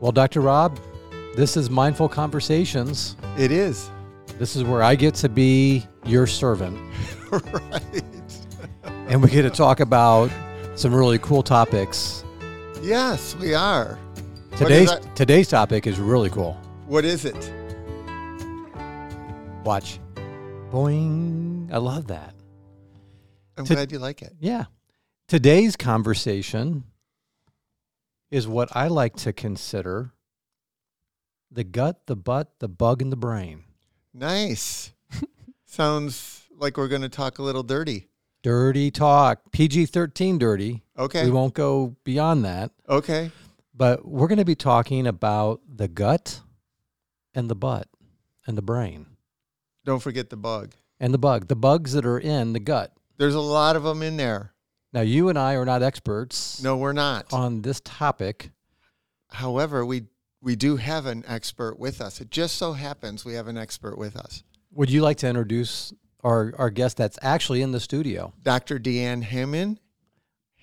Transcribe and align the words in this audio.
Well, 0.00 0.12
Dr. 0.12 0.40
Rob, 0.40 0.78
this 1.36 1.56
is 1.56 1.68
Mindful 1.70 2.08
Conversations. 2.08 3.16
It 3.36 3.52
is. 3.52 3.90
This 4.38 4.56
is 4.56 4.64
where 4.64 4.82
I 4.82 4.94
get 4.94 5.14
to 5.16 5.28
be 5.28 5.86
your 6.04 6.26
servant. 6.26 6.78
right. 7.30 8.02
And 9.08 9.22
we 9.22 9.28
get 9.28 9.42
to 9.42 9.50
talk 9.50 9.80
about 9.80 10.30
some 10.74 10.94
really 10.94 11.18
cool 11.18 11.42
topics. 11.42 12.24
Yes, 12.82 13.34
we 13.36 13.54
are. 13.54 13.98
Today's 14.56 14.88
What 14.88 15.00
is, 15.00 15.06
that? 15.06 15.16
today's 15.16 15.48
topic 15.48 15.86
is 15.86 15.98
really 15.98 16.30
cool. 16.30 16.54
what 16.86 17.04
is 17.04 17.24
it? 17.24 17.52
Watch. 19.64 19.98
Boing. 20.72 21.70
I 21.72 21.76
love 21.78 22.06
that. 22.06 22.34
I'm 23.58 23.66
To- 23.66 23.74
glad 23.74 23.92
you 23.92 23.98
like 23.98 24.22
it. 24.22 24.32
Yeah. 24.40 24.64
Today's 25.28 25.76
conversation 25.76 26.84
is 28.30 28.46
what 28.46 28.74
I 28.76 28.88
like 28.88 29.16
to 29.16 29.32
consider 29.32 30.12
the 31.50 31.64
gut, 31.64 32.06
the 32.06 32.16
butt, 32.16 32.52
the 32.60 32.68
bug, 32.68 33.02
and 33.02 33.10
the 33.10 33.16
brain. 33.16 33.64
Nice. 34.14 34.92
Sounds 35.66 36.42
like 36.56 36.76
we're 36.76 36.88
going 36.88 37.02
to 37.02 37.08
talk 37.08 37.38
a 37.38 37.42
little 37.42 37.62
dirty. 37.62 38.08
Dirty 38.42 38.90
talk, 38.90 39.50
PG 39.52 39.86
13 39.86 40.38
dirty. 40.38 40.82
Okay. 40.98 41.24
We 41.24 41.30
won't 41.30 41.54
go 41.54 41.96
beyond 42.04 42.44
that. 42.44 42.70
Okay. 42.88 43.30
But 43.74 44.06
we're 44.06 44.28
going 44.28 44.38
to 44.38 44.44
be 44.44 44.54
talking 44.54 45.06
about 45.06 45.60
the 45.68 45.88
gut 45.88 46.40
and 47.34 47.50
the 47.50 47.54
butt 47.54 47.88
and 48.46 48.56
the 48.56 48.62
brain 48.62 49.06
Don't 49.84 50.00
forget 50.00 50.30
the 50.30 50.36
bug. 50.36 50.72
and 50.98 51.12
the 51.14 51.18
bug, 51.18 51.48
the 51.48 51.56
bugs 51.56 51.92
that 51.92 52.04
are 52.06 52.18
in 52.18 52.52
the 52.52 52.60
gut. 52.60 52.92
There's 53.18 53.34
a 53.34 53.40
lot 53.40 53.76
of 53.76 53.82
them 53.82 54.02
in 54.02 54.16
there. 54.16 54.52
Now, 54.92 55.02
you 55.02 55.28
and 55.28 55.38
I 55.38 55.54
are 55.54 55.64
not 55.64 55.82
experts 55.82 56.62
No, 56.62 56.76
we're 56.76 56.92
not. 56.92 57.32
on 57.32 57.62
this 57.62 57.80
topic. 57.84 58.50
However, 59.28 59.86
we 59.86 60.04
we 60.42 60.56
do 60.56 60.76
have 60.76 61.06
an 61.06 61.22
expert 61.28 61.78
with 61.78 62.00
us. 62.00 62.20
It 62.20 62.30
just 62.30 62.56
so 62.56 62.72
happens 62.72 63.24
we 63.24 63.34
have 63.34 63.46
an 63.46 63.58
expert 63.58 63.98
with 63.98 64.16
us. 64.16 64.42
Would 64.72 64.90
you 64.90 65.02
like 65.02 65.18
to 65.18 65.28
introduce 65.28 65.92
our, 66.24 66.54
our 66.56 66.70
guest 66.70 66.96
that's 66.96 67.18
actually 67.22 67.60
in 67.60 67.72
the 67.72 67.80
studio? 67.80 68.32
Dr. 68.42 68.78
Deanne 68.78 69.22
Heyman. 69.22 69.76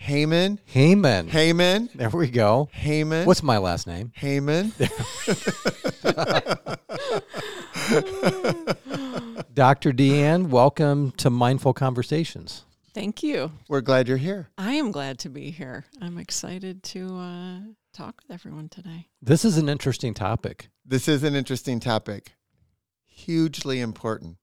Heyman. 0.01 0.59
Heyman. 0.73 1.29
Heyman. 1.29 1.93
There 1.93 2.09
we 2.09 2.29
go. 2.29 2.69
Heyman. 2.75 3.25
What's 3.25 3.43
my 3.43 3.59
last 3.59 3.87
name? 3.87 4.11
Heyman? 4.19 4.73
Dr. 9.53 9.93
Deanne, 9.93 10.49
welcome 10.49 11.11
to 11.17 11.29
Mindful 11.29 11.73
Conversations. 11.73 12.63
Thank 12.97 13.21
you. 13.21 13.51
We're 13.69 13.81
glad 13.81 14.07
you're 14.07 14.17
here. 14.17 14.49
I 14.57 14.73
am 14.73 14.89
glad 14.89 15.19
to 15.19 15.29
be 15.29 15.51
here. 15.51 15.85
I'm 16.01 16.17
excited 16.17 16.81
to 16.81 17.15
uh, 17.15 17.59
talk 17.93 18.19
with 18.23 18.33
everyone 18.33 18.69
today. 18.69 19.05
This 19.21 19.45
is 19.45 19.59
an 19.59 19.69
interesting 19.69 20.15
topic. 20.15 20.69
This 20.83 21.07
is 21.07 21.21
an 21.23 21.35
interesting 21.35 21.79
topic. 21.79 22.31
Hugely 23.05 23.81
important. 23.81 24.37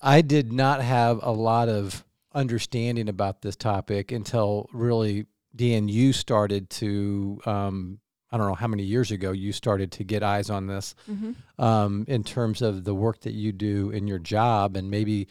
I 0.00 0.22
did 0.22 0.52
not 0.52 0.82
have 0.82 1.20
a 1.22 1.30
lot 1.30 1.68
of 1.68 2.04
understanding 2.34 3.08
about 3.08 3.42
this 3.42 3.54
topic 3.54 4.10
until 4.10 4.68
really, 4.72 5.26
Dan, 5.54 5.86
you 5.86 6.12
started 6.12 6.68
to, 6.70 7.40
um, 7.46 8.00
I 8.32 8.38
don't 8.38 8.48
know 8.48 8.56
how 8.56 8.66
many 8.66 8.82
years 8.82 9.12
ago, 9.12 9.30
you 9.30 9.52
started 9.52 9.92
to 9.92 10.02
get 10.02 10.24
eyes 10.24 10.50
on 10.50 10.66
this 10.66 10.96
Mm-hmm. 11.08 11.62
um, 11.62 12.06
in 12.08 12.24
terms 12.24 12.60
of 12.60 12.82
the 12.82 12.94
work 12.96 13.20
that 13.20 13.34
you 13.34 13.52
do 13.52 13.90
in 13.90 14.08
your 14.08 14.18
job. 14.18 14.76
And 14.76 14.90
maybe, 14.90 15.28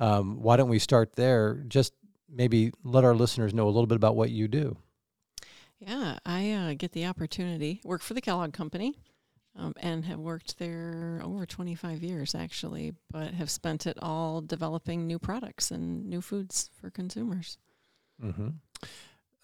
um, 0.00 0.40
why 0.42 0.56
don't 0.56 0.68
we 0.68 0.78
start 0.80 1.14
there? 1.14 1.62
Just 1.68 1.92
maybe 2.28 2.72
let 2.82 3.04
our 3.04 3.14
listeners 3.14 3.54
know 3.54 3.66
a 3.66 3.70
little 3.70 3.86
bit 3.86 3.96
about 3.96 4.16
what 4.16 4.30
you 4.30 4.48
do. 4.48 4.76
Yeah, 5.78 6.18
I 6.26 6.50
uh, 6.52 6.74
get 6.76 6.92
the 6.92 7.06
opportunity 7.06 7.80
work 7.84 8.02
for 8.02 8.14
the 8.14 8.20
Kellogg 8.20 8.52
Company, 8.52 8.94
um, 9.56 9.72
and 9.80 10.04
have 10.04 10.18
worked 10.18 10.58
there 10.58 11.20
over 11.24 11.46
25 11.46 12.02
years 12.02 12.34
actually, 12.34 12.92
but 13.10 13.32
have 13.34 13.50
spent 13.50 13.86
it 13.86 13.96
all 14.02 14.40
developing 14.42 15.06
new 15.06 15.18
products 15.18 15.70
and 15.70 16.06
new 16.06 16.20
foods 16.20 16.70
for 16.80 16.90
consumers. 16.90 17.56
Mm-hmm. 18.22 18.48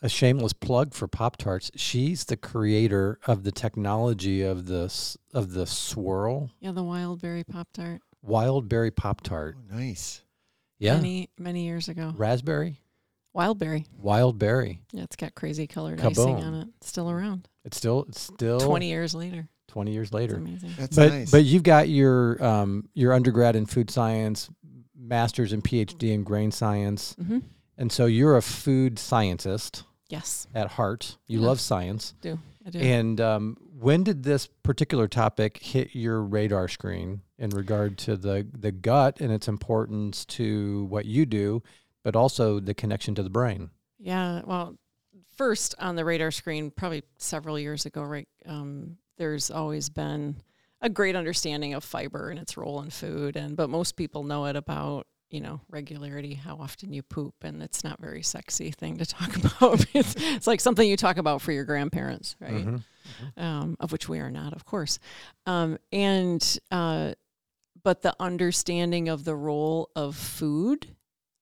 A 0.03 0.09
shameless 0.11 0.53
plug 0.53 0.93
for 0.93 1.09
Pop 1.09 1.39
Tarts. 1.39 1.71
She's 1.75 2.25
the 2.27 2.37
creator 2.37 3.19
of 3.27 3.45
the 3.45 3.51
technology 3.51 4.43
of 4.43 4.67
the 4.67 4.93
of 5.33 5.53
the 5.55 5.67
swirl 5.67 6.51
Yeah, 6.61 6.73
the 6.73 6.83
wild 6.83 7.23
berry 7.23 7.45
pop 7.45 7.69
tart. 7.73 8.03
wild 8.21 8.69
berry 8.69 8.91
Pop 8.91 9.23
Tart. 9.23 9.57
Oh, 9.73 9.75
nice. 9.77 10.23
Yeah, 10.79 10.97
many 10.97 11.31
many 11.39 11.65
years 11.65 11.89
ago. 11.89 12.13
raspberry, 12.17 12.81
Wild 13.33 13.59
berry. 13.59 13.87
wild 13.99 14.39
berry. 14.39 14.83
Yeah, 14.93 15.03
it's 15.05 15.17
got 15.17 15.35
crazy 15.35 15.67
colored 15.67 16.01
icing 16.01 16.43
on 16.43 16.55
it. 16.55 16.69
It's 16.79 16.89
still 16.89 17.11
around. 17.11 17.49
It's 17.65 17.77
still 17.77 18.05
it's 18.09 18.21
still 18.21 18.61
20 18.61 18.89
years 18.89 19.15
later. 19.15 19.49
20 19.69 19.93
years 19.93 20.09
It's 20.09 20.15
later. 20.15 20.37
amazing. 20.37 20.71
That's 20.79 20.97
But 20.97 21.09
nice. 21.11 21.31
but 21.31 21.45
you've 21.45 21.63
got 21.63 21.89
your 21.89 22.43
um 22.45 22.89
your 22.95 23.13
undergrad 23.13 23.57
in 23.57 23.67
food 23.67 23.91
science, 23.91 24.49
masters 24.95 25.53
and 25.53 25.63
PhD 25.65 26.13
in 26.13 26.25
grain 26.25 26.51
science, 26.51 27.15
hmm 27.19 27.39
and 27.79 27.93
so 27.93 28.07
you're 28.07 28.37
a 28.37 28.43
food 28.43 28.99
scientist 28.99 29.85
Yes, 30.09 30.47
at 30.55 30.69
heart. 30.73 31.19
You 31.27 31.41
Yeah. 31.41 31.47
love 31.49 31.61
science. 31.61 32.15
do 32.23 32.39
I 32.67 32.71
do. 32.71 32.79
And 32.79 33.21
um, 33.21 33.57
when 33.79 34.03
did 34.03 34.23
this 34.23 34.47
particular 34.47 35.07
topic 35.07 35.59
hit 35.59 35.95
your 35.95 36.23
radar 36.23 36.69
screen 36.69 37.21
in 37.39 37.51
regard 37.51 37.99
to 37.99 38.17
the, 38.17 38.47
the 38.59 38.73
gut 38.73 39.21
and 39.21 39.31
its 39.31 39.49
importance 39.49 40.25
to 40.25 40.85
what 40.85 41.05
you 41.05 41.27
do, 41.27 41.63
but 42.03 42.17
also 42.17 42.59
the 42.59 42.75
connection 42.75 43.15
to 43.15 43.23
the 43.23 43.31
brain? 43.31 43.71
Yeah, 43.99 44.43
well, 44.45 44.79
first 45.37 45.75
on 45.79 45.97
the 45.97 46.05
radar 46.05 46.31
screen, 46.31 46.71
probably 46.71 47.03
several 47.19 47.59
years 47.59 47.85
ago, 47.85 48.03
right? 48.03 48.29
Um, 48.47 48.97
there's 49.19 49.51
always 49.51 49.89
been 49.89 50.37
a 50.81 50.89
great 50.89 51.17
understanding 51.17 51.75
of 51.75 51.85
fiber 51.85 52.31
and 52.31 52.39
its 52.39 52.57
role 52.57 52.81
in 52.83 52.91
food, 52.91 53.37
and 53.37 53.57
but 53.57 53.69
most 53.69 53.97
people 53.97 54.25
know 54.25 54.47
it 54.47 54.57
about 54.57 55.07
you 55.31 55.41
know 55.41 55.61
regularity, 55.69 56.35
how 56.35 56.57
often 56.57 56.93
you 56.93 57.03
poop, 57.03 57.35
and 57.43 57.63
it's 57.63 57.83
not 57.83 58.01
very 58.01 58.23
sexy 58.23 58.71
thing 58.71 58.99
to 58.99 59.07
talk 59.07 59.37
about. 59.61 59.85
it's, 59.95 60.15
it's 60.19 60.47
like 60.47 60.61
something 60.61 60.89
you 60.89 60.97
talk 60.97 61.17
about 61.17 61.43
for 61.43 61.53
your 61.53 61.65
grandparents, 61.65 62.37
right? 62.41 62.67
Mhm. 63.37 63.43
um, 63.43 63.77
of 63.81 63.93
which 63.93 64.09
we 64.09 64.19
are 64.19 64.31
not, 64.31 64.53
of 64.53 64.65
course. 64.65 64.99
Um, 65.47 65.79
and 65.93 66.59
uh, 66.71 67.15
but 67.83 68.03
the 68.03 68.15
understanding 68.21 69.09
of 69.09 69.25
the 69.25 69.37
role 69.37 69.91
of 69.95 70.17
food 70.17 70.97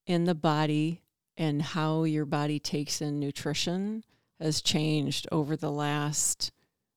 in 0.05 0.25
the 0.25 0.35
body 0.35 1.01
and 1.37 1.61
how 1.61 2.03
your 2.03 2.25
body 2.25 2.59
takes 2.59 3.01
in 3.01 3.19
nutrition 3.19 4.03
has 4.39 4.61
changed 4.61 5.27
over 5.31 5.55
the 5.55 5.71
last. 5.71 6.51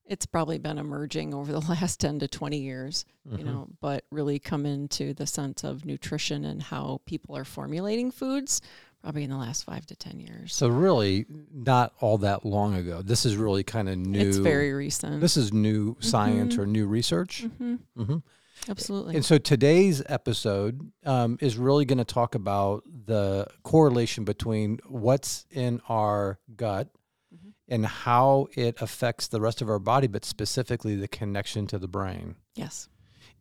It's 0.04 0.26
probably 0.26 0.58
been 0.58 0.78
emerging 0.78 1.34
over 1.34 1.52
the 1.52 1.60
last 1.68 2.00
ten 2.00 2.18
to 2.20 2.28
twenty 2.28 2.58
years, 2.58 3.04
you 3.24 3.38
Mhm. 3.38 3.44
know, 3.44 3.68
but 3.80 4.04
really 4.10 4.38
come 4.38 4.64
into 4.66 5.14
the 5.14 5.26
sense 5.26 5.64
of 5.64 5.84
nutrition 5.84 6.44
and 6.44 6.62
how 6.62 7.00
people 7.06 7.36
are 7.36 7.44
formulating 7.44 8.10
foods 8.10 8.60
probably 9.02 9.24
in 9.24 9.30
the 9.30 9.36
last 9.36 9.64
five 9.64 9.86
to 9.86 9.96
ten 9.96 10.18
years. 10.20 10.54
So 10.54 10.68
really, 10.68 11.26
not 11.52 11.92
all 12.00 12.18
that 12.18 12.44
long 12.44 12.74
ago. 12.74 13.02
This 13.02 13.24
is 13.24 13.36
really 13.36 13.62
kind 13.62 13.88
of 13.88 13.96
new. 13.96 14.20
it's 14.20 14.36
very 14.38 14.72
recent. 14.72 15.20
This 15.20 15.36
is 15.36 15.52
new 15.52 15.96
science 16.00 16.56
Mhm. 16.56 16.58
or 16.58 16.66
new 16.66 16.86
research. 16.86 17.44
hmm 17.58 17.76
hmm 17.96 18.16
Absolutely. 18.68 19.14
And 19.14 19.24
so 19.24 19.38
today's 19.38 20.02
episode 20.06 20.90
um, 21.06 21.38
is 21.40 21.56
really 21.56 21.84
going 21.84 21.98
to 21.98 22.04
talk 22.04 22.34
about 22.34 22.82
the 23.06 23.46
correlation 23.62 24.24
between 24.24 24.80
what's 24.88 25.46
in 25.50 25.80
our 25.88 26.38
gut 26.56 26.88
Mhm. 27.32 27.52
and 27.68 27.86
how 27.86 28.48
it 28.56 28.82
affects 28.82 29.28
the 29.28 29.40
rest 29.40 29.62
of 29.62 29.70
our 29.70 29.78
body, 29.78 30.08
but 30.08 30.24
specifically 30.24 30.96
the 30.96 31.08
connection 31.08 31.66
to 31.68 31.78
the 31.78 31.88
brain. 31.88 32.34
yes. 32.56 32.88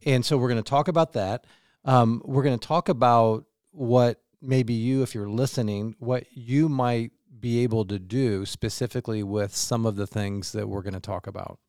And 0.06 0.24
so 0.24 0.38
we're 0.38 0.50
going 0.50 0.64
to 0.64 0.70
talk 0.70 0.88
about 0.88 1.14
that. 1.14 1.46
Um, 1.84 2.22
we're 2.24 2.44
going 2.44 2.58
to 2.60 2.68
talk 2.68 2.88
about 2.88 3.46
what 3.72 4.22
maybe 4.42 4.74
you, 4.74 5.04
if 5.04 5.16
you're 5.16 5.30
listening, 5.30 5.96
what 6.00 6.26
you 6.32 6.70
might 6.70 7.12
be 7.40 7.64
able 7.64 7.86
to 7.86 8.00
do 8.00 8.46
specifically 8.46 9.24
with 9.24 9.56
some 9.56 9.86
of 9.86 9.96
the 9.96 10.08
things 10.08 10.52
that 10.52 10.68
we're 10.68 10.82
going 10.82 10.94
to 10.94 11.00
talk 11.00 11.28
about. 11.28 11.60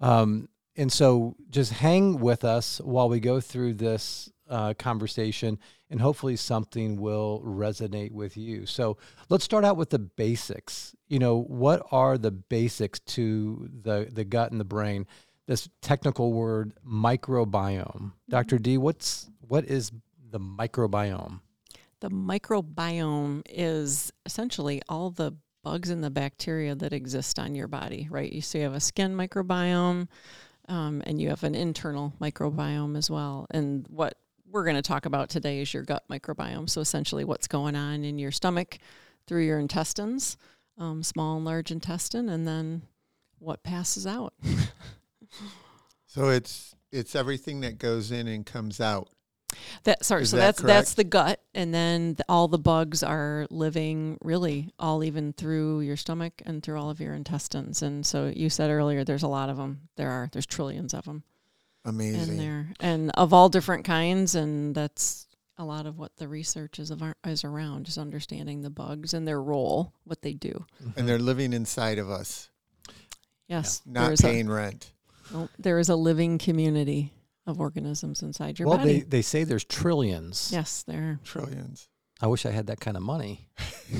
Um, 0.00 0.48
and 0.76 0.90
so 0.90 1.36
just 1.50 1.72
hang 1.72 2.18
with 2.20 2.44
us 2.44 2.80
while 2.80 3.08
we 3.08 3.20
go 3.20 3.40
through 3.40 3.74
this 3.74 4.30
uh, 4.48 4.74
conversation, 4.74 5.58
and 5.90 6.00
hopefully 6.00 6.36
something 6.36 7.00
will 7.00 7.42
resonate 7.44 8.12
with 8.12 8.36
you. 8.36 8.66
So 8.66 8.98
let's 9.28 9.44
start 9.44 9.64
out 9.64 9.76
with 9.76 9.90
the 9.90 9.98
basics. 9.98 10.94
You 11.08 11.18
know, 11.18 11.42
what 11.42 11.86
are 11.90 12.18
the 12.18 12.30
basics 12.30 13.00
to 13.00 13.68
the, 13.82 14.08
the 14.10 14.24
gut 14.24 14.50
and 14.50 14.60
the 14.60 14.64
brain? 14.64 15.06
This 15.46 15.68
technical 15.80 16.32
word 16.32 16.72
microbiome. 16.86 18.12
Dr. 18.28 18.58
D, 18.58 18.78
what's 18.78 19.28
what 19.40 19.64
is 19.64 19.90
the 20.30 20.40
microbiome? 20.40 21.40
The 22.02 22.10
microbiome 22.10 23.42
is 23.48 24.12
essentially 24.26 24.82
all 24.88 25.10
the 25.10 25.36
bugs 25.62 25.88
and 25.88 26.02
the 26.02 26.10
bacteria 26.10 26.74
that 26.74 26.92
exist 26.92 27.38
on 27.38 27.54
your 27.54 27.68
body, 27.68 28.08
right? 28.10 28.30
You 28.30 28.40
so 28.40 28.58
you 28.58 28.64
have 28.64 28.74
a 28.74 28.80
skin 28.80 29.14
microbiome, 29.14 30.08
um, 30.68 31.02
and 31.06 31.22
you 31.22 31.28
have 31.28 31.44
an 31.44 31.54
internal 31.54 32.12
microbiome 32.20 32.98
as 32.98 33.08
well. 33.08 33.46
And 33.52 33.86
what 33.88 34.18
we're 34.50 34.64
going 34.64 34.74
to 34.74 34.82
talk 34.82 35.06
about 35.06 35.30
today 35.30 35.60
is 35.60 35.72
your 35.72 35.84
gut 35.84 36.02
microbiome. 36.10 36.68
So 36.68 36.80
essentially, 36.80 37.22
what's 37.22 37.46
going 37.46 37.76
on 37.76 38.04
in 38.04 38.18
your 38.18 38.32
stomach 38.32 38.78
through 39.28 39.44
your 39.46 39.60
intestines, 39.60 40.36
um, 40.78 41.04
small 41.04 41.36
and 41.36 41.44
large 41.44 41.70
intestine, 41.70 42.28
and 42.28 42.48
then 42.48 42.82
what 43.38 43.62
passes 43.62 44.08
out. 44.08 44.34
So 46.14 46.28
it's 46.28 46.74
it's 46.90 47.14
everything 47.14 47.62
that 47.62 47.78
goes 47.78 48.12
in 48.12 48.28
and 48.28 48.44
comes 48.44 48.82
out. 48.82 49.08
That 49.84 50.04
sorry, 50.04 50.22
Is 50.22 50.30
so 50.30 50.36
that 50.36 50.56
that's 50.56 50.62
that's 50.62 50.94
the 50.94 51.04
gut, 51.04 51.40
and 51.54 51.74
then 51.74 52.14
the, 52.14 52.24
all 52.28 52.46
the 52.46 52.58
bugs 52.58 53.02
are 53.02 53.46
living 53.50 54.16
really 54.22 54.70
all 54.78 55.02
even 55.02 55.32
through 55.32 55.80
your 55.80 55.96
stomach 55.96 56.40
and 56.46 56.62
through 56.62 56.80
all 56.80 56.90
of 56.90 57.00
your 57.00 57.14
intestines. 57.14 57.82
And 57.82 58.06
so 58.06 58.32
you 58.34 58.48
said 58.48 58.70
earlier, 58.70 59.02
there's 59.02 59.24
a 59.24 59.28
lot 59.28 59.48
of 59.48 59.56
them. 59.56 59.88
There 59.96 60.10
are 60.10 60.28
there's 60.32 60.46
trillions 60.46 60.94
of 60.94 61.04
them 61.04 61.24
in 61.84 61.90
Amazing. 61.90 62.36
there, 62.36 62.72
and 62.78 63.10
of 63.14 63.32
all 63.32 63.48
different 63.48 63.84
kinds. 63.84 64.36
And 64.36 64.72
that's 64.72 65.26
a 65.58 65.64
lot 65.64 65.86
of 65.86 65.98
what 65.98 66.16
the 66.16 66.28
research 66.28 66.78
is 66.78 66.90
of 66.90 67.02
our, 67.02 67.16
is 67.24 67.44
around, 67.44 67.88
is 67.88 67.98
understanding 67.98 68.62
the 68.62 68.70
bugs 68.70 69.14
and 69.14 69.26
their 69.26 69.42
role, 69.42 69.92
what 70.04 70.22
they 70.22 70.32
do. 70.32 70.64
Mm-hmm. 70.82 70.98
And 70.98 71.08
they're 71.08 71.18
living 71.18 71.52
inside 71.52 71.98
of 71.98 72.10
us, 72.10 72.50
Yes, 73.48 73.82
not 73.84 74.06
there's 74.06 74.20
paying 74.20 74.48
rent. 74.48 74.92
A, 75.30 75.32
no, 75.32 75.48
there 75.58 75.78
is 75.78 75.88
a 75.88 75.96
living 75.96 76.38
community 76.38 77.12
of 77.46 77.60
organisms 77.60 78.22
inside 78.22 78.58
your 78.58 78.68
well, 78.68 78.78
body. 78.78 79.00
they, 79.00 79.00
they 79.00 79.22
say 79.22 79.44
there's 79.44 79.64
trillions. 79.64 80.50
yes, 80.52 80.82
there. 80.86 81.02
are. 81.02 81.20
Trillions. 81.24 81.88
I 82.20 82.26
wish 82.28 82.46
I 82.46 82.50
had 82.50 82.68
that 82.68 82.80
kind 82.80 82.96
of 82.96 83.02
money. 83.02 83.48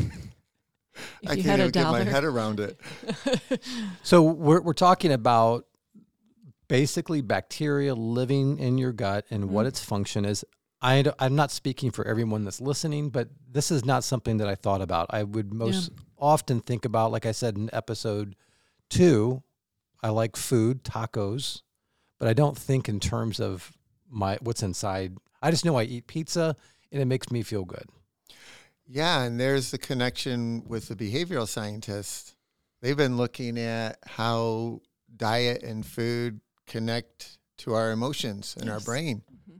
If 1.23 1.31
I 1.31 1.35
you 1.35 1.43
can't 1.43 1.47
had 1.47 1.61
a 1.61 1.62
even 1.65 1.73
get 1.73 1.91
my 1.91 2.03
head 2.05 2.25
around 2.25 2.61
it. 2.61 2.79
So 4.03 4.23
we're 4.23 4.61
we're 4.61 4.73
talking 4.75 5.11
about 5.12 5.67
basically 6.69 7.21
bacteria 7.23 7.94
living 7.94 8.59
in 8.59 8.77
your 8.79 8.93
gut 8.93 9.25
and 9.31 9.50
what 9.50 9.65
Mhm. 9.65 9.69
its 9.69 9.85
function 9.85 10.25
is. 10.25 10.44
I, 10.83 11.05
am 11.21 11.37
not 11.37 11.50
speaking 11.53 11.93
for 11.93 12.05
everyone 12.06 12.44
that's 12.44 12.61
listening, 12.61 13.11
but 13.11 13.29
this 13.49 13.71
is 13.71 13.85
not 13.85 14.03
something 14.05 14.39
that 14.39 14.49
I 14.49 14.55
thought 14.56 14.83
about. 14.83 15.06
I 15.11 15.23
would 15.23 15.55
most 15.55 15.93
often 16.19 16.61
think 16.61 16.85
about, 16.85 17.12
like 17.12 17.25
I 17.25 17.31
said 17.33 17.56
in 17.56 17.71
episode 17.73 18.35
two, 18.91 19.43
I 20.03 20.09
like 20.09 20.35
food, 20.37 20.83
tacos, 20.83 21.62
but 22.23 22.29
I 22.29 22.35
don't 22.35 22.57
think 22.57 22.89
in 22.89 23.01
terms 23.01 23.41
of 23.41 23.73
my 24.09 24.39
what's 24.43 24.63
inside. 24.63 25.17
I 25.43 25.51
just 25.51 25.65
know 25.65 25.75
I 25.77 25.83
eat 25.83 26.07
pizza 26.07 26.55
and 26.93 27.03
it 27.03 27.07
makes 27.07 27.33
me 27.33 27.43
feel 27.43 27.65
good. 27.65 27.87
Yeah, 28.87 29.25
and 29.25 29.41
there's 29.41 29.73
the 29.73 29.79
connection 29.79 30.63
with 30.69 30.87
the 30.87 30.95
behavioral 30.95 31.49
scientists. 31.49 32.37
They've 32.81 32.97
been 32.97 33.17
looking 33.17 33.59
at 33.59 33.99
how 34.07 34.83
diet 35.17 35.65
and 35.65 35.85
food 35.85 36.41
connect 36.69 37.39
to 37.59 37.75
our 37.75 37.91
emotions 37.91 38.57
and 38.57 38.71
our 38.71 38.77
Yes. 38.77 38.85
brain. 38.85 39.23
Mm-hmm. 39.29 39.59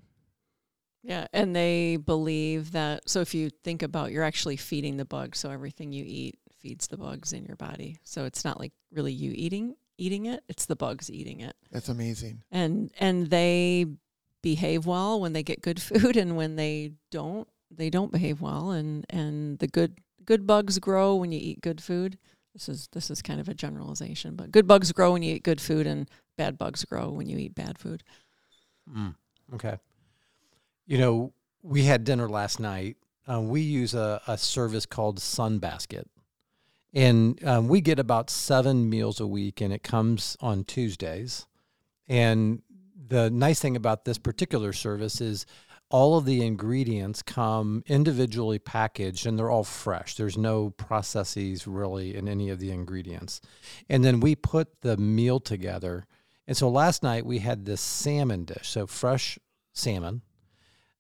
Yeah, 1.03 1.26
and 1.32 1.56
they 1.56 1.97
believe 1.97 2.70
that. 2.73 3.08
So 3.08 3.23
if 3.23 3.35
you 3.35 3.50
think 3.65 3.82
about, 3.82 4.12
you're 4.12 4.23
actually 4.23 4.56
feeding 4.56 4.99
the 4.99 5.05
bugs. 5.05 5.41
So 5.41 5.50
everything 5.50 5.93
you 5.93 6.05
eat 6.06 6.38
feeds 6.61 6.87
the 6.87 6.97
bugs 6.97 7.32
in 7.32 7.44
your 7.44 7.56
body. 7.56 7.99
So 8.05 8.25
it's 8.25 8.44
not 8.44 8.61
like 8.61 8.73
really 8.93 9.12
you 9.12 9.32
eating 9.35 9.75
eating 9.99 10.27
it; 10.27 10.43
it's 10.49 10.67
the 10.67 10.77
bugs 10.77 11.11
eating 11.11 11.41
it. 11.41 11.56
That's 11.71 11.89
amazing. 11.89 12.43
And 12.50 12.91
and 12.99 13.29
they 13.29 13.87
behave 14.43 14.87
well 14.87 15.21
when 15.21 15.33
they 15.33 15.43
get 15.43 15.62
good 15.62 15.81
food, 15.81 16.17
and 16.17 16.37
when 16.37 16.56
they 16.56 16.93
don't, 17.11 17.49
they 17.71 17.91
don't 17.91 18.12
behave 18.12 18.41
well. 18.41 18.71
And 18.71 19.06
and 19.11 19.59
the 19.59 19.69
good 19.69 19.99
good 20.25 20.47
bugs 20.47 20.79
grow 20.79 21.15
when 21.15 21.33
you 21.33 21.41
eat 21.41 21.61
good 21.61 21.81
food. 21.81 22.19
This 22.53 22.69
is 22.69 22.89
this 22.93 23.11
is 23.11 23.23
kind 23.23 23.41
of 23.41 23.49
a 23.49 23.55
generalization, 23.55 24.37
but 24.37 24.50
good 24.50 24.67
bugs 24.67 24.93
grow 24.93 25.12
when 25.12 25.23
you 25.23 25.35
eat 25.35 25.43
good 25.43 25.61
food, 25.61 25.87
and 25.87 26.09
bad 26.37 26.59
bugs 26.59 26.85
grow 26.85 27.11
when 27.11 27.29
you 27.29 27.39
eat 27.39 27.55
bad 27.55 27.79
food. 27.79 28.03
Mm, 28.94 29.15
okay. 29.55 29.79
You 30.87 30.99
know, 30.99 31.33
we 31.62 31.85
had 31.85 32.05
dinner 32.05 32.29
last 32.29 32.61
night. 32.61 32.97
Uh, 33.27 33.41
we 33.41 33.61
use 33.61 33.94
a, 33.94 34.21
a 34.27 34.37
service 34.37 34.85
called 34.85 35.19
Sunbasket. 35.19 36.05
And 36.94 37.43
um, 37.44 37.69
we 37.69 37.81
get 37.81 37.99
about 37.99 38.29
seven 38.29 38.91
meals 38.91 39.21
a 39.21 39.27
week, 39.27 39.61
and 39.61 39.73
it 39.73 39.83
comes 39.83 40.37
on 40.41 40.65
Tuesdays. 40.65 41.47
And 42.09 42.62
the 43.09 43.31
nice 43.31 43.61
thing 43.61 43.77
about 43.77 44.05
this 44.05 44.19
particular 44.19 44.73
service 44.73 45.21
is 45.21 45.47
all 45.93 46.17
of 46.17 46.25
the 46.25 46.44
ingredients 46.44 47.21
come 47.21 47.85
individually 47.87 48.59
packaged 48.59 49.27
and 49.27 49.39
they're 49.39 49.50
all 49.50 49.62
fresh. 49.62 50.17
There's 50.17 50.39
no 50.39 50.71
processes 50.71 51.67
really 51.67 52.17
in 52.17 52.29
any 52.29 52.49
of 52.49 52.59
the 52.59 52.71
ingredients. 52.71 53.43
And 53.91 54.03
then 54.03 54.21
we 54.21 54.35
put 54.35 54.81
the 54.81 54.97
meal 54.97 55.39
together. 55.39 56.06
And 56.47 56.56
so 56.56 56.71
last 56.71 57.03
night 57.03 57.27
we 57.27 57.41
had 57.41 57.67
this 57.67 57.83
salmon 57.83 58.47
dish, 58.47 58.71
so 58.71 58.87
fresh 58.87 59.39
salmon. 59.75 60.23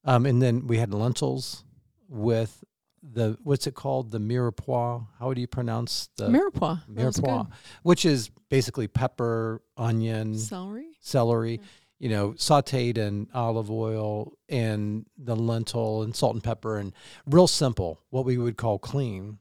Um, 0.04 0.26
and 0.26 0.42
then 0.42 0.66
we 0.66 0.76
had 0.76 0.92
lentils 0.92 1.64
with 2.06 2.62
the, 3.02 3.36
what's 3.42 3.66
it 3.66 3.74
called? 3.74 4.10
The 4.10 4.18
mirepoix. 4.18 5.06
How 5.18 5.32
do 5.34 5.40
you 5.40 5.46
pronounce 5.46 6.08
the 6.16 6.28
Mirepoix, 6.28 6.80
mirepoix? 6.88 7.50
Which 7.82 8.04
is 8.04 8.30
basically 8.48 8.86
pepper, 8.88 9.62
onion. 9.76 10.38
Celery. 10.38 10.96
celery, 11.00 11.54
Yeah. 11.54 11.58
you 11.98 12.08
know, 12.10 12.30
sauteed 12.32 12.98
in 12.98 13.28
olive 13.34 13.70
oil 13.70 14.32
and 14.48 15.06
the 15.18 15.34
lentil 15.34 16.02
and 16.02 16.14
salt 16.14 16.34
and 16.34 16.44
pepper 16.44 16.78
and 16.78 16.92
real 17.26 17.46
simple, 17.48 18.00
what 18.10 18.24
we 18.24 18.38
would 18.38 18.56
call 18.56 18.78
clean. 18.78 19.38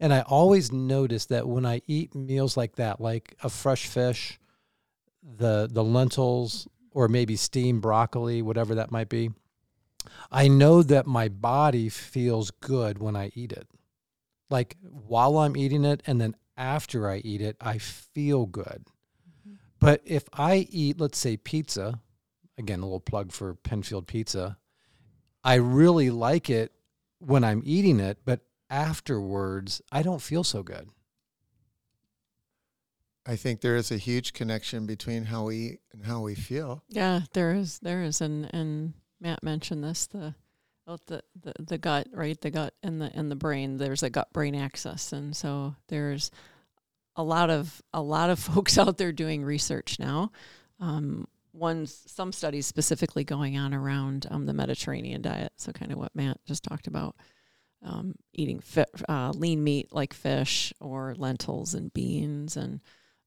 And 0.00 0.12
I 0.12 0.22
always 0.22 0.72
notice 0.72 1.26
that 1.26 1.46
when 1.48 1.64
I 1.64 1.80
eat 1.86 2.14
meals 2.14 2.56
like 2.56 2.76
that, 2.76 3.00
like 3.00 3.36
a 3.42 3.48
fresh 3.48 3.86
fish, 3.86 4.38
the 5.22 5.68
the 5.70 5.82
lentils 5.84 6.68
or 6.90 7.08
maybe 7.08 7.36
steamed 7.36 7.80
broccoli, 7.82 8.42
whatever 8.42 8.74
that 8.76 8.90
might 8.90 9.08
be, 9.08 9.30
I 10.30 10.48
know 10.48 10.82
that 10.82 11.06
my 11.06 11.28
body 11.28 11.88
feels 11.88 12.50
good 12.50 12.98
when 12.98 13.16
I 13.16 13.30
eat 13.34 13.52
it. 13.52 13.68
Like 14.50 14.76
while 14.82 15.38
I'm 15.38 15.56
eating 15.56 15.84
it 15.84 16.02
and 16.06 16.20
then 16.20 16.36
after 16.56 17.08
I 17.08 17.18
eat 17.18 17.40
it, 17.40 17.56
I 17.60 17.78
feel 17.78 18.46
good. 18.46 18.84
Mm-hmm. 18.86 19.54
But 19.80 20.02
if 20.04 20.24
I 20.32 20.66
eat, 20.70 21.00
let's 21.00 21.18
say, 21.18 21.36
pizza, 21.36 22.00
again, 22.58 22.80
a 22.80 22.84
little 22.84 23.00
plug 23.00 23.32
for 23.32 23.54
Penfield 23.54 24.06
Pizza, 24.06 24.58
I 25.42 25.54
really 25.54 26.10
like 26.10 26.48
it 26.48 26.72
when 27.18 27.44
I'm 27.44 27.62
eating 27.64 28.00
it, 28.00 28.18
but 28.24 28.40
afterwards, 28.70 29.82
I 29.90 30.02
don't 30.02 30.22
feel 30.22 30.44
so 30.44 30.62
good. 30.62 30.88
I 33.26 33.36
think 33.36 33.60
there 33.60 33.76
is 33.76 33.90
a 33.90 33.96
huge 33.96 34.34
connection 34.34 34.86
between 34.86 35.24
how 35.24 35.44
we 35.44 35.56
eat 35.56 35.80
and 35.92 36.04
how 36.04 36.20
we 36.20 36.34
feel. 36.34 36.82
Yeah, 36.88 37.22
there 37.32 37.54
is, 37.54 37.78
there 37.78 38.02
is, 38.02 38.20
and 38.20 38.52
and 38.52 38.92
Matt 39.24 39.42
mentioned 39.42 39.82
this 39.82 40.06
the, 40.06 40.34
the 40.86 41.22
the 41.40 41.54
the 41.58 41.78
gut, 41.78 42.08
right? 42.12 42.38
The 42.38 42.50
gut 42.50 42.74
and 42.82 43.00
the 43.00 43.10
and 43.14 43.30
the 43.30 43.36
brain. 43.36 43.78
There's 43.78 44.02
a 44.02 44.10
gut 44.10 44.30
brain 44.34 44.54
axis, 44.54 45.12
and 45.12 45.34
so 45.34 45.74
there's 45.88 46.30
a 47.16 47.24
lot 47.24 47.48
of 47.48 47.82
a 47.94 48.02
lot 48.02 48.28
of 48.28 48.38
folks 48.38 48.78
out 48.78 48.98
there 48.98 49.12
doing 49.12 49.42
research 49.42 49.98
now. 49.98 50.30
Um, 50.78 51.26
one 51.52 51.86
some 51.86 52.32
studies 52.32 52.66
specifically 52.66 53.24
going 53.24 53.56
on 53.56 53.72
around 53.72 54.26
um, 54.30 54.44
the 54.44 54.52
Mediterranean 54.52 55.22
diet. 55.22 55.52
So 55.56 55.72
kind 55.72 55.90
of 55.90 55.98
what 55.98 56.14
Matt 56.14 56.38
just 56.44 56.62
talked 56.62 56.86
about. 56.86 57.16
Um, 57.82 58.14
eating 58.34 58.60
fi- 58.60 58.84
uh, 59.08 59.32
lean 59.34 59.64
meat 59.64 59.88
like 59.92 60.12
fish 60.12 60.72
or 60.80 61.14
lentils 61.16 61.74
and 61.74 61.92
beans 61.92 62.56
and 62.56 62.80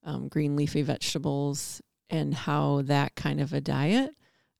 um, 0.03 0.27
green 0.29 0.55
leafy 0.55 0.83
vegetables 0.83 1.81
and 2.09 2.33
how 2.33 2.81
that 2.83 3.15
kind 3.15 3.39
of 3.39 3.53
a 3.53 3.61
diet 3.61 4.11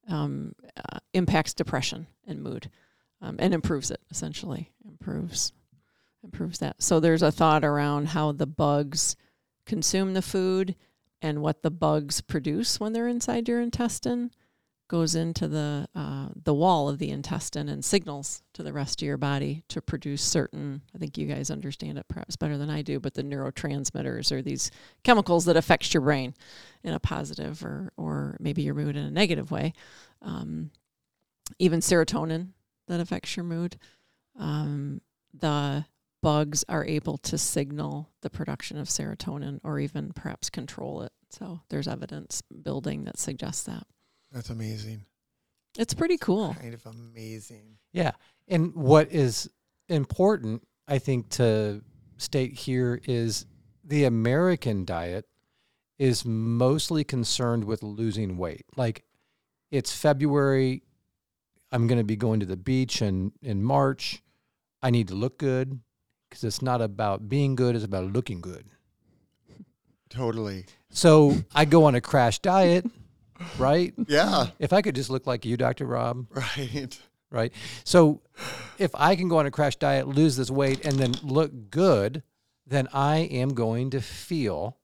um, 0.08 0.54
uh, 0.76 0.98
impacts 1.12 1.54
depression 1.54 2.06
and 2.26 2.42
mood 2.42 2.70
um, 3.20 3.36
and 3.38 3.54
improves 3.54 3.90
it 3.90 4.00
essentially. 4.10 4.72
Improves 4.86 5.52
improves 6.24 6.58
that. 6.58 6.82
So 6.82 6.98
there's 6.98 7.22
a 7.22 7.32
thought 7.32 7.64
around 7.64 8.08
how 8.08 8.32
the 8.32 8.46
bugs 8.46 9.16
consume 9.66 10.14
the 10.14 10.22
food 10.22 10.74
and 11.22 11.42
what 11.42 11.62
the 11.62 11.70
bugs 11.70 12.20
produce 12.20 12.80
when 12.80 12.92
they're 12.92 13.08
inside 13.08 13.48
your 13.48 13.60
intestine 13.60 14.30
goes 14.88 15.14
into 15.14 15.46
the 15.46 15.86
uh, 15.94 16.28
the 16.44 16.54
wall 16.54 16.88
of 16.88 16.98
the 16.98 17.10
intestine 17.10 17.68
and 17.68 17.84
signals 17.84 18.42
to 18.54 18.62
the 18.62 18.72
rest 18.72 19.00
of 19.00 19.06
your 19.06 19.16
body 19.16 19.62
to 19.68 19.80
produce 19.80 20.22
certain 20.22 20.82
I 20.94 20.98
think 20.98 21.16
you 21.16 21.26
guys 21.26 21.50
understand 21.50 21.98
it 21.98 22.08
perhaps 22.08 22.36
better 22.36 22.58
than 22.58 22.70
I 22.70 22.82
do 22.82 22.98
but 22.98 23.14
the 23.14 23.22
neurotransmitters 23.22 24.32
are 24.32 24.42
these 24.42 24.70
chemicals 25.04 25.44
that 25.44 25.56
affect 25.56 25.92
your 25.94 26.00
brain 26.00 26.34
in 26.82 26.94
a 26.94 27.00
positive 27.00 27.64
or 27.64 27.92
or 27.96 28.36
maybe 28.40 28.62
your 28.62 28.74
mood 28.74 28.96
in 28.96 29.04
a 29.04 29.10
negative 29.10 29.50
way. 29.50 29.74
Um, 30.22 30.70
even 31.58 31.80
serotonin 31.80 32.48
that 32.88 33.00
affects 33.00 33.36
your 33.36 33.44
mood. 33.44 33.78
Um, 34.38 35.00
the 35.32 35.86
bugs 36.22 36.64
are 36.68 36.84
able 36.84 37.18
to 37.18 37.38
signal 37.38 38.10
the 38.22 38.30
production 38.30 38.78
of 38.78 38.88
serotonin 38.88 39.60
or 39.62 39.78
even 39.78 40.12
perhaps 40.12 40.50
control 40.50 41.02
it. 41.02 41.12
So 41.30 41.60
there's 41.68 41.88
evidence 41.88 42.42
building 42.42 43.04
that 43.04 43.18
suggests 43.18 43.64
that 43.64 43.86
That's 44.32 44.50
amazing. 44.50 45.04
it's 45.78 45.94
pretty 45.94 46.18
cool 46.18 46.54
Kind 46.60 46.74
of 46.74 46.84
amazing. 46.86 47.78
Yeah. 47.92 48.12
And 48.46 48.74
what 48.74 49.10
is 49.12 49.50
important, 49.88 50.66
I 50.86 50.98
think, 50.98 51.28
to 51.30 51.82
state 52.16 52.54
here 52.54 53.00
is 53.04 53.46
the 53.84 54.04
American 54.04 54.84
diet 54.84 55.26
is 55.98 56.24
mostly 56.24 57.04
concerned 57.04 57.64
with 57.64 57.82
losing 57.82 58.36
weight. 58.36 58.66
Like 58.76 59.04
it's 59.70 59.94
February. 59.94 60.82
I'm 61.70 61.86
going 61.86 61.98
to 61.98 62.04
be 62.04 62.16
going 62.16 62.40
to 62.40 62.46
the 62.46 62.56
beach 62.56 63.02
in, 63.02 63.32
in 63.42 63.62
March. 63.62 64.22
I 64.82 64.90
need 64.90 65.08
to 65.08 65.14
look 65.14 65.38
good 65.38 65.80
because 66.28 66.44
it's 66.44 66.62
not 66.62 66.80
about 66.80 67.28
being 67.28 67.54
good, 67.54 67.74
it's 67.74 67.84
about 67.84 68.12
looking 68.12 68.40
good. 68.40 68.66
Totally. 70.08 70.64
So 70.90 71.36
I 71.54 71.64
go 71.66 71.84
on 71.84 71.94
a 71.94 72.00
crash 72.00 72.38
diet, 72.38 72.86
right? 73.58 73.94
Yeah. 74.06 74.48
If 74.58 74.72
I 74.72 74.82
could 74.82 74.94
just 74.94 75.10
look 75.10 75.26
like 75.26 75.44
you, 75.44 75.56
Dr. 75.56 75.86
Rob, 75.86 76.26
Right. 76.30 76.98
right? 77.30 77.52
So 77.84 78.20
if 78.78 78.90
I 78.94 79.16
can 79.16 79.28
go 79.28 79.38
on 79.38 79.46
a 79.46 79.50
crash 79.50 79.76
diet, 79.76 80.08
lose 80.08 80.36
this 80.36 80.50
weight, 80.50 80.84
and 80.84 80.96
then 80.98 81.14
look 81.22 81.70
good, 81.70 82.22
then 82.66 82.88
I 82.92 83.18
am 83.18 83.50
going 83.54 83.90
to 83.90 84.00
feel 84.00 84.76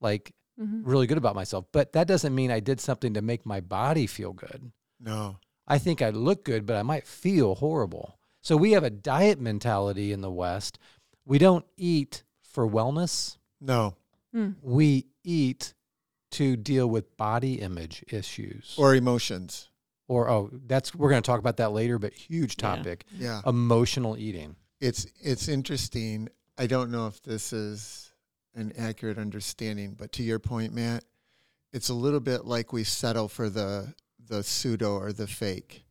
like 0.00 0.34
Mhm. 0.60 0.82
really 0.84 1.06
good 1.06 1.18
about 1.18 1.34
myself. 1.34 1.66
But 1.72 1.92
that 1.92 2.06
doesn't 2.06 2.34
mean 2.34 2.50
I 2.50 2.60
did 2.60 2.80
something 2.80 3.14
to 3.14 3.22
make 3.22 3.44
my 3.46 3.60
body 3.60 4.06
feel 4.06 4.32
good. 4.32 4.72
No. 4.98 5.38
I 5.66 5.78
think 5.78 6.02
I 6.02 6.10
look 6.10 6.44
good, 6.44 6.66
but 6.66 6.76
I 6.76 6.82
might 6.82 7.06
feel 7.06 7.54
horrible. 7.56 8.18
So 8.42 8.56
we 8.56 8.72
have 8.72 8.84
a 8.84 8.90
diet 8.90 9.38
mentality 9.40 10.12
in 10.12 10.20
the 10.20 10.30
West. 10.30 10.78
We 11.24 11.38
don't 11.38 11.64
eat 11.76 12.24
for 12.42 12.66
wellness. 12.68 13.36
No. 13.60 13.94
Mm. 14.34 14.56
We 14.62 15.06
eat 15.22 15.74
to 16.32 16.56
deal 16.56 16.88
with 16.88 17.16
body 17.16 17.54
image 17.60 18.04
issues. 18.10 18.74
Or 18.78 18.94
emotions. 18.94 19.68
or 20.08 20.28
oh, 20.28 20.50
that's 20.66 20.94
we're 20.94 21.10
going 21.10 21.22
to 21.22 21.26
talk 21.26 21.38
about 21.40 21.56
that 21.58 21.72
later, 21.72 21.98
but 21.98 22.12
huge 22.12 22.56
Yeah. 22.58 22.76
topic. 22.76 23.04
Yeah. 23.16 23.40
Emotional 23.46 24.16
eating. 24.16 24.56
It's 24.80 25.06
it's 25.22 25.46
interesting. 25.48 26.28
I 26.58 26.66
don't 26.66 26.90
know 26.90 27.06
if 27.06 27.22
this 27.22 27.52
is 27.52 28.12
an 28.54 28.72
accurate 28.76 29.18
understanding, 29.18 29.94
but 29.98 30.10
to 30.12 30.22
your 30.22 30.38
point, 30.38 30.72
Matt, 30.74 31.04
it's 31.72 31.88
a 31.90 31.94
little 31.94 32.20
bit 32.20 32.44
like 32.44 32.72
we 32.72 32.82
settle 32.84 33.28
for 33.28 33.48
the 33.48 33.94
the 34.28 34.42
pseudo 34.42 34.94
or 34.98 35.12
the 35.12 35.26
fake. 35.26 35.84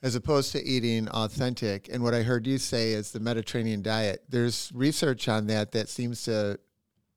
As 0.00 0.14
opposed 0.14 0.52
to 0.52 0.62
eating 0.64 1.08
authentic. 1.08 1.88
And 1.92 2.04
what 2.04 2.14
I 2.14 2.22
heard 2.22 2.46
you 2.46 2.58
say 2.58 2.92
is 2.92 3.10
the 3.10 3.18
Mediterranean 3.18 3.82
diet. 3.82 4.22
There's 4.28 4.70
research 4.72 5.28
on 5.28 5.48
that 5.48 5.72
that 5.72 5.88
seems 5.88 6.22
to 6.22 6.60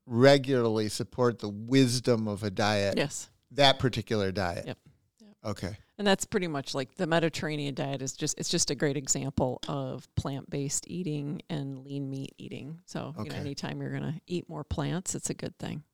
regularly 0.06 0.88
support 0.88 1.38
the 1.38 1.48
wisdom 1.48 2.28
of 2.28 2.42
a 2.42 2.50
diet. 2.50 2.96
Yes. 2.96 3.30
That 3.52 3.78
particular 3.78 4.32
diet. 4.32 4.66
Yep. 4.66 4.78
Yep. 5.20 5.36
Okay. 5.44 5.76
And 5.98 6.06
that's 6.06 6.24
pretty 6.24 6.48
much 6.48 6.74
like 6.74 6.94
the 6.96 7.06
Mediterranean 7.06 7.74
diet 7.74 8.02
is 8.02 8.14
just 8.14 8.38
it's 8.38 8.48
just 8.48 8.70
a 8.70 8.74
great 8.74 8.96
example 8.96 9.60
of 9.68 10.08
plant-based 10.16 10.88
eating 10.88 11.42
and 11.48 11.84
lean 11.84 12.10
meat 12.10 12.34
eating. 12.38 12.80
So, 12.86 13.14
you 13.18 13.30
know, 13.30 13.36
anytime 13.36 13.80
you're 13.80 13.90
going 13.90 14.14
to 14.14 14.20
eat 14.26 14.48
more 14.48 14.64
plants, 14.64 15.14
it's 15.14 15.30
a 15.30 15.34
good 15.34 15.56
thing. 15.58 15.84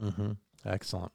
Mm-hmm. 0.00 0.32
Excellent. 0.64 1.12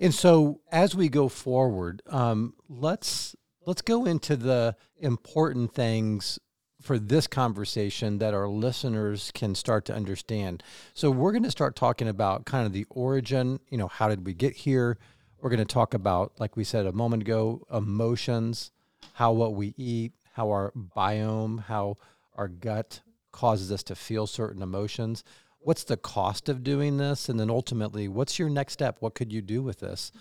And 0.00 0.14
so 0.14 0.60
as 0.70 0.94
we 0.94 1.08
go 1.08 1.28
forward, 1.28 2.02
um, 2.08 2.54
let's 2.68 3.34
let's 3.64 3.82
go 3.82 4.04
into 4.04 4.36
the 4.36 4.76
important 4.98 5.72
things 5.72 6.38
for 6.86 6.98
this 6.98 7.26
conversation 7.26 8.18
that 8.18 8.32
our 8.32 8.48
listeners 8.48 9.30
can 9.34 9.54
start 9.54 9.84
to 9.86 9.94
understand. 9.94 10.62
So 10.94 11.10
we're 11.10 11.32
going 11.32 11.42
to 11.42 11.50
start 11.50 11.76
talking 11.76 12.08
about 12.08 12.46
kind 12.46 12.64
of 12.64 12.72
the 12.72 12.86
origin. 12.88 13.60
You 13.70 13.78
know, 13.78 13.88
how 13.88 14.08
did 14.08 14.24
we 14.24 14.32
get 14.32 14.54
here? 14.54 14.98
We're 15.40 15.50
going 15.50 15.58
to 15.58 15.64
talk 15.66 15.92
about, 15.92 16.32
like 16.38 16.56
we 16.56 16.64
said 16.64 16.86
a 16.86 16.92
moment 16.92 17.22
ago, 17.24 17.66
emotions, 17.72 18.70
how 19.14 19.32
what 19.32 19.54
we 19.54 19.74
eat, 19.76 20.12
how 20.32 20.48
our 20.50 20.72
biome, 20.96 21.64
how 21.64 21.96
our 22.36 22.48
gut 22.48 23.00
causes 23.32 23.70
us 23.70 23.82
to 23.82 23.94
feel 23.94 24.26
certain 24.26 24.62
emotions 24.62 25.22
what's 25.58 25.82
the 25.82 25.96
cost 25.96 26.48
of 26.48 26.62
doing 26.62 26.96
this 26.96 27.28
and 27.28 27.40
then 27.40 27.50
ultimately 27.50 28.06
what's 28.06 28.38
your 28.38 28.48
next 28.48 28.72
step 28.72 28.96
what 29.00 29.14
could 29.14 29.32
you 29.32 29.42
do 29.42 29.62
with 29.62 29.80
this 29.80 30.12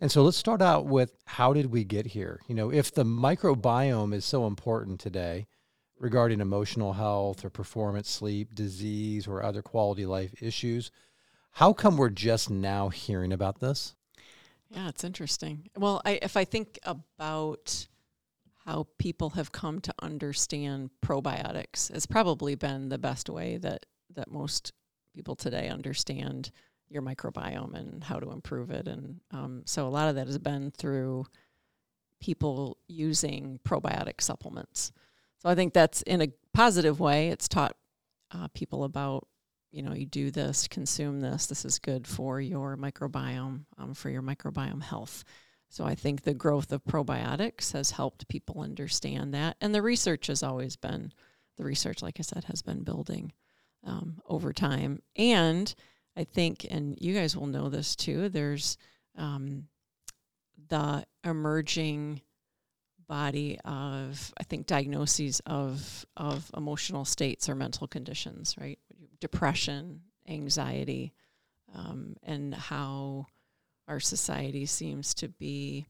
and 0.00 0.10
so 0.10 0.22
let's 0.22 0.36
start 0.36 0.62
out 0.62 0.86
with 0.86 1.12
how 1.26 1.52
did 1.52 1.66
we 1.66 1.82
get 1.82 2.06
here 2.06 2.40
you 2.46 2.54
know 2.54 2.70
if 2.70 2.94
the 2.94 3.04
microbiome 3.04 4.14
is 4.14 4.24
so 4.24 4.46
important 4.46 5.00
today 5.00 5.46
regarding 5.98 6.40
emotional 6.40 6.92
health 6.94 7.44
or 7.44 7.50
performance 7.50 8.10
sleep 8.10 8.54
disease 8.54 9.26
or 9.26 9.42
other 9.42 9.62
quality 9.62 10.06
life 10.06 10.34
issues 10.42 10.90
how 11.52 11.72
come 11.72 11.96
we're 11.96 12.10
just 12.10 12.50
now 12.50 12.88
hearing 12.88 13.32
about 13.32 13.60
this 13.60 13.94
Yeah, 14.70 14.88
it's 14.88 15.04
interesting. 15.04 15.70
Well, 15.76 16.02
I, 16.04 16.18
if 16.20 16.36
I 16.36 16.44
think 16.44 16.78
about 16.82 17.86
how 18.64 18.86
people 18.98 19.30
have 19.30 19.52
come 19.52 19.80
to 19.82 19.94
understand 20.02 20.90
probiotics, 21.04 21.90
it's 21.94 22.06
probably 22.06 22.54
been 22.54 22.88
the 22.88 22.98
best 22.98 23.28
way 23.28 23.58
that 23.58 23.86
that 24.14 24.30
most 24.30 24.72
people 25.14 25.36
today 25.36 25.68
understand 25.68 26.50
your 26.88 27.02
microbiome 27.02 27.74
and 27.74 28.02
how 28.02 28.18
to 28.18 28.30
improve 28.30 28.70
it. 28.70 28.88
And 28.88 29.20
um, 29.30 29.62
so 29.64 29.86
a 29.86 29.88
lot 29.88 30.08
of 30.08 30.16
that 30.16 30.26
has 30.26 30.38
been 30.38 30.70
through 30.70 31.26
people 32.20 32.78
using 32.88 33.60
probiotic 33.64 34.20
supplements. 34.20 34.92
So 35.44 35.50
I 35.50 35.54
think 35.54 35.74
that's 35.74 36.00
in 36.02 36.22
a 36.22 36.28
positive 36.54 37.00
way. 37.00 37.28
It's 37.28 37.48
taught 37.48 37.76
uh, 38.32 38.48
people 38.54 38.84
about 38.84 39.28
you 39.74 39.82
know, 39.82 39.92
you 39.92 40.06
do 40.06 40.30
this, 40.30 40.68
consume 40.68 41.20
this. 41.20 41.46
This 41.46 41.64
is 41.64 41.80
good 41.80 42.06
for 42.06 42.40
your 42.40 42.76
microbiome, 42.76 43.64
um, 43.76 43.92
for 43.92 44.08
your 44.08 44.22
microbiome 44.22 44.84
health. 44.84 45.24
So 45.68 45.84
I 45.84 45.96
think 45.96 46.22
the 46.22 46.32
growth 46.32 46.70
of 46.70 46.84
probiotics 46.84 47.72
has 47.72 47.90
helped 47.90 48.28
people 48.28 48.60
understand 48.60 49.34
that, 49.34 49.56
and 49.60 49.74
the 49.74 49.82
research 49.82 50.28
has 50.28 50.44
always 50.44 50.76
been, 50.76 51.12
the 51.56 51.64
research, 51.64 52.02
like 52.02 52.20
I 52.20 52.22
said, 52.22 52.44
has 52.44 52.62
been 52.62 52.84
building 52.84 53.32
um, 53.82 54.20
over 54.28 54.52
time. 54.52 55.02
And 55.16 55.74
I 56.16 56.22
think, 56.22 56.64
and 56.70 56.96
you 57.00 57.12
guys 57.12 57.36
will 57.36 57.48
know 57.48 57.68
this 57.68 57.96
too. 57.96 58.28
There's 58.28 58.78
um, 59.18 59.64
the 60.68 61.04
emerging 61.24 62.20
body 63.06 63.58
of 63.64 64.32
I 64.38 64.44
think 64.44 64.66
diagnoses 64.66 65.40
of 65.46 66.06
of 66.16 66.50
emotional 66.56 67.04
states 67.04 67.48
or 67.48 67.54
mental 67.54 67.86
conditions, 67.86 68.54
right? 68.60 68.78
Depression, 69.20 70.02
anxiety, 70.28 71.12
um, 71.74 72.16
and 72.22 72.54
how 72.54 73.26
our 73.88 74.00
society 74.00 74.66
seems 74.66 75.14
to 75.14 75.28
be 75.28 75.86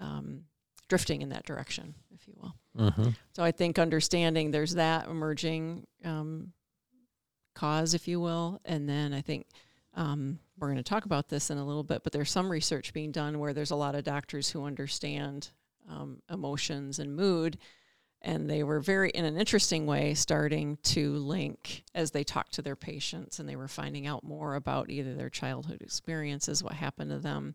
um, 0.00 0.44
drifting 0.88 1.22
in 1.22 1.30
that 1.30 1.44
direction, 1.44 1.94
if 2.14 2.26
you 2.28 2.34
will. 2.36 2.54
mm-hmm. 2.76 3.10
So 3.34 3.42
I 3.42 3.52
think 3.52 3.78
understanding 3.78 4.50
there's 4.50 4.74
that 4.74 5.08
emerging 5.08 5.86
um, 6.04 6.52
cause, 7.54 7.94
if 7.94 8.06
you 8.06 8.20
will, 8.20 8.60
and 8.64 8.88
then 8.88 9.12
I 9.12 9.20
think 9.20 9.46
um, 9.94 10.38
we're 10.58 10.68
going 10.68 10.76
to 10.76 10.82
talk 10.82 11.04
about 11.04 11.28
this 11.28 11.50
in 11.50 11.58
a 11.58 11.64
little 11.64 11.82
bit. 11.82 12.02
But 12.02 12.12
there's 12.12 12.30
some 12.30 12.50
research 12.50 12.92
being 12.92 13.12
done 13.12 13.38
where 13.38 13.52
there's 13.52 13.70
a 13.70 13.76
lot 13.76 13.94
of 13.94 14.04
doctors 14.04 14.50
who 14.50 14.64
understand 14.64 15.50
um, 15.88 16.20
emotions 16.30 16.98
and 16.98 17.14
mood, 17.16 17.58
and 18.20 18.48
they 18.48 18.62
were 18.62 18.80
very, 18.80 19.10
in 19.10 19.24
an 19.24 19.36
interesting 19.36 19.86
way, 19.86 20.14
starting 20.14 20.78
to 20.84 21.16
link 21.16 21.84
as 21.94 22.12
they 22.12 22.24
talked 22.24 22.54
to 22.54 22.62
their 22.62 22.76
patients, 22.76 23.38
and 23.38 23.48
they 23.48 23.56
were 23.56 23.68
finding 23.68 24.06
out 24.06 24.22
more 24.22 24.54
about 24.54 24.90
either 24.90 25.14
their 25.14 25.30
childhood 25.30 25.82
experiences, 25.82 26.62
what 26.62 26.74
happened 26.74 27.10
to 27.10 27.18
them, 27.18 27.54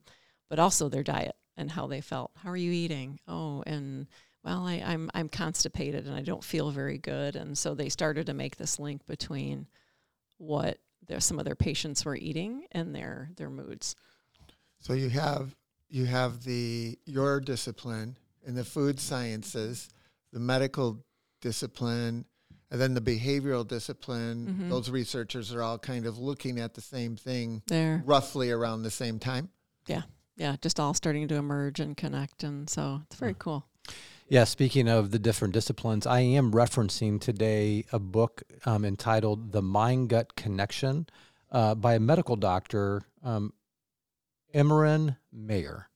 but 0.50 0.60
also 0.60 0.90
their 0.90 1.04
diet 1.04 1.36
and 1.56 1.72
how 1.72 1.88
they 1.88 2.02
felt. 2.02 2.32
How 2.44 2.52
are 2.52 2.58
you 2.58 2.72
eating? 2.72 3.20
Oh, 3.28 3.64
and 3.66 4.08
well, 4.44 4.66
I, 4.66 4.76
I'm 4.86 5.10
I'm 5.14 5.28
constipated 5.28 6.06
and 6.06 6.16
I 6.16 6.22
don't 6.22 6.44
feel 6.44 6.72
very 6.72 6.98
good, 6.98 7.36
and 7.36 7.58
so 7.58 7.74
they 7.74 7.90
started 7.90 8.28
to 8.28 8.34
make 8.34 8.58
this 8.58 8.80
link 8.80 9.06
between 9.06 9.68
what 10.38 10.78
their, 11.08 11.20
some 11.20 11.40
of 11.40 11.46
their 11.46 11.56
patients 11.56 12.06
were 12.06 12.16
eating 12.16 12.66
and 12.72 12.96
their 12.96 13.30
their 13.36 13.50
moods. 13.50 13.96
So 14.80 14.94
you 14.94 15.10
have 15.10 15.56
you 15.90 16.06
have 16.06 16.44
the 16.44 16.98
your 17.06 17.40
discipline 17.40 18.18
in 18.46 18.56
the 18.56 18.64
food 18.64 19.00
sciences, 19.00 19.90
the 20.32 20.40
medical 20.40 21.04
discipline, 21.42 22.26
and 22.72 22.82
then 22.82 22.94
the 22.94 23.02
behavioral 23.02 23.66
discipline. 23.68 24.58
Mhm. 24.62 24.70
Those 24.70 24.90
researchers 24.90 25.54
are 25.54 25.62
all 25.62 25.78
kind 25.80 26.06
of 26.06 26.18
looking 26.18 26.60
at 26.60 26.74
the 26.74 26.82
same 26.82 27.16
thing 27.16 27.62
There, 27.68 28.04
roughly 28.06 28.52
around 28.52 28.84
the 28.84 28.92
same 28.92 29.20
time. 29.20 29.50
yeah, 29.88 30.04
Yeah, 30.36 30.56
just 30.62 30.80
all 30.80 30.94
starting 30.94 31.28
to 31.30 31.36
emerge 31.36 31.80
and 31.80 31.96
connect, 31.98 32.44
and 32.44 32.70
so 32.70 33.02
it's 33.06 33.16
very 33.16 33.34
cool. 33.34 33.66
Yeah, 34.30 34.44
speaking 34.44 34.88
of 34.90 35.12
the 35.12 35.18
different 35.20 35.54
disciplines, 35.54 36.06
I 36.06 36.20
am 36.20 36.52
referencing 36.52 37.20
today 37.22 37.86
a 37.94 37.98
book 38.00 38.44
um, 38.66 38.84
entitled 38.86 39.52
The 39.54 39.62
Mind 39.62 40.10
Gut 40.10 40.36
Connection 40.36 41.08
uh, 41.52 41.74
by 41.76 41.96
a 41.96 42.00
medical 42.00 42.36
doctor, 42.36 43.04
um, 43.24 43.54
Emeran 44.58 45.18
Mayer. 45.32 45.90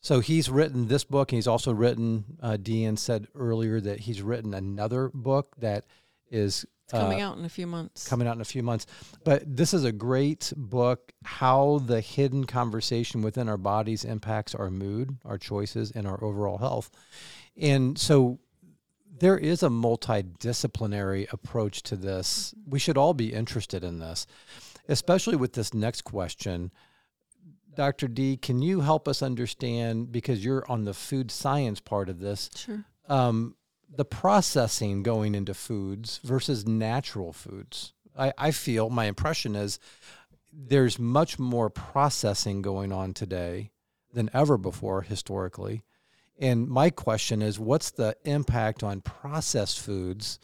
So 0.00 0.20
he's 0.20 0.48
written 0.48 0.88
this 0.88 1.04
book, 1.04 1.30
and 1.30 1.36
he's 1.36 1.46
also 1.46 1.72
written, 1.72 2.24
uh, 2.40 2.56
Dean 2.56 2.96
said 2.96 3.26
earlier 3.34 3.80
that 3.80 4.00
he's 4.00 4.22
written 4.22 4.54
another 4.54 5.10
book 5.12 5.54
that 5.58 5.84
is 6.30 6.64
coming 6.90 7.20
uh, 7.20 7.28
out 7.28 7.36
in 7.36 7.44
a 7.44 7.48
few 7.48 7.66
months. 7.66 8.08
coming 8.08 8.26
out 8.26 8.36
in 8.36 8.40
a 8.40 8.46
few 8.46 8.62
months. 8.62 8.86
But 9.24 9.44
this 9.44 9.74
is 9.74 9.84
a 9.84 9.92
great 9.92 10.52
book 10.56 11.12
how 11.24 11.82
the 11.84 12.00
hidden 12.00 12.44
conversation 12.44 13.22
within 13.22 13.48
our 13.48 13.58
bodies 13.58 14.04
impacts 14.04 14.54
our 14.54 14.70
mood, 14.70 15.18
our 15.24 15.36
choices, 15.36 15.90
and 15.90 16.06
our 16.06 16.22
overall 16.22 16.58
health. 16.58 16.90
And 17.56 17.98
so 17.98 18.38
there 19.18 19.36
is 19.36 19.62
a 19.62 19.68
multidisciplinary 19.68 21.30
approach 21.32 21.82
to 21.82 21.96
this. 21.96 22.54
We 22.66 22.78
should 22.78 22.96
all 22.96 23.14
be 23.14 23.32
interested 23.32 23.84
in 23.84 23.98
this, 23.98 24.26
especially 24.88 25.36
with 25.36 25.54
this 25.54 25.74
next 25.74 26.02
question. 26.02 26.70
Dr. 27.78 28.08
D, 28.08 28.36
can 28.36 28.60
you 28.60 28.80
help 28.80 29.06
us 29.06 29.22
understand, 29.22 30.10
because 30.10 30.44
you're 30.44 30.68
on 30.68 30.84
the 30.84 30.92
food 30.92 31.30
science 31.30 31.78
part 31.78 32.08
of 32.08 32.18
this, 32.18 32.50
Sure. 32.56 32.84
um, 33.08 33.54
the 33.88 34.04
processing 34.04 35.04
going 35.04 35.36
into 35.36 35.54
foods 35.54 36.18
versus 36.24 36.66
natural 36.66 37.32
foods. 37.32 37.92
I, 38.18 38.32
I 38.36 38.50
feel 38.50 38.90
my 38.90 39.04
impression 39.04 39.54
is 39.54 39.78
there's 40.52 40.98
much 40.98 41.38
more 41.38 41.70
processing 41.70 42.62
going 42.62 42.90
on 42.90 43.14
today 43.14 43.70
than 44.12 44.28
ever 44.34 44.58
before 44.58 45.02
historically. 45.02 45.84
And 46.36 46.66
my 46.66 46.90
question 46.90 47.42
is 47.42 47.60
what's 47.60 47.92
the 47.92 48.16
impact 48.24 48.82
on 48.82 49.02
processed 49.02 49.78
foods 49.78 50.40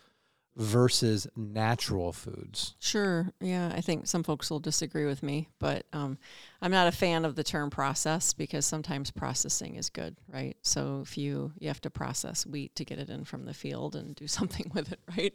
versus 0.56 1.26
natural 1.36 2.12
foods? 2.12 2.76
Sure. 2.78 3.28
Yeah, 3.40 3.72
I 3.74 3.80
think 3.80 4.06
some 4.06 4.22
folks 4.22 4.50
will 4.50 4.60
disagree 4.60 5.04
with 5.04 5.22
me, 5.22 5.48
but 5.58 5.86
um, 5.92 6.18
I'm 6.62 6.70
not 6.70 6.86
a 6.86 6.92
fan 6.92 7.24
of 7.24 7.34
the 7.34 7.42
term 7.42 7.70
process 7.70 8.32
because 8.32 8.64
sometimes 8.64 9.10
processing 9.10 9.74
is 9.74 9.90
good, 9.90 10.16
right? 10.32 10.56
So 10.62 11.00
if 11.02 11.18
you 11.18 11.52
you 11.58 11.68
have 11.68 11.80
to 11.82 11.90
process 11.90 12.46
wheat 12.46 12.74
to 12.76 12.84
get 12.84 12.98
it 12.98 13.10
in 13.10 13.24
from 13.24 13.44
the 13.44 13.54
field 13.54 13.96
and 13.96 14.14
do 14.14 14.26
something 14.28 14.70
with 14.74 14.92
it, 14.92 15.00
right? 15.16 15.34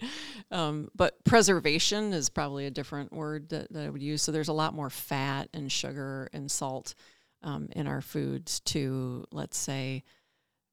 Um, 0.51 0.89
but 0.95 1.23
preservation 1.25 2.13
is 2.13 2.29
probably 2.29 2.65
a 2.65 2.71
different 2.71 3.11
word 3.11 3.49
that, 3.49 3.71
that 3.73 3.85
I 3.85 3.89
would 3.89 4.03
use. 4.03 4.21
So 4.21 4.31
there's 4.31 4.47
a 4.47 4.53
lot 4.53 4.73
more 4.73 4.89
fat 4.89 5.49
and 5.53 5.71
sugar 5.71 6.29
and 6.33 6.49
salt 6.49 6.95
um, 7.43 7.69
in 7.71 7.88
our 7.88 8.01
foods 8.01 8.59
to, 8.61 9.25
let's 9.31 9.57
say, 9.57 10.03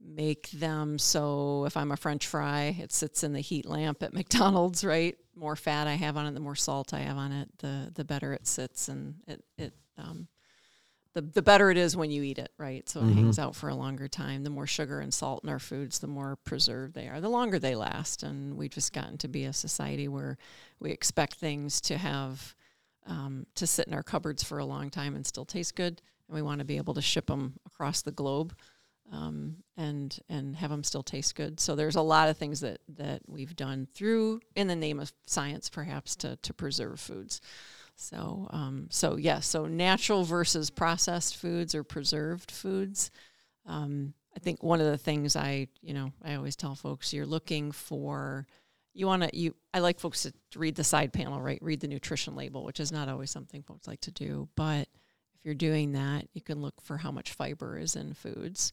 make 0.06 0.50
them 0.52 0.98
so 0.98 1.64
if 1.66 1.76
I'm 1.76 1.92
a 1.92 1.96
french 1.96 2.26
fry, 2.26 2.76
it 2.80 2.92
sits 2.92 3.24
in 3.24 3.32
the 3.32 3.40
heat 3.40 3.66
lamp 3.66 4.02
at 4.02 4.14
McDonald's, 4.14 4.84
right? 4.84 5.16
More 5.34 5.56
fat 5.56 5.86
I 5.88 5.94
have 5.94 6.16
on 6.16 6.26
it, 6.26 6.34
the 6.34 6.40
more 6.40 6.56
salt 6.56 6.94
I 6.94 7.00
have 7.00 7.16
on 7.18 7.32
it, 7.32 7.48
the 7.58 7.92
the 7.94 8.04
better 8.04 8.32
it 8.32 8.46
sits 8.46 8.88
and 8.88 9.16
it 9.26 9.44
it 9.58 9.74
um 9.98 10.28
the, 11.14 11.22
the 11.22 11.42
better 11.42 11.70
it 11.70 11.78
is 11.78 11.96
when 11.96 12.10
you 12.10 12.22
eat 12.22 12.38
it, 12.38 12.52
right? 12.58 12.86
So 12.88 13.00
it 13.00 13.04
Mhm. 13.04 13.14
hangs 13.14 13.38
out 13.38 13.56
for 13.56 13.70
a 13.70 13.74
longer 13.74 14.06
time. 14.06 14.44
The 14.44 14.50
more 14.50 14.66
sugar 14.66 15.00
and 15.00 15.12
salt 15.14 15.42
in 15.44 15.48
our 15.50 15.58
foods, 15.58 15.98
the 15.98 16.06
more 16.06 16.36
preserved 16.36 16.94
they 16.94 17.08
are, 17.08 17.20
the 17.22 17.30
longer 17.30 17.58
they 17.58 17.74
last. 17.74 18.22
And 18.22 18.56
we've 18.56 18.70
just 18.70 18.92
gotten 18.92 19.16
to 19.18 19.28
be 19.28 19.44
a 19.44 19.52
society 19.52 20.08
where 20.08 20.36
we 20.78 20.90
expect 20.90 21.34
things 21.36 21.80
to 21.82 21.96
have 21.96 22.54
um, 23.06 23.46
to 23.54 23.66
sit 23.66 23.86
in 23.86 23.94
our 23.94 24.02
cupboards 24.02 24.42
for 24.42 24.58
a 24.58 24.66
long 24.66 24.90
time 24.90 25.14
and 25.14 25.26
still 25.26 25.44
taste 25.46 25.74
good. 25.74 26.02
And 26.28 26.34
we 26.34 26.42
want 26.42 26.58
to 26.58 26.64
be 26.66 26.76
able 26.76 26.94
to 26.94 27.02
ship 27.02 27.26
them 27.26 27.54
across 27.66 28.02
the 28.02 28.12
globe 28.12 28.54
um, 29.12 29.56
and 29.76 30.18
and 30.28 30.56
have 30.56 30.70
them 30.70 30.84
still 30.84 31.02
taste 31.02 31.34
good. 31.34 31.60
So 31.60 31.76
there's 31.76 31.96
a 31.96 32.02
lot 32.02 32.28
of 32.28 32.36
things 32.36 32.60
that 32.60 32.80
that 32.96 33.22
we've 33.26 33.54
done 33.56 33.88
through 33.94 34.40
in 34.54 34.66
the 34.66 34.76
name 34.76 35.00
of 35.00 35.12
science, 35.26 35.68
perhaps 35.68 36.16
to 36.16 36.36
to 36.36 36.54
preserve 36.54 37.00
foods. 37.00 37.40
So 37.94 38.46
um, 38.50 38.88
so 38.90 39.16
yes, 39.16 39.46
so 39.46 39.66
natural 39.66 40.24
versus 40.24 40.70
processed 40.70 41.36
foods 41.36 41.74
or 41.74 41.84
preserved 41.84 42.50
foods. 42.50 43.10
Um, 43.64 44.14
I 44.36 44.38
think 44.38 44.62
one 44.62 44.80
of 44.80 44.86
the 44.86 44.98
things 44.98 45.34
I 45.34 45.68
you 45.80 45.94
know 45.94 46.12
I 46.22 46.34
always 46.34 46.56
tell 46.56 46.74
folks 46.74 47.12
you're 47.12 47.26
looking 47.26 47.72
for 47.72 48.46
you 48.92 49.06
want 49.06 49.22
to 49.22 49.36
you 49.36 49.54
I 49.72 49.80
like 49.80 49.98
folks 49.98 50.22
to 50.22 50.32
read 50.58 50.76
the 50.76 50.84
side 50.84 51.12
panel 51.12 51.40
right 51.40 51.58
read 51.62 51.80
the 51.80 51.88
nutrition 51.88 52.36
label 52.36 52.64
which 52.64 52.78
is 52.78 52.92
not 52.92 53.08
always 53.08 53.30
something 53.30 53.62
folks 53.62 53.88
like 53.88 54.00
to 54.02 54.10
do 54.10 54.48
but 54.54 54.88
if 55.34 55.44
you're 55.44 55.54
doing 55.54 55.92
that 55.92 56.28
you 56.34 56.42
can 56.42 56.60
look 56.60 56.80
for 56.82 56.98
how 56.98 57.10
much 57.10 57.32
fiber 57.32 57.78
is 57.78 57.96
in 57.96 58.12
foods 58.12 58.72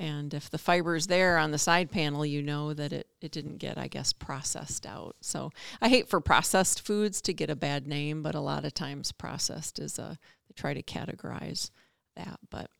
and 0.00 0.32
if 0.32 0.48
the 0.48 0.56
fiber 0.56 0.96
is 0.96 1.08
there 1.08 1.36
on 1.36 1.50
the 1.50 1.58
side 1.58 1.90
panel, 1.90 2.24
you 2.24 2.40
know 2.40 2.72
that 2.72 2.90
it, 2.90 3.06
it 3.20 3.32
didn't 3.32 3.58
get, 3.58 3.76
I 3.76 3.86
guess, 3.86 4.14
processed 4.14 4.86
out. 4.86 5.14
So 5.20 5.50
I 5.82 5.90
hate 5.90 6.08
for 6.08 6.22
processed 6.22 6.80
foods 6.80 7.20
to 7.20 7.34
get 7.34 7.50
a 7.50 7.54
bad 7.54 7.86
name, 7.86 8.22
but 8.22 8.34
a 8.34 8.40
lot 8.40 8.64
of 8.64 8.72
times 8.72 9.12
processed 9.12 9.78
is 9.78 9.98
a, 9.98 10.18
they 10.48 10.54
try 10.56 10.72
to 10.72 10.82
categorize 10.82 11.70
that. 12.16 12.40
But 12.48 12.70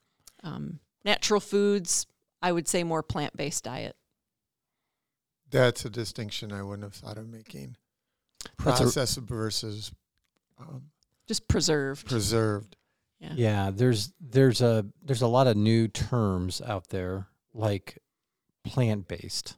um, 0.43 0.81
natural 1.05 1.41
foods, 1.41 2.07
I 2.41 2.53
would 2.53 2.67
say 2.67 2.85
more 2.85 3.03
plant 3.03 3.37
based 3.37 3.65
diet. 3.65 3.97
That's 5.51 5.85
a 5.85 5.91
distinction 5.91 6.53
I 6.53 6.63
wouldn't 6.63 6.85
have 6.85 6.95
thought 6.95 7.19
of 7.19 7.29
making. 7.29 7.77
That's 8.65 8.81
a- 8.81 8.85
Processed 8.85 9.19
versus 9.19 9.93
um, 10.59 10.85
Just 11.29 11.49
preserved. 11.49 12.09
preserved. 12.09 12.77
Yeah. 13.21 13.33
Yeah, 13.35 13.71
there's 13.73 14.13
there's 14.21 14.61
a 14.61 14.87
there's 15.05 15.23
a 15.23 15.29
lot 15.29 15.47
of 15.47 15.57
new 15.57 15.89
terms 15.89 16.61
out 16.63 16.89
there 16.89 17.27
like 17.55 17.99
plant-based. 18.65 19.57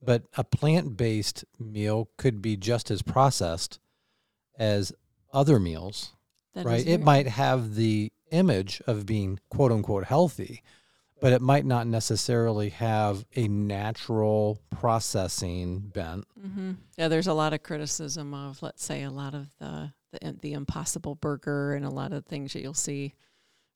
But 0.00 0.24
a 0.36 0.44
plant-based 0.44 1.44
meal 1.58 2.08
could 2.18 2.40
be 2.40 2.56
just 2.56 2.90
as 2.90 3.02
processed 3.02 3.80
as 4.56 4.92
other 5.32 5.58
meals, 5.58 6.12
That 6.54 6.64
right? 6.64 6.86
It 6.86 7.00
might 7.00 7.26
have 7.26 7.74
the 7.74 8.12
image 8.30 8.80
of 8.86 9.06
being 9.06 9.40
quote 9.50 9.72
unquote 9.72 10.04
healthy, 10.04 10.62
but 11.20 11.32
it 11.32 11.42
might 11.42 11.64
not 11.66 11.86
necessarily 11.86 12.68
have 12.70 13.24
a 13.34 13.48
natural 13.48 14.60
processing 14.70 15.80
bent. 15.80 16.26
Mm-hmm. 16.38 16.72
Yeah, 16.96 17.08
there's 17.08 17.26
a 17.26 17.34
lot 17.34 17.52
of 17.52 17.62
criticism 17.62 18.34
of, 18.34 18.62
let's 18.62 18.84
say, 18.84 19.02
a 19.02 19.10
lot 19.10 19.34
of 19.34 19.48
the 19.58 19.92
the, 20.12 20.36
the 20.40 20.52
Impossible 20.52 21.14
Burger 21.14 21.74
and 21.74 21.84
a 21.84 21.90
lot 21.90 22.12
of 22.12 22.26
things 22.26 22.52
that 22.52 22.62
you'll 22.62 22.74
see 22.74 23.14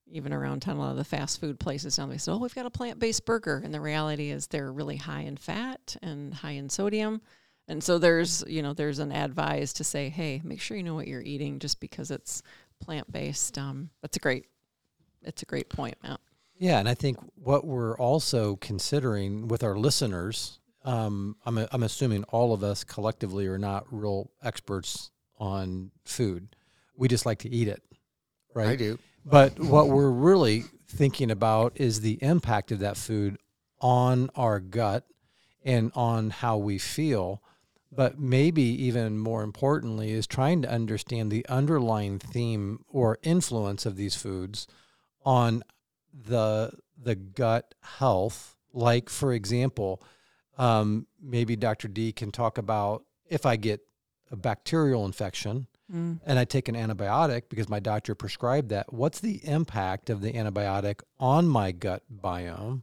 even 0.07 0.33
around 0.33 0.61
town. 0.61 0.77
A 0.77 0.81
lot 0.81 0.90
of 0.90 0.97
the 0.97 1.05
fast 1.05 1.40
food 1.40 1.59
places 1.59 1.99
now 1.99 2.07
they 2.07 2.18
say, 2.18 2.33
"Oh, 2.33 2.38
we've 2.38 2.55
got 2.55 2.66
a 2.66 2.71
plant 2.71 2.99
based 2.99 3.25
burger," 3.25 3.61
and 3.64 3.73
the 3.73 3.81
reality 3.81 4.31
is 4.31 4.47
they're 4.47 4.73
really 4.73 4.97
high 4.97 5.23
in 5.23 5.37
fat 5.37 5.97
and 6.03 6.35
high 6.35 6.53
in 6.53 6.68
sodium. 6.68 7.23
And 7.68 7.83
so 7.83 7.99
there's 7.99 8.45
you 8.47 8.62
know 8.62 8.75
there's 8.75 8.99
an 8.99 9.12
advise 9.12 9.73
to 9.75 9.85
say, 9.85 10.09
"Hey, 10.09 10.40
make 10.45 10.61
sure 10.61 10.77
you 10.77 10.83
know 10.83 10.95
what 10.95 11.09
you're 11.09 11.23
eating 11.23 11.59
just 11.59 11.81
because 11.81 12.11
it's 12.11 12.42
plant 12.81 13.11
based." 13.11 13.57
Um, 13.59 13.90
that's 14.01 14.16
a 14.16 14.21
great 14.21 14.47
it's 15.23 15.42
a 15.42 15.47
great 15.47 15.68
point, 15.68 15.97
Matt. 16.03 16.21
Yeah, 16.59 16.79
and 16.79 16.88
I 16.88 16.95
think 16.95 17.18
what 17.35 17.66
we're 17.66 17.97
also 17.97 18.57
considering 18.57 19.49
with 19.49 19.64
our 19.64 19.77
listeners, 19.77 20.61
um, 20.85 21.37
I'm 21.47 21.59
I'm 21.73 21.83
assuming 21.83 22.25
all 22.25 22.53
of 22.53 22.62
us 22.62 22.85
collectively 22.85 23.47
are 23.47 23.59
not 23.59 23.87
real 23.90 24.31
experts 24.42 25.11
on 25.38 25.90
food. 26.05 26.55
We 26.97 27.09
just 27.09 27.27
like 27.27 27.40
to 27.40 27.49
eat 27.49 27.68
it, 27.68 27.83
right? 28.55 28.68
I 28.68 28.77
do. 28.77 28.99
But 29.25 29.59
what 29.59 29.88
we're 29.88 30.11
really 30.11 30.64
thinking 30.88 31.31
about 31.31 31.73
is 31.77 32.01
the 32.01 32.18
impact 32.23 32.73
of 32.73 32.81
that 32.81 32.97
food 32.97 33.38
on 33.81 34.31
our 34.35 34.61
gut 34.61 35.05
and 35.64 35.92
on 35.95 36.31
how 36.31 36.57
we 36.57 36.79
feel. 36.79 37.42
But 37.95 38.18
maybe 38.18 38.62
even 38.62 39.18
more 39.18 39.42
importantly, 39.42 40.12
is 40.12 40.27
trying 40.27 40.62
to 40.62 40.71
understand 40.71 41.31
the 41.31 41.47
underlying 41.49 42.18
theme 42.18 42.85
or 42.88 43.18
influence 43.23 43.85
of 43.85 43.97
these 43.97 44.14
foods 44.14 44.66
on 45.25 45.62
the 46.12 46.73
the 47.01 47.14
gut 47.14 47.75
health. 47.99 48.57
Like, 48.73 49.11
for 49.11 49.33
example, 49.35 50.03
um, 50.57 51.07
maybe 51.21 51.55
Dr. 51.57 51.88
D 51.88 52.12
can 52.12 52.33
talk 52.33 52.57
about 52.57 53.05
if 53.29 53.45
I 53.45 53.57
get 53.57 53.81
a 54.33 54.37
bacterial 54.37 55.07
infection 55.07 55.68
Mm. 55.92 56.21
and 56.25 56.38
I 56.38 56.47
take 56.47 56.68
an 56.68 56.75
antibiotic 56.75 57.51
because 57.51 57.68
my 57.68 57.79
doctor 57.79 58.14
prescribed 58.14 58.71
that, 58.71 58.90
what's 58.92 59.21
the 59.21 59.47
impact 59.47 60.09
of 60.09 60.23
the 60.23 60.33
antibiotic 60.33 61.01
on 61.21 61.47
my 61.47 61.71
gut 61.71 62.03
biome? 62.11 62.83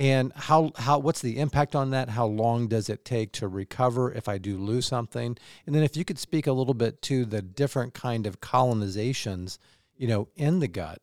And 0.00 0.32
how, 0.34 0.72
how 0.76 0.98
what's 0.98 1.22
the 1.22 1.38
impact 1.38 1.76
on 1.76 1.90
that? 1.90 2.08
How 2.08 2.26
long 2.26 2.66
does 2.66 2.88
it 2.88 3.04
take 3.04 3.30
to 3.32 3.46
recover 3.46 4.12
if 4.12 4.28
I 4.28 4.38
do 4.38 4.56
lose 4.56 4.86
something? 4.86 5.36
And 5.66 5.74
then 5.74 5.82
if 5.84 5.96
you 5.96 6.04
could 6.04 6.18
speak 6.18 6.46
a 6.48 6.52
little 6.52 6.74
bit 6.74 7.02
to 7.02 7.24
the 7.24 7.42
different 7.42 7.94
kind 7.94 8.26
of 8.26 8.40
colonizations, 8.40 9.58
you 9.96 10.08
know, 10.08 10.28
in 10.34 10.58
the 10.60 10.68
gut. 10.68 11.00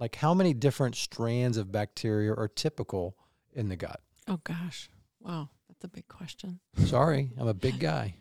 Like 0.00 0.16
how 0.16 0.34
many 0.34 0.52
different 0.54 0.96
strands 0.96 1.56
of 1.56 1.72
bacteria 1.72 2.32
are 2.32 2.48
typical 2.48 3.16
in 3.52 3.68
the 3.68 3.76
gut? 3.76 4.00
Oh 4.26 4.40
gosh, 4.44 4.90
wow, 5.20 5.48
that's 5.80 5.92
a 5.92 5.94
big 5.94 6.08
question. 6.08 6.60
Sorry, 6.86 7.30
I'm 7.38 7.48
a 7.48 7.54
big 7.54 7.78
guy. 7.78 8.14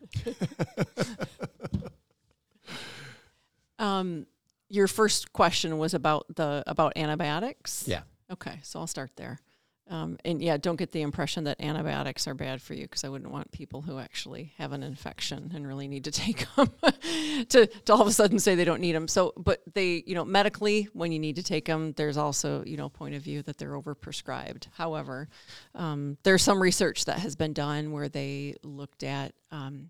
Um, 3.79 4.25
your 4.69 4.87
first 4.87 5.33
question 5.33 5.77
was 5.77 5.93
about 5.93 6.25
the 6.35 6.63
about 6.67 6.93
antibiotics. 6.95 7.83
Yeah. 7.87 8.01
Okay, 8.31 8.59
so 8.63 8.79
I'll 8.79 8.87
start 8.87 9.11
there. 9.15 9.39
Um, 9.89 10.17
and 10.25 10.41
yeah, 10.41 10.57
don't 10.57 10.75
get 10.75 10.91
the 10.91 11.01
impression 11.01 11.45
that 11.45 11.61
antibiotics 11.61 12.27
are 12.27 12.33
bad 12.33 12.61
for 12.61 12.73
you 12.73 12.83
because 12.83 13.03
I 13.03 13.09
wouldn't 13.09 13.31
want 13.31 13.51
people 13.51 13.81
who 13.81 13.99
actually 13.99 14.53
have 14.57 14.73
an 14.73 14.83
infection 14.83 15.51
and 15.55 15.65
really 15.67 15.87
need 15.87 16.03
to 16.05 16.11
take 16.17 16.45
them 16.55 16.69
to, 17.49 17.67
to 17.67 17.93
all 17.93 18.01
of 18.01 18.07
a 18.07 18.11
sudden 18.11 18.39
say 18.39 18.55
they 18.55 18.65
don't 18.65 18.81
need 18.81 18.95
them. 18.95 19.07
So, 19.07 19.33
but 19.37 19.61
they, 19.73 20.03
you 20.05 20.15
know, 20.15 20.25
medically, 20.25 20.89
when 20.93 21.11
you 21.11 21.19
need 21.19 21.37
to 21.37 21.43
take 21.43 21.65
them, 21.65 21.93
there's 21.93 22.17
also, 22.17 22.63
you 22.65 22.77
know, 22.77 22.89
point 22.89 23.15
of 23.15 23.21
view 23.21 23.41
that 23.43 23.57
they're 23.57 23.79
overprescribed. 23.79 24.67
However, 24.73 25.29
um, 25.75 26.17
there's 26.23 26.43
some 26.43 26.61
research 26.61 27.05
that 27.05 27.19
has 27.19 27.35
been 27.35 27.53
done 27.53 27.91
where 27.91 28.09
they 28.09 28.55
looked 28.63 29.03
at 29.03 29.33
um, 29.51 29.89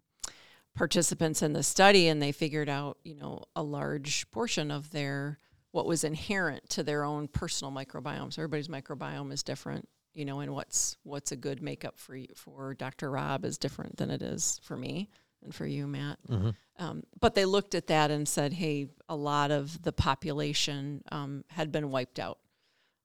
participants 0.76 1.42
in 1.42 1.54
the 1.54 1.64
study 1.64 2.08
and 2.08 2.22
they 2.22 2.32
figured 2.32 2.70
out, 2.70 2.98
you 3.04 3.16
know, 3.16 3.44
a 3.56 3.64
large 3.64 4.30
portion 4.32 4.70
of 4.70 4.92
their 4.92 5.40
what 5.72 5.86
was 5.86 6.04
inherent 6.04 6.70
to 6.70 6.84
their 6.84 7.04
own 7.04 7.28
personal 7.28 7.72
microbiome. 7.72 8.32
So 8.34 8.42
everybody's 8.42 8.68
microbiome 8.70 9.32
is 9.32 9.44
different, 9.44 9.88
you 10.14 10.26
know, 10.26 10.40
and 10.40 10.54
what's 10.54 10.98
what's 11.04 11.32
a 11.32 11.36
good 11.36 11.62
makeup 11.62 12.00
for 12.00 12.16
you, 12.16 12.28
for 12.36 12.74
Dr. 12.74 13.12
Rob 13.12 13.46
is 13.46 13.58
different 13.58 13.98
than 13.98 14.10
it 14.10 14.22
is 14.22 14.60
for 14.64 14.78
me 14.78 15.10
and 15.44 15.54
for 15.54 15.66
you, 15.68 15.86
Matt. 15.88 16.20
Mhm. 16.28 16.56
Um, 16.80 17.04
but 17.20 17.36
they 17.36 17.46
looked 17.46 17.76
at 17.76 17.88
that 17.88 18.12
and 18.12 18.28
said, 18.28 18.54
hey, 18.54 18.88
a 19.10 19.16
lot 19.16 19.52
of 19.52 19.82
the 19.82 19.92
population 19.92 21.04
um, 21.12 21.44
had 21.50 21.72
been 21.72 21.90
wiped 21.92 22.20
out. 22.20 22.40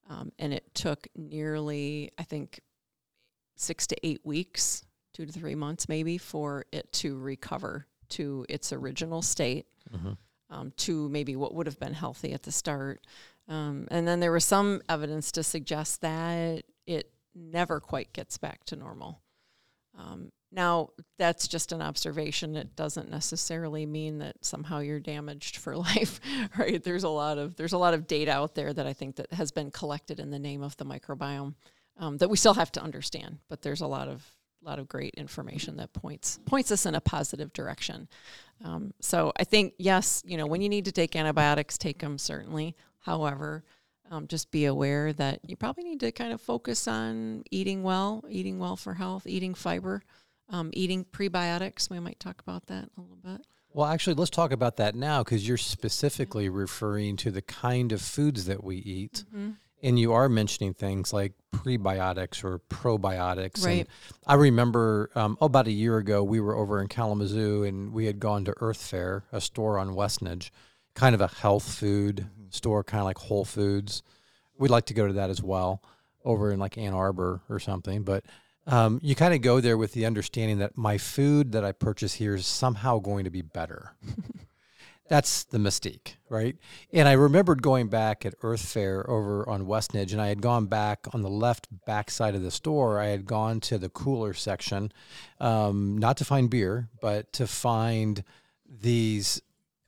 Um, 0.08 0.32
and 0.38 0.52
it 0.52 0.74
took 0.74 1.06
nearly, 1.16 2.10
I 2.18 2.22
think, 2.24 2.60
six 3.56 3.86
to 3.88 4.06
eight 4.06 4.20
weeks, 4.24 4.84
two 5.14 5.24
to 5.26 5.32
three 5.32 5.54
months 5.54 5.88
maybe, 5.88 6.18
for 6.18 6.64
it 6.72 6.92
to 6.94 7.18
recover 7.18 7.86
to 8.10 8.44
its 8.48 8.72
original 8.72 9.22
state. 9.22 9.66
Mhm. 9.90 10.16
Um, 10.52 10.72
to 10.76 11.08
maybe 11.08 11.34
what 11.34 11.54
would 11.54 11.66
have 11.66 11.80
been 11.80 11.94
healthy 11.94 12.32
at 12.32 12.42
the 12.42 12.52
start. 12.52 13.04
Um, 13.48 13.88
and 13.90 14.06
then 14.06 14.20
there 14.20 14.30
was 14.30 14.44
some 14.44 14.82
evidence 14.88 15.32
to 15.32 15.42
suggest 15.42 16.02
that 16.02 16.62
it 16.86 17.10
never 17.34 17.80
quite 17.80 18.12
gets 18.12 18.38
back 18.38 18.64
to 18.66 18.76
normal. 18.76 19.20
Um, 19.98 20.30
now, 20.54 20.90
that's 21.18 21.48
just 21.48 21.72
an 21.72 21.80
observation. 21.80 22.56
It 22.56 22.76
doesn't 22.76 23.10
necessarily 23.10 23.86
mean 23.86 24.18
that 24.18 24.44
somehow 24.44 24.80
you're 24.80 25.00
damaged 25.00 25.56
for 25.56 25.76
life, 25.88 26.20
right? 26.58 26.82
There's 26.82 27.04
a 27.04 27.08
lot 27.08 27.38
of 27.38 27.56
there's 27.56 27.72
a 27.72 27.78
lot 27.78 27.94
of 27.94 28.06
data 28.06 28.32
out 28.32 28.54
there 28.54 28.72
that 28.72 28.86
I 28.86 28.92
think 28.92 29.16
that 29.16 29.32
has 29.32 29.50
been 29.50 29.70
collected 29.70 30.20
in 30.20 30.30
the 30.30 30.38
name 30.38 30.62
of 30.62 30.76
the 30.76 30.84
microbiome 30.84 31.54
um, 31.98 32.18
that 32.18 32.28
we 32.28 32.36
still 32.36 32.54
have 32.54 32.72
to 32.72 32.82
understand. 32.82 33.38
But 33.48 33.62
there's 33.62 33.80
a 33.80 33.86
lot 33.86 34.08
of 34.08 34.24
lot 34.64 34.78
of 34.78 34.88
great 34.88 35.14
information 35.14 35.76
that 35.76 35.92
points 35.92 36.38
points 36.46 36.70
us 36.70 36.86
in 36.86 36.94
a 36.94 37.00
positive 37.00 37.52
direction. 37.52 38.08
Um, 38.64 38.94
so 39.00 39.32
I 39.36 39.44
think 39.44 39.74
yes, 39.78 40.22
you 40.26 40.36
know, 40.36 40.46
when 40.46 40.60
you 40.60 40.68
need 40.68 40.84
to 40.84 40.92
take 40.92 41.16
antibiotics, 41.16 41.78
take 41.78 41.98
them 41.98 42.18
certainly. 42.18 42.76
However, 43.00 43.64
um, 44.10 44.26
just 44.26 44.50
be 44.50 44.66
aware 44.66 45.12
that 45.14 45.40
you 45.46 45.56
probably 45.56 45.84
need 45.84 46.00
to 46.00 46.12
kind 46.12 46.32
of 46.32 46.40
focus 46.40 46.86
on 46.86 47.44
eating 47.50 47.82
well, 47.82 48.24
eating 48.28 48.58
well 48.58 48.76
for 48.76 48.94
health, 48.94 49.26
eating 49.26 49.54
fiber, 49.54 50.02
um, 50.50 50.70
eating 50.74 51.04
prebiotics. 51.04 51.88
We 51.90 51.98
might 51.98 52.20
talk 52.20 52.40
about 52.40 52.66
that 52.66 52.90
a 52.96 53.00
little 53.00 53.16
bit. 53.16 53.46
Well, 53.74 53.86
actually, 53.86 54.14
let's 54.14 54.30
talk 54.30 54.52
about 54.52 54.76
that 54.76 54.94
now 54.94 55.22
because 55.22 55.48
you're 55.48 55.56
specifically 55.56 56.50
referring 56.50 57.16
to 57.18 57.30
the 57.30 57.40
kind 57.40 57.90
of 57.90 58.02
foods 58.02 58.44
that 58.44 58.62
we 58.62 58.76
eat. 58.76 59.24
Mm-hmm. 59.28 59.52
And 59.82 59.98
you 59.98 60.12
are 60.12 60.28
mentioning 60.28 60.74
things 60.74 61.12
like 61.12 61.32
prebiotics 61.52 62.44
or 62.44 62.60
probiotics. 62.70 63.64
Right. 63.64 63.80
And 63.80 63.88
I 64.26 64.34
remember 64.34 65.10
um, 65.14 65.36
oh, 65.40 65.46
about 65.46 65.66
a 65.66 65.72
year 65.72 65.98
ago, 65.98 66.22
we 66.22 66.40
were 66.40 66.54
over 66.54 66.80
in 66.80 66.88
Kalamazoo 66.88 67.64
and 67.64 67.92
we 67.92 68.06
had 68.06 68.20
gone 68.20 68.44
to 68.44 68.54
Earth 68.60 68.80
Fare, 68.80 69.24
a 69.32 69.40
store 69.40 69.78
on 69.78 69.90
Westnedge, 69.90 70.50
kind 70.94 71.14
of 71.14 71.20
a 71.20 71.28
health 71.28 71.64
food 71.64 72.28
mm-hmm. 72.28 72.50
store, 72.50 72.84
kind 72.84 73.00
of 73.00 73.06
like 73.06 73.18
Whole 73.18 73.44
Foods. 73.44 74.02
We'd 74.56 74.70
like 74.70 74.86
to 74.86 74.94
go 74.94 75.06
to 75.06 75.14
that 75.14 75.30
as 75.30 75.42
well 75.42 75.82
over 76.24 76.52
in 76.52 76.60
like 76.60 76.78
Ann 76.78 76.94
Arbor 76.94 77.42
or 77.48 77.58
something. 77.58 78.02
But 78.02 78.24
um, 78.66 79.00
you 79.02 79.14
kind 79.14 79.34
of 79.34 79.40
go 79.40 79.60
there 79.60 79.76
with 79.76 79.92
the 79.92 80.06
understanding 80.06 80.58
that 80.58 80.76
my 80.76 80.98
food 80.98 81.52
that 81.52 81.64
I 81.64 81.72
purchase 81.72 82.14
here 82.14 82.34
is 82.34 82.46
somehow 82.46 82.98
going 82.98 83.24
to 83.24 83.30
be 83.30 83.42
better. 83.42 83.96
That's 85.08 85.44
the 85.44 85.58
mystique, 85.58 86.14
right? 86.30 86.56
And 86.92 87.08
I 87.08 87.12
remembered 87.12 87.60
going 87.60 87.88
back 87.88 88.24
at 88.24 88.34
Earth 88.42 88.64
Fare 88.64 89.08
over 89.10 89.46
on 89.48 89.66
Westnedge, 89.66 90.12
and 90.12 90.22
I 90.22 90.28
had 90.28 90.40
gone 90.40 90.66
back 90.66 91.06
on 91.12 91.22
the 91.22 91.28
left 91.28 91.68
back 91.84 92.10
side 92.10 92.34
of 92.34 92.42
the 92.42 92.50
store. 92.50 92.98
I 92.98 93.06
had 93.06 93.26
gone 93.26 93.60
to 93.60 93.78
the 93.78 93.88
cooler 93.88 94.32
section, 94.32 94.92
um, 95.40 95.98
not 95.98 96.16
to 96.18 96.24
find 96.24 96.48
beer, 96.48 96.88
but 97.00 97.32
to 97.34 97.46
find 97.46 98.24
these 98.66 99.42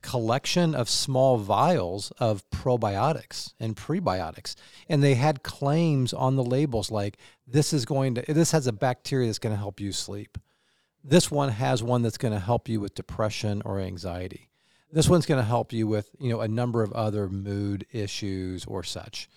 collection 0.05 0.75
of 0.75 0.87
small 0.87 1.37
vials 1.37 2.11
of 2.19 2.47
probiotics 2.51 3.53
and 3.59 3.75
prebiotics 3.75 4.53
and 4.87 5.01
they 5.01 5.15
had 5.15 5.41
claims 5.41 6.13
on 6.13 6.35
the 6.35 6.43
labels 6.43 6.91
like 6.91 7.17
this 7.47 7.73
is 7.73 7.85
going 7.85 8.13
to 8.13 8.21
this 8.31 8.51
has 8.51 8.67
a 8.67 8.71
bacteria 8.71 9.25
that's 9.25 9.39
going 9.39 9.53
to 9.53 9.57
help 9.57 9.79
you 9.79 9.91
sleep 9.91 10.37
this 11.03 11.31
one 11.31 11.49
has 11.49 11.81
one 11.81 12.03
that's 12.03 12.19
going 12.19 12.31
to 12.31 12.39
help 12.39 12.69
you 12.69 12.79
with 12.79 12.93
depression 12.93 13.63
or 13.65 13.79
anxiety 13.79 14.51
this 14.91 15.09
one's 15.09 15.25
going 15.25 15.41
to 15.41 15.47
help 15.47 15.73
you 15.73 15.87
with, 15.87 16.09
you 16.19 16.29
know, 16.29 16.41
a 16.41 16.47
number 16.47 16.83
of 16.83 16.91
other 16.93 17.27
mood 17.27 17.85
issues 17.91 18.65
or 18.65 18.83
such. 18.83 19.29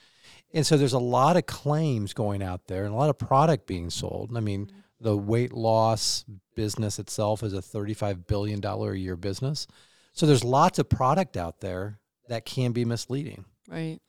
And 0.53 0.67
so 0.67 0.77
there's 0.77 0.93
a 0.93 0.99
lot 0.99 1.37
of 1.37 1.47
claims 1.47 2.13
going 2.15 2.43
out 2.43 2.67
there 2.69 2.85
and 2.85 2.95
a 2.95 2.97
lot 2.97 3.11
of 3.11 3.19
product 3.19 3.67
being 3.67 3.91
sold. 3.91 4.37
I 4.37 4.41
mean, 4.41 4.67
mm-hmm. 4.67 4.79
the 5.01 5.17
weight 5.17 5.53
loss 5.53 6.25
business 6.55 6.99
itself 6.99 7.43
is 7.43 7.53
a 7.53 7.59
$35 7.59 8.27
billion 8.27 8.65
a 8.65 8.95
year 8.95 9.17
business. 9.17 9.67
So 10.13 10.27
there's 10.27 10.45
lots 10.45 10.79
of 10.79 10.89
product 10.89 11.37
out 11.37 11.61
there 11.61 12.01
that 12.29 12.45
can 12.45 12.73
be 12.73 12.85
misleading. 12.85 13.45
Right. 13.69 14.01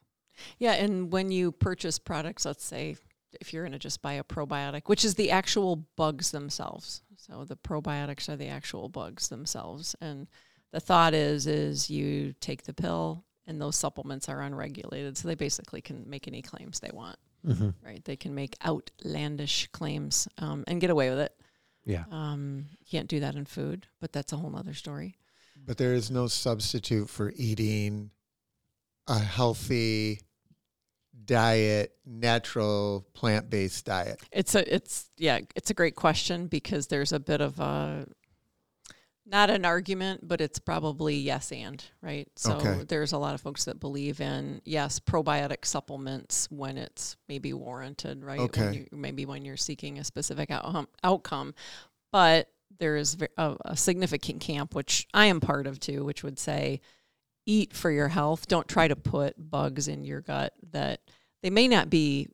Yeah. 0.57 0.73
And 0.73 1.11
when 1.11 1.31
you 1.31 1.51
purchase 1.51 1.99
products, 1.99 2.45
let's 2.45 2.63
say 2.63 2.95
if 3.39 3.53
you're 3.53 3.63
going 3.63 3.73
to 3.73 3.79
just 3.79 4.01
buy 4.01 4.13
a 4.13 4.23
probiotic, 4.23 4.83
which 4.85 5.05
is 5.05 5.15
the 5.15 5.31
actual 5.31 5.75
bugs 5.95 6.31
themselves. 6.31 7.03
So 7.17 7.43
the 7.43 7.57
probiotics 7.57 8.29
are 8.29 8.37
the 8.37 8.47
actual 8.47 8.89
bugs 8.89 9.27
themselves. 9.27 9.95
And 10.01 10.27
the 10.71 10.79
thought 10.79 11.13
is 11.13 11.47
is 11.47 11.89
you 11.89 12.33
take 12.39 12.63
the 12.63 12.73
pill 12.73 13.25
and 13.47 13.61
those 13.61 13.75
supplements 13.75 14.29
are 14.29 14.41
unregulated. 14.41 15.17
So 15.17 15.27
they 15.27 15.35
basically 15.35 15.81
can 15.81 16.09
make 16.09 16.27
any 16.27 16.41
claims 16.41 16.79
they 16.79 16.91
want 16.93 17.17
mm-hmm. 17.45 17.69
right? 17.85 18.03
They 18.03 18.15
can 18.15 18.35
make 18.35 18.55
outlandish 18.65 19.67
claims 19.71 20.27
um, 20.37 20.63
and 20.67 20.81
get 20.81 20.89
away 20.89 21.09
with 21.09 21.19
it. 21.19 21.35
Yeah. 21.85 22.03
Um, 22.11 22.65
you 22.79 22.85
can't 22.89 23.07
do 23.07 23.21
that 23.21 23.35
in 23.35 23.45
food 23.45 23.87
but 23.99 24.11
that's 24.11 24.33
a 24.33 24.37
whole 24.37 24.55
other 24.55 24.73
story. 24.73 25.15
But 25.65 25.77
there 25.77 25.93
is 25.93 26.09
no 26.09 26.27
substitute 26.27 27.09
for 27.09 27.33
eating 27.35 28.11
a 29.07 29.19
healthy 29.19 30.21
diet 31.25 31.93
natural 32.05 33.05
plant-based 33.13 33.85
diet. 33.85 34.21
It's 34.31 34.55
a 34.55 34.73
it's 34.73 35.09
yeah 35.17 35.39
it's 35.55 35.69
a 35.69 35.73
great 35.73 35.95
question 35.95 36.47
because 36.47 36.87
there's 36.87 37.11
a 37.11 37.19
bit 37.19 37.41
of 37.41 37.59
a 37.59 38.07
not 39.29 39.49
an 39.49 39.65
argument, 39.65 40.27
but 40.27 40.41
it's 40.41 40.59
probably 40.59 41.15
yes 41.15 41.51
and, 41.51 41.83
right? 42.01 42.27
So 42.35 42.53
okay. 42.55 42.83
there's 42.87 43.11
a 43.11 43.17
lot 43.17 43.35
of 43.35 43.41
folks 43.41 43.65
that 43.65 43.79
believe 43.79 44.21
in 44.21 44.61
yes, 44.65 44.99
probiotic 44.99 45.65
supplements 45.65 46.47
when 46.49 46.77
it's 46.77 47.15
maybe 47.27 47.53
warranted, 47.53 48.23
right? 48.23 48.39
Okay. 48.39 48.61
When 48.65 48.73
you, 48.73 48.87
maybe 48.91 49.25
when 49.25 49.45
you're 49.45 49.57
seeking 49.57 49.99
a 49.99 50.03
specific 50.03 50.51
outcome, 50.51 50.75
um, 50.75 50.87
outcome. 51.03 51.53
But 52.11 52.49
there 52.79 52.95
is 52.95 53.17
a, 53.37 53.55
a 53.65 53.77
significant 53.77 54.41
camp, 54.41 54.73
which 54.73 55.07
I 55.13 55.25
am 55.25 55.39
part 55.39 55.67
of 55.67 55.79
too, 55.79 56.03
which 56.03 56.23
would 56.23 56.39
say 56.39 56.81
eat 57.45 57.73
for 57.73 57.91
your 57.91 58.07
health. 58.07 58.47
Don't 58.47 58.67
try 58.67 58.87
to 58.87 58.95
put 58.95 59.35
bugs 59.37 59.87
in 59.87 60.03
your 60.03 60.21
gut 60.21 60.53
that 60.71 61.01
they 61.43 61.49
may 61.49 61.67
not 61.67 61.89
be 61.89 62.29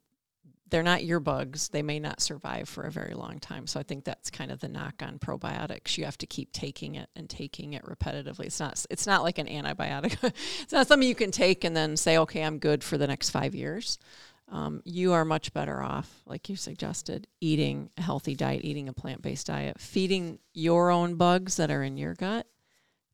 they're 0.70 0.84
not 0.84 1.06
your 1.06 1.20
bugs. 1.20 1.70
They 1.70 1.84
may 1.84 2.00
not 2.00 2.22
survive 2.22 2.68
for 2.68 2.84
a 2.84 2.92
very 2.92 3.14
long 3.14 3.40
time. 3.40 3.68
So 3.68 3.80
I 3.80 3.84
think 3.84 4.04
that's 4.04 4.32
kind 4.32 4.52
of 4.52 4.60
the 4.60 4.68
knock 4.68 4.96
on 5.02 5.20
probiotics. 5.20 5.98
You 5.98 6.06
have 6.06 6.18
to 6.20 6.26
keep 6.26 6.52
taking 6.52 6.96
it 6.96 7.10
and 7.16 7.30
taking 7.30 7.74
it 7.74 7.84
repetitively. 7.84 8.46
It's 8.46 8.60
not 8.60 8.84
it's 8.90 9.06
not 9.06 9.24
like 9.24 9.38
an 9.38 9.48
antibiotic. 9.48 10.18
it's 10.62 10.74
not 10.74 10.88
something 10.88 11.08
you 11.08 11.16
can 11.16 11.32
take 11.32 11.64
and 11.64 11.76
then 11.76 11.98
say, 11.98 12.18
okay, 12.18 12.44
I'm 12.44 12.58
good 12.58 12.84
for 12.84 12.98
the 12.98 13.08
next 13.08 13.30
five 13.30 13.54
years. 13.54 14.00
Um, 14.48 14.82
you 14.86 15.14
are 15.14 15.26
much 15.26 15.54
better 15.54 15.82
off, 15.82 16.22
like 16.28 16.50
you 16.50 16.56
suggested, 16.56 17.28
eating 17.42 17.90
a 17.98 18.02
healthy 18.02 18.36
diet, 18.36 18.64
eating 18.64 18.88
a 18.88 18.94
plant 18.94 19.22
based 19.22 19.48
diet, 19.48 19.80
feeding 19.80 20.40
your 20.54 20.92
own 20.92 21.16
bugs 21.16 21.58
that 21.58 21.72
are 21.72 21.82
in 21.82 21.98
your 21.98 22.14
gut. 22.14 22.48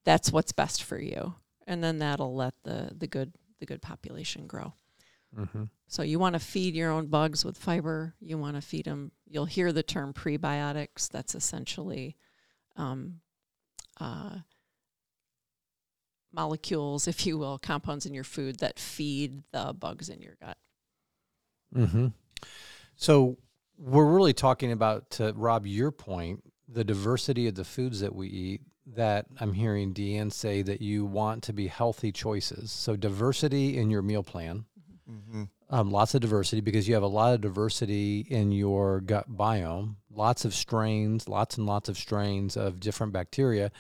That's 0.04 0.32
what's 0.32 0.52
best 0.52 0.84
for 0.84 1.00
you, 1.00 1.36
and 1.68 1.84
then 1.84 2.00
that'll 2.00 2.36
let 2.36 2.54
the 2.64 2.92
the 2.98 3.08
good 3.08 3.34
the 3.60 3.66
good 3.66 3.82
population 3.82 4.48
grow. 4.48 4.74
Mm-hmm. 5.38 5.64
So 5.88 6.04
you 6.04 6.20
want 6.20 6.34
to 6.34 6.40
feed 6.40 6.76
your 6.76 6.92
own 6.92 7.08
bugs 7.08 7.46
with 7.46 7.58
fiber. 7.58 8.16
You 8.20 8.38
want 8.38 8.56
to 8.56 8.62
feed 8.62 8.86
them. 8.86 9.12
You'll 9.28 9.46
hear 9.46 9.72
the 9.72 9.84
term 9.84 10.14
prebiotics. 10.14 11.10
That's 11.10 11.36
essentially 11.36 12.18
um, 12.76 13.22
uh, 14.00 14.38
molecules, 16.34 17.08
if 17.08 17.26
you 17.26 17.38
will, 17.38 17.58
compounds 17.58 18.06
in 18.06 18.14
your 18.14 18.24
food 18.24 18.60
that 18.60 18.80
feed 18.80 19.44
the 19.52 19.74
bugs 19.74 20.10
in 20.10 20.22
your 20.22 20.36
gut. 20.42 20.58
Mm-hmm. 21.76 22.08
So 22.96 23.38
we're 23.78 24.14
really 24.14 24.34
talking 24.34 24.72
about, 24.72 25.10
to 25.12 25.34
Rob, 25.36 25.66
your 25.66 25.92
point, 25.92 26.44
the 26.68 26.84
diversity 26.84 27.48
of 27.48 27.56
the 27.56 27.64
foods 27.64 28.00
that 28.02 28.16
we 28.16 28.28
eat. 28.28 28.62
That 28.96 29.28
I'm 29.40 29.54
hearing 29.54 29.94
Deanne 29.94 30.34
say 30.34 30.64
that 30.64 30.82
you 30.82 31.06
want 31.06 31.44
to 31.44 31.54
be 31.54 31.68
healthy 31.68 32.12
choices. 32.12 32.72
So 32.72 32.96
diversity 32.96 33.78
in 33.78 33.92
your 33.92 34.02
meal 34.02 34.24
plan. 34.24 34.66
Mm-hmm 35.10 35.44
um, 35.72 35.90
lots 35.90 36.14
of 36.14 36.22
diversity 36.22 36.62
because 36.62 36.88
you 36.88 36.94
have 36.94 37.04
a 37.04 37.08
lot 37.08 37.34
of 37.34 37.42
diversity 37.42 38.28
in 38.30 38.52
your 38.52 39.00
gut 39.00 39.32
biome, 39.36 39.96
lots 40.14 40.44
of 40.44 40.54
strains, 40.54 41.30
lots 41.30 41.58
and 41.58 41.66
lots 41.66 41.88
of 41.88 41.98
strains 41.98 42.58
of 42.58 42.80
different 42.80 43.14
bacteria. 43.14 43.72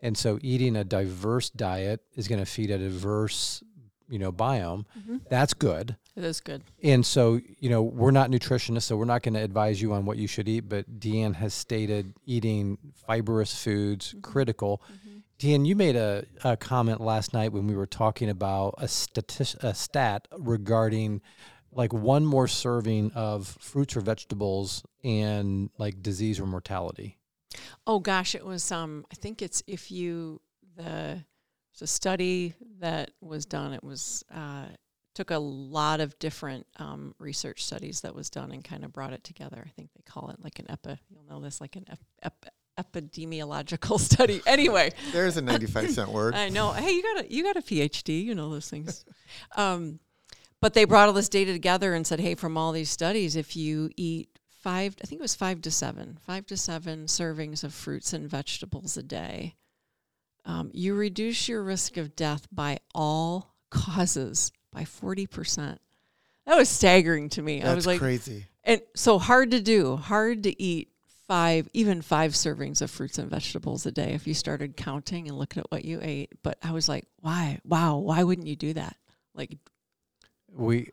And 0.00 0.16
so 0.16 0.38
eating 0.42 0.76
a 0.76 0.84
diverse 0.84 1.50
diet 1.50 2.02
is 2.14 2.28
going 2.28 2.38
to 2.38 2.46
feed 2.46 2.70
a 2.70 2.78
diverse, 2.78 3.64
you 4.08 4.20
know, 4.20 4.30
biome. 4.30 4.84
Mm-hmm. 4.96 5.16
That's 5.28 5.52
good. 5.52 5.96
It 6.14 6.22
is 6.22 6.40
good. 6.40 6.62
And 6.84 7.04
so, 7.04 7.40
you 7.58 7.68
know, 7.68 7.82
we're 7.82 8.12
not 8.12 8.30
nutritionists, 8.30 8.82
so 8.82 8.96
we're 8.96 9.04
not 9.04 9.22
going 9.22 9.34
to 9.34 9.40
advise 9.40 9.82
you 9.82 9.92
on 9.92 10.04
what 10.04 10.18
you 10.18 10.28
should 10.28 10.48
eat, 10.48 10.68
but 10.68 11.00
Deanne 11.00 11.34
has 11.34 11.52
stated 11.52 12.14
eating 12.26 12.78
fibrous 13.06 13.60
foods 13.60 14.10
mm-hmm. 14.10 14.20
critical. 14.20 14.82
Mm-hmm 14.84 15.09
Dan, 15.40 15.64
you 15.64 15.74
made 15.74 15.96
a, 15.96 16.24
a, 16.44 16.56
comment 16.56 17.00
last 17.00 17.32
night 17.32 17.52
when 17.52 17.66
we 17.66 17.74
were 17.74 17.86
talking 17.86 18.28
about 18.28 18.74
a, 18.76 18.84
stati- 18.84 19.62
a 19.64 19.74
stat 19.74 20.28
regarding 20.38 21.22
like 21.72 21.92
one 21.94 22.26
more 22.26 22.46
serving 22.46 23.10
of 23.12 23.56
fruits 23.58 23.96
or 23.96 24.00
vegetables 24.00 24.82
and 25.02 25.70
like 25.78 26.02
disease 26.02 26.38
or 26.38 26.46
mortality. 26.46 27.18
Oh 27.86 28.00
gosh, 28.00 28.34
it 28.34 28.44
was 28.44 28.70
um 28.70 29.06
I 29.10 29.14
think 29.14 29.40
it's 29.42 29.62
if 29.66 29.90
you 29.90 30.40
the 30.76 31.24
a 31.82 31.86
study 31.86 32.54
that 32.80 33.10
was 33.20 33.46
done. 33.46 33.72
It 33.72 33.82
was 33.82 34.24
uh, 34.34 34.66
took 35.14 35.30
a 35.30 35.38
lot 35.38 36.00
of 36.00 36.18
different 36.18 36.66
um, 36.76 37.14
research 37.18 37.64
studies 37.64 38.02
that 38.02 38.14
was 38.14 38.30
done 38.30 38.52
and 38.52 38.62
kind 38.62 38.84
of 38.84 38.92
brought 38.92 39.12
it 39.12 39.24
together. 39.24 39.62
I 39.64 39.70
think 39.70 39.90
they 39.94 40.02
call 40.02 40.30
it 40.30 40.42
like 40.42 40.58
an 40.58 40.70
epi. 40.70 40.98
You'll 41.08 41.24
know 41.24 41.40
this 41.40 41.60
like 41.60 41.76
an 41.76 41.86
ep, 41.90 42.00
ep, 42.22 42.46
epidemiological 42.78 43.98
study. 44.10 44.42
Anyway, 44.46 44.92
There's 45.12 45.36
a 45.36 45.42
95 45.42 45.90
cent 45.90 46.08
word. 46.12 46.34
I 46.34 46.48
know. 46.48 46.72
Hey, 46.72 46.92
you 46.92 47.02
got 47.02 47.24
a 47.24 47.32
you 47.32 47.42
got 47.42 47.56
a 47.56 47.62
PhD. 47.62 48.24
You 48.24 48.34
know 48.34 48.50
those 48.50 48.68
things. 48.68 49.04
Um, 49.56 50.00
but 50.60 50.74
they 50.74 50.84
brought 50.84 51.08
all 51.08 51.14
this 51.14 51.28
data 51.30 51.52
together 51.52 51.94
and 51.94 52.06
said, 52.06 52.20
hey, 52.20 52.34
from 52.34 52.58
all 52.58 52.72
these 52.72 52.90
studies, 52.90 53.34
if 53.34 53.56
you 53.56 53.90
eat 53.96 54.28
five, 54.50 54.94
I 55.02 55.06
think 55.06 55.20
it 55.20 55.22
was 55.22 55.34
five 55.34 55.62
to 55.62 55.70
seven, 55.70 56.18
five 56.20 56.44
to 56.46 56.56
seven 56.56 57.06
servings 57.06 57.64
of 57.64 57.72
fruits 57.72 58.12
and 58.12 58.28
vegetables 58.28 58.96
a 58.98 59.02
day, 59.02 59.54
um, 60.44 60.70
you 60.74 60.94
reduce 60.94 61.48
your 61.48 61.62
risk 61.62 61.96
of 61.96 62.14
death 62.14 62.46
by 62.52 62.78
all 62.94 63.54
causes 63.70 64.52
by 64.72 64.84
forty 64.84 65.26
percent. 65.26 65.80
That 66.46 66.56
was 66.56 66.68
staggering 66.68 67.28
to 67.30 67.42
me. 67.42 67.60
That's 67.60 67.70
I 67.70 67.74
was 67.74 67.86
like, 67.86 68.00
crazy. 68.00 68.46
and 68.64 68.80
so 68.94 69.18
hard 69.18 69.52
to 69.52 69.60
do, 69.60 69.96
hard 69.96 70.42
to 70.42 70.62
eat 70.62 70.89
five, 71.30 71.68
even 71.72 72.02
five 72.02 72.32
servings 72.32 72.82
of 72.82 72.90
fruits 72.90 73.16
and 73.16 73.30
vegetables 73.30 73.86
a 73.86 73.92
day 73.92 74.14
if 74.14 74.26
you 74.26 74.34
started 74.34 74.76
counting 74.76 75.28
and 75.28 75.38
looking 75.38 75.60
at 75.60 75.70
what 75.70 75.84
you 75.84 76.00
ate. 76.02 76.32
But 76.42 76.58
I 76.60 76.72
was 76.72 76.88
like, 76.88 77.06
why? 77.20 77.60
Wow, 77.64 77.98
why 77.98 78.24
wouldn't 78.24 78.48
you 78.48 78.56
do 78.56 78.72
that? 78.72 78.96
Like, 79.32 79.56
we 80.52 80.90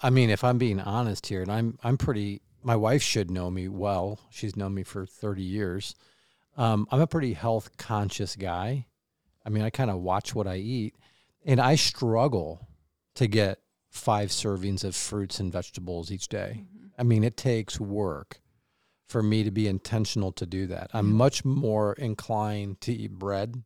i 0.00 0.10
mean 0.10 0.30
if 0.30 0.44
i'm 0.44 0.58
being 0.58 0.80
honest 0.80 1.26
here 1.26 1.42
and 1.42 1.50
i'm 1.50 1.76
i'm 1.82 1.98
pretty 1.98 2.40
my 2.62 2.76
wife 2.76 3.02
should 3.02 3.28
know 3.28 3.50
me 3.50 3.68
well 3.68 4.20
she's 4.30 4.56
known 4.56 4.72
me 4.72 4.82
for 4.82 5.04
30 5.04 5.42
years 5.42 5.94
um, 6.56 6.86
i'm 6.90 7.00
a 7.00 7.06
pretty 7.06 7.32
health 7.32 7.76
conscious 7.76 8.36
guy 8.36 8.86
i 9.44 9.48
mean 9.48 9.62
i 9.62 9.70
kind 9.70 9.90
of 9.90 9.98
watch 9.98 10.32
what 10.34 10.46
i 10.46 10.56
eat 10.56 10.94
and 11.44 11.60
i 11.60 11.74
struggle 11.74 12.68
to 13.14 13.26
get 13.26 13.58
five 13.90 14.28
servings 14.28 14.84
of 14.84 14.94
fruits 14.94 15.40
and 15.40 15.52
vegetables 15.52 16.12
each 16.12 16.28
day 16.28 16.64
i 16.98 17.02
mean 17.02 17.24
it 17.24 17.36
takes 17.36 17.80
work 17.80 18.40
for 19.10 19.22
me 19.22 19.42
to 19.44 19.50
be 19.50 19.66
intentional 19.66 20.30
to 20.32 20.46
do 20.46 20.66
that 20.68 20.88
i'm 20.94 21.12
much 21.12 21.44
more 21.44 21.92
inclined 21.94 22.80
to 22.80 22.92
eat 22.92 23.10
bread 23.12 23.62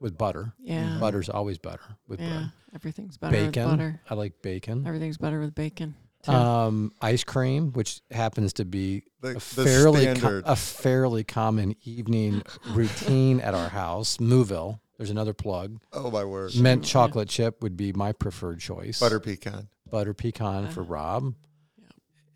with 0.00 0.16
butter 0.18 0.52
yeah, 0.60 0.98
butter's 1.00 1.28
always 1.28 1.58
better 1.58 1.80
with 2.06 2.20
yeah, 2.20 2.28
bread 2.28 2.52
everything's 2.74 3.16
better 3.16 3.32
bacon 3.32 3.62
with 3.64 3.70
butter. 3.78 4.00
i 4.10 4.14
like 4.14 4.34
bacon 4.42 4.86
Everything's 4.86 5.16
better 5.18 5.40
with 5.40 5.54
bacon. 5.54 5.94
Too. 6.24 6.32
um, 6.32 6.90
ice 7.02 7.22
cream, 7.22 7.72
which 7.74 8.00
happens 8.10 8.54
to 8.54 8.64
be 8.64 9.02
The, 9.20 9.36
a 9.36 9.40
fairly 9.40 10.06
co- 10.06 10.14
standard. 10.14 10.44
a 10.46 10.56
fairly 10.56 11.22
common 11.22 11.74
evening 11.84 12.42
routine 12.70 13.40
at 13.40 13.52
our 13.54 13.68
house. 13.68 14.16
Mooville. 14.16 14.80
There's 14.96 15.10
another 15.10 15.34
plug. 15.34 15.80
oh 15.92 16.10
my 16.10 16.24
word. 16.24 16.56
Mint 16.56 16.82
chocolate 16.82 17.28
chip 17.28 17.62
would 17.62 17.76
be 17.76 17.92
my 17.92 18.12
preferred 18.12 18.60
choice. 18.60 19.00
Butter 19.00 19.20
pecan. 19.20 19.68
butter 19.90 20.14
pecan 20.14 20.70
for 20.70 20.80
Uh, 20.80 20.84
Rob. 20.84 21.34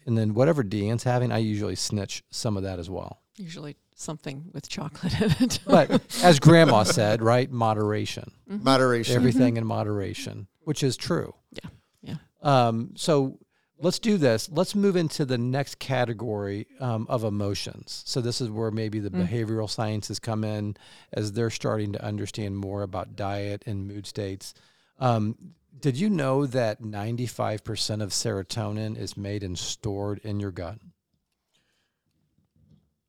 Yeah. 0.08 0.10
And 0.10 0.18
then 0.18 0.34
whatever 0.34 0.62
Deanne's 0.64 1.04
having, 1.04 1.30
I 1.32 1.38
usually 1.38 1.76
snitch 1.76 2.22
some 2.30 2.56
of 2.56 2.62
that 2.62 2.78
as 2.78 2.88
well. 2.90 3.20
Usually 3.36 3.76
something 3.94 4.44
with 4.52 4.68
chocolate 4.68 5.20
in 5.20 5.30
it. 5.44 5.58
But 5.66 5.90
as 6.22 6.38
Grandma 6.40 6.82
said, 6.84 7.22
right, 7.22 7.50
moderation. 7.50 8.30
Mhm. 8.50 8.62
Moderation. 8.64 9.16
Everything 9.16 9.56
in 9.56 9.66
moderation, 9.66 10.46
which 10.64 10.82
is 10.82 10.96
true. 10.96 11.34
Yeah. 11.52 11.70
Yeah. 12.02 12.14
Um, 12.42 12.92
so 12.96 13.38
let's 13.80 13.98
do 13.98 14.16
this. 14.16 14.48
Let's 14.50 14.74
move 14.74 14.96
into 14.96 15.24
the 15.24 15.38
next 15.38 15.78
category 15.78 16.66
um, 16.80 17.06
of 17.08 17.24
emotions. 17.24 18.02
So 18.06 18.20
this 18.20 18.40
is 18.40 18.50
where 18.50 18.70
maybe 18.70 18.98
the 19.00 19.10
Mm. 19.10 19.28
behavioral 19.28 19.68
sciences 19.70 20.18
come 20.18 20.42
in 20.44 20.76
as 21.12 21.32
they're 21.32 21.50
starting 21.50 21.92
to 21.92 22.04
understand 22.04 22.56
more 22.56 22.82
about 22.82 23.14
diet 23.16 23.62
and 23.66 23.86
mood 23.86 24.06
states. 24.06 24.54
Um, 25.00 25.36
did 25.80 25.96
you 25.96 26.10
know 26.10 26.46
that 26.46 26.82
95% 26.82 28.02
of 28.02 28.10
serotonin 28.10 28.96
is 28.98 29.16
made 29.16 29.42
and 29.42 29.58
stored 29.58 30.18
in 30.20 30.40
your 30.40 30.50
gut? 30.50 30.78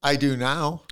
I 0.01 0.15
do 0.15 0.37
now. 0.37 0.83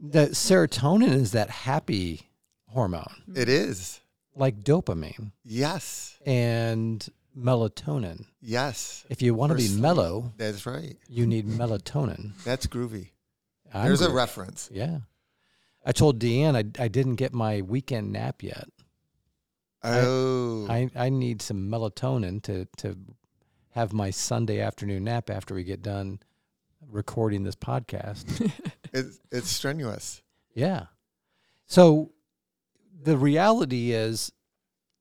That 0.00 0.30
serotonin 0.32 1.12
is 1.12 1.32
that 1.32 1.50
happy 1.50 2.28
hormone, 2.68 3.22
It 3.34 3.48
is. 3.48 4.00
like 4.34 4.62
dopamine 4.62 5.32
Yes. 5.44 6.18
and 6.26 7.06
melatonin. 7.36 8.26
Yes. 8.40 9.04
If 9.08 9.22
you 9.22 9.34
want 9.34 9.50
to 9.50 9.56
be 9.56 9.66
sleep. 9.66 9.80
mellow, 9.82 10.32
That's 10.36 10.66
right. 10.66 10.96
you 11.08 11.26
need 11.26 11.46
melatonin. 11.48 12.32
That's 12.44 12.66
groovy. 12.66 13.10
I'm 13.72 13.86
There's 13.86 14.02
a 14.02 14.10
reference. 14.12 14.68
Yeah. 14.72 14.98
I 15.84 15.92
told 15.92 16.18
Deanne 16.20 16.54
I, 16.78 16.82
I 16.84 16.88
didn't 16.88 17.16
get 17.16 17.32
my 17.34 17.60
weekend 17.62 18.12
nap 18.12 18.42
yet. 18.42 18.68
Oh. 19.84 20.66
I, 20.68 20.90
I 20.96 21.10
need 21.10 21.42
some 21.42 21.68
melatonin 21.70 22.42
to, 22.44 22.66
to 22.78 22.96
have 23.70 23.92
my 23.92 24.10
Sunday 24.10 24.60
afternoon 24.60 25.04
nap 25.04 25.30
after 25.30 25.54
we 25.54 25.64
get 25.64 25.82
done 25.82 26.20
recording 26.90 27.42
this 27.44 27.56
podcast. 27.56 28.50
it's, 28.92 29.20
it's 29.30 29.50
strenuous. 29.50 30.22
yeah. 30.54 30.86
So 31.66 32.12
the 33.02 33.16
reality 33.16 33.92
is, 33.92 34.32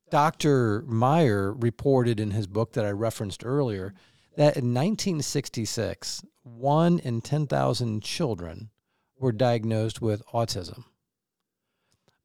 Dr. 0.09 0.83
Mayer 0.83 1.53
reported 1.53 2.19
in 2.19 2.31
his 2.31 2.47
book 2.47 2.73
that 2.73 2.85
I 2.85 2.91
referenced 2.91 3.43
earlier 3.45 3.93
that 4.35 4.57
in 4.57 4.73
1966, 4.73 6.23
one 6.43 6.99
in 6.99 7.21
10,000 7.21 8.03
children 8.03 8.69
were 9.17 9.31
diagnosed 9.31 10.01
with 10.01 10.25
autism. 10.27 10.85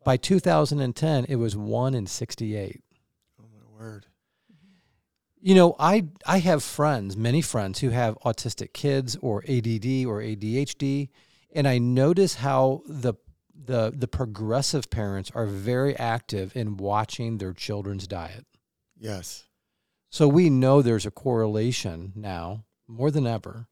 By 0.09 0.17
2010, 0.17 1.27
it 1.27 1.37
was 1.37 1.55
one 1.55 1.95
in 1.95 2.07
68. 2.07 2.83
Oh 3.39 3.45
my 3.55 3.79
word. 3.79 4.07
You 5.39 5.55
know, 5.55 5.77
I 5.79 6.07
I 6.25 6.39
have 6.39 6.63
friends, 6.63 7.15
many 7.15 7.43
friends 7.43 7.81
who 7.81 7.91
have 7.91 8.17
autistic 8.21 8.73
kids 8.73 9.19
or 9.21 9.43
ADD 9.43 10.07
or 10.07 10.23
ADHD, 10.23 11.11
and 11.55 11.69
I 11.69 11.77
notice 11.77 12.37
how 12.37 12.85
the 12.89 13.17
the 13.55 13.93
the 13.95 14.09
progressive 14.09 14.89
parents 14.89 15.31
are 15.35 15.45
very 15.45 15.95
active 15.95 16.57
in 16.57 16.79
watching 16.79 17.37
their 17.37 17.53
children's 17.53 18.07
diet. 18.07 18.47
Yes. 18.99 19.45
So 20.09 20.27
we 20.27 20.49
know 20.49 20.81
there's 20.81 21.05
a 21.05 21.11
correlation 21.11 22.15
now 22.17 22.65
more 22.87 23.11
than 23.11 23.27
ever 23.27 23.69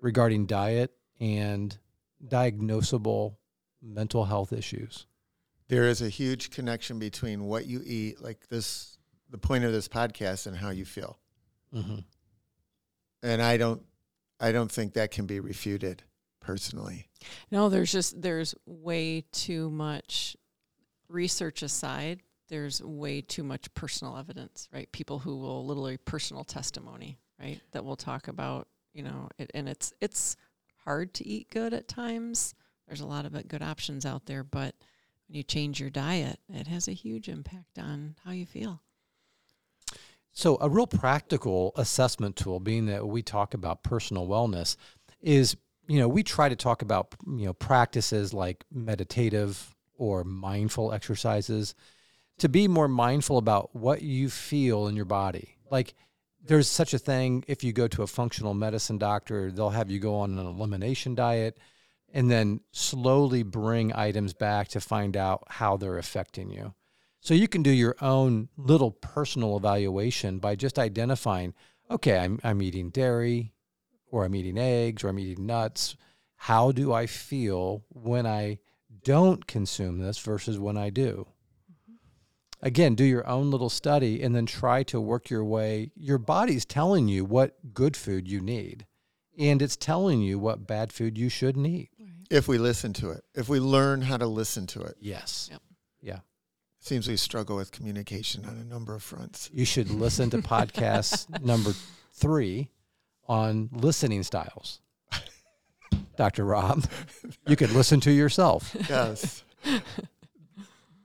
regarding 0.00 0.46
diet 0.46 0.92
and 1.18 1.76
diagnosable 2.24 3.38
mental 3.82 4.26
health 4.26 4.52
issues. 4.52 5.06
There 5.68 5.84
is 5.84 6.02
a 6.02 6.08
huge 6.08 6.50
connection 6.50 6.98
between 6.98 7.44
what 7.44 7.66
you 7.66 7.80
eat, 7.84 8.20
like 8.22 8.48
this, 8.48 8.98
the 9.30 9.38
point 9.38 9.64
of 9.64 9.72
this 9.72 9.88
podcast, 9.88 10.46
and 10.46 10.56
how 10.56 10.70
you 10.70 10.84
feel. 10.84 11.18
hmm 11.72 12.00
And 13.22 13.40
I 13.40 13.56
don't, 13.56 13.82
I 14.40 14.52
don't 14.52 14.70
think 14.70 14.94
that 14.94 15.10
can 15.10 15.26
be 15.26 15.40
refuted 15.40 16.02
personally. 16.40 17.08
No, 17.50 17.68
there's 17.68 17.90
just 17.90 18.20
there's 18.20 18.54
way 18.66 19.24
too 19.32 19.70
much 19.70 20.36
research 21.08 21.62
aside. 21.62 22.20
There's 22.48 22.82
way 22.82 23.22
too 23.22 23.42
much 23.42 23.72
personal 23.72 24.18
evidence, 24.18 24.68
right? 24.72 24.90
People 24.92 25.18
who 25.20 25.38
will 25.38 25.64
literally 25.64 25.96
personal 25.96 26.44
testimony, 26.44 27.18
right? 27.40 27.60
That 27.72 27.84
will 27.84 27.96
talk 27.96 28.28
about, 28.28 28.68
you 28.92 29.02
know, 29.02 29.28
it, 29.38 29.50
and 29.54 29.68
it's 29.68 29.94
it's 30.02 30.36
hard 30.84 31.14
to 31.14 31.26
eat 31.26 31.48
good 31.50 31.72
at 31.72 31.88
times. 31.88 32.54
There's 32.86 33.00
a 33.00 33.06
lot 33.06 33.24
of 33.24 33.48
good 33.48 33.62
options 33.62 34.04
out 34.04 34.26
there, 34.26 34.44
but 34.44 34.74
when 35.28 35.36
you 35.36 35.42
change 35.42 35.80
your 35.80 35.90
diet, 35.90 36.38
it 36.48 36.66
has 36.66 36.88
a 36.88 36.92
huge 36.92 37.28
impact 37.28 37.78
on 37.78 38.16
how 38.24 38.32
you 38.32 38.46
feel. 38.46 38.82
So, 40.32 40.58
a 40.60 40.68
real 40.68 40.86
practical 40.88 41.72
assessment 41.76 42.34
tool, 42.36 42.58
being 42.58 42.86
that 42.86 43.06
we 43.06 43.22
talk 43.22 43.54
about 43.54 43.84
personal 43.84 44.26
wellness, 44.26 44.76
is 45.20 45.56
you 45.86 45.98
know 45.98 46.08
we 46.08 46.22
try 46.22 46.48
to 46.48 46.56
talk 46.56 46.82
about 46.82 47.14
you 47.26 47.46
know 47.46 47.52
practices 47.52 48.34
like 48.34 48.64
meditative 48.72 49.74
or 49.96 50.24
mindful 50.24 50.92
exercises 50.92 51.74
to 52.38 52.48
be 52.48 52.66
more 52.66 52.88
mindful 52.88 53.38
about 53.38 53.74
what 53.76 54.02
you 54.02 54.28
feel 54.28 54.88
in 54.88 54.96
your 54.96 55.04
body. 55.04 55.56
Like 55.70 55.94
there's 56.44 56.68
such 56.68 56.94
a 56.94 56.98
thing 56.98 57.44
if 57.46 57.62
you 57.62 57.72
go 57.72 57.86
to 57.88 58.02
a 58.02 58.06
functional 58.06 58.54
medicine 58.54 58.98
doctor, 58.98 59.52
they'll 59.52 59.70
have 59.70 59.90
you 59.90 60.00
go 60.00 60.16
on 60.16 60.38
an 60.38 60.46
elimination 60.46 61.14
diet 61.14 61.58
and 62.14 62.30
then 62.30 62.60
slowly 62.70 63.42
bring 63.42 63.92
items 63.92 64.32
back 64.32 64.68
to 64.68 64.80
find 64.80 65.16
out 65.16 65.44
how 65.48 65.76
they're 65.76 65.98
affecting 65.98 66.48
you. 66.48 66.72
So 67.20 67.34
you 67.34 67.48
can 67.48 67.62
do 67.62 67.70
your 67.70 67.96
own 68.00 68.48
little 68.56 68.92
personal 68.92 69.56
evaluation 69.56 70.38
by 70.38 70.54
just 70.54 70.78
identifying, 70.78 71.54
okay, 71.90 72.16
I'm, 72.18 72.38
I'm 72.44 72.62
eating 72.62 72.90
dairy 72.90 73.52
or 74.12 74.24
I'm 74.24 74.34
eating 74.36 74.58
eggs 74.58 75.02
or 75.02 75.08
I'm 75.08 75.18
eating 75.18 75.44
nuts. 75.44 75.96
How 76.36 76.70
do 76.70 76.92
I 76.92 77.06
feel 77.06 77.84
when 77.88 78.26
I 78.26 78.58
don't 79.02 79.46
consume 79.48 79.98
this 79.98 80.18
versus 80.18 80.58
when 80.58 80.76
I 80.76 80.90
do? 80.90 81.26
Mm-hmm. 81.68 82.66
Again, 82.66 82.94
do 82.94 83.04
your 83.04 83.26
own 83.26 83.50
little 83.50 83.70
study 83.70 84.22
and 84.22 84.36
then 84.36 84.46
try 84.46 84.84
to 84.84 85.00
work 85.00 85.30
your 85.30 85.44
way. 85.44 85.90
Your 85.96 86.18
body's 86.18 86.64
telling 86.64 87.08
you 87.08 87.24
what 87.24 87.74
good 87.74 87.96
food 87.96 88.28
you 88.28 88.40
need, 88.40 88.86
and 89.36 89.60
it's 89.60 89.76
telling 89.76 90.20
you 90.20 90.38
what 90.38 90.66
bad 90.66 90.92
food 90.92 91.18
you 91.18 91.28
shouldn't 91.28 91.66
eat. 91.66 91.90
If 92.34 92.48
we 92.48 92.58
listen 92.58 92.92
to 92.94 93.10
it, 93.10 93.22
if 93.36 93.48
we 93.48 93.60
learn 93.60 94.02
how 94.02 94.16
to 94.16 94.26
listen 94.26 94.66
to 94.68 94.82
it, 94.82 94.96
Yes. 95.00 95.48
Yep. 95.52 95.62
Yeah. 96.02 96.18
seems 96.80 97.06
we 97.06 97.16
struggle 97.16 97.54
with 97.56 97.70
communication 97.70 98.44
on 98.44 98.56
a 98.56 98.64
number 98.64 98.92
of 98.94 99.04
fronts. 99.04 99.48
You 99.52 99.64
should 99.64 99.88
listen 99.88 100.30
to 100.30 100.38
podcast 100.38 101.40
number 101.44 101.72
three 102.12 102.70
on 103.28 103.68
listening 103.72 104.24
styles. 104.24 104.80
Dr. 106.16 106.44
Rob. 106.44 106.84
You 107.46 107.54
could 107.54 107.70
listen 107.70 108.00
to 108.00 108.10
yourself. 108.10 108.74
Yes. 108.88 109.44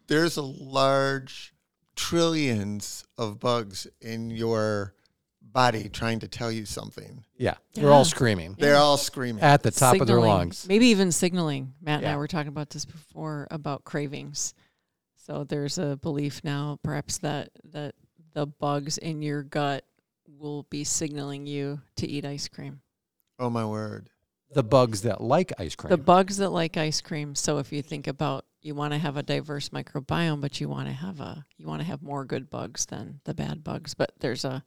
There's 0.08 0.36
a 0.36 0.42
large 0.42 1.54
trillions 1.96 3.06
of 3.20 3.40
bugs 3.40 3.86
in 4.02 4.32
your 4.32 4.96
body 5.52 5.90
trying 5.90 6.20
to 6.20 6.28
tell 6.28 6.52
you 6.52 6.66
something. 6.66 7.24
Yeah. 7.38 7.56
They're 7.74 7.92
all 7.92 8.00
Yeah. 8.00 8.04
screaming 8.04 8.56
They're 8.60 8.76
all 8.78 8.98
screaming. 8.98 9.44
at 9.44 9.64
the 9.64 9.72
top 9.72 10.00
of 10.00 10.08
their 10.08 10.20
lungs. 10.20 10.68
Maybe 10.68 10.88
even 10.88 11.12
signaling. 11.12 11.74
Matt 11.82 12.00
and 12.04 12.08
I 12.12 12.18
were 12.18 12.28
talking 12.28 12.50
about 12.50 12.70
this 12.70 12.86
before 12.86 13.48
about 13.52 13.84
cravings. 13.84 14.54
So 15.18 15.44
there's 15.44 15.78
a 15.78 15.98
belief 15.98 16.44
now, 16.44 16.80
perhaps 16.84 17.18
that 17.20 17.50
that 17.72 17.96
the 18.34 18.46
bugs 18.48 18.98
in 18.98 19.22
your 19.22 19.44
gut 19.44 19.86
will 20.28 20.64
be 20.70 20.84
signaling 20.84 21.46
you 21.46 21.82
to 21.98 22.08
eat 22.08 22.26
ice 22.26 22.48
cream. 22.48 22.82
oh 23.40 23.50
my 23.50 23.66
word. 23.66 24.10
The 24.52 24.64
bugs 24.64 25.02
that 25.04 25.22
like 25.22 25.54
ice 25.60 25.76
cream. 25.76 25.90
The 25.92 25.98
bugs 25.98 26.38
that 26.38 26.50
like 26.50 26.76
ice 26.78 27.02
cream. 27.02 27.36
So 27.36 27.60
if 27.60 27.72
you 27.72 27.82
think 27.84 28.08
about 28.08 28.46
you 28.62 28.74
want 28.76 28.94
to 28.94 28.98
have 28.98 29.16
a 29.16 29.24
diverse 29.24 29.70
microbiome, 29.70 30.42
but 30.42 30.60
you 30.60 30.68
want 30.68 30.88
to 30.88 30.94
have 30.94 31.20
a 31.22 31.46
you 31.58 31.68
want 31.68 31.82
to 31.82 31.86
have 31.88 32.02
more 32.02 32.26
good 32.26 32.50
bugs 32.50 32.86
than 32.88 33.22
the 33.26 33.34
bad 33.34 33.64
bugs. 33.64 33.94
But 33.94 34.12
there's 34.20 34.44
a 34.46 34.64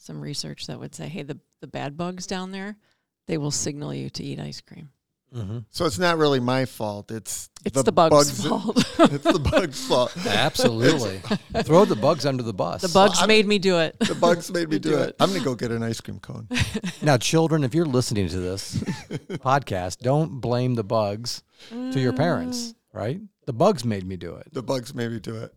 some 0.00 0.20
research 0.20 0.66
that 0.66 0.78
would 0.80 0.94
say, 0.94 1.08
hey, 1.08 1.22
the 1.22 1.38
the 1.60 1.66
bad 1.66 1.96
bugs 1.96 2.26
down 2.26 2.50
there, 2.52 2.76
they 3.26 3.36
will 3.38 3.50
signal 3.50 3.92
you 3.94 4.08
to 4.10 4.24
eat 4.24 4.40
ice 4.40 4.60
cream. 4.62 4.88
hmm 5.32 5.58
So 5.70 5.84
it's 5.84 5.98
not 5.98 6.16
really 6.18 6.40
my 6.40 6.64
fault. 6.64 7.10
It's 7.10 7.50
It's 7.64 7.82
the, 7.82 7.92
bugs', 7.92 8.46
fault. 8.46 8.78
it's 8.98 9.24
the 9.30 9.38
bugs' 9.38 9.86
fault. 9.88 10.16
Absolutely. 10.26 11.18
Throw 11.64 11.84
the 11.84 11.96
bugs 11.96 12.24
under 12.24 12.42
the 12.42 12.54
bus. 12.54 12.80
the 12.80 12.88
bugs 12.88 13.18
I'm- 13.18 13.28
made 13.28 13.46
me 13.46 13.58
do 13.58 13.78
it. 13.78 13.98
The 14.00 14.14
bugs 14.14 14.50
made 14.50 14.70
me 14.70 14.78
do, 14.78 14.90
do 14.92 14.98
it. 14.98 15.08
it. 15.10 15.16
I'm 15.20 15.30
gonna 15.32 15.44
go 15.44 15.54
get 15.54 15.70
an 15.70 15.82
ice 15.82 16.00
cream 16.00 16.18
cone. 16.18 16.48
Now, 17.02 17.18
children, 17.18 17.62
if 17.62 17.74
you're 17.74 17.84
listening 17.98 18.28
to 18.28 18.38
this 18.40 18.76
podcast, 19.44 19.98
don't 19.98 20.40
blame 20.40 20.74
the 20.76 20.84
bugs 20.84 21.42
to 21.92 22.00
your 22.00 22.14
parents, 22.14 22.74
right? 22.94 23.20
The 23.46 23.52
bugs 23.52 23.84
made 23.84 24.06
me 24.06 24.16
do 24.16 24.36
it. 24.36 24.48
The 24.52 24.62
bugs 24.62 24.94
made 24.94 25.10
me 25.10 25.20
do 25.20 25.36
it. 25.36 25.52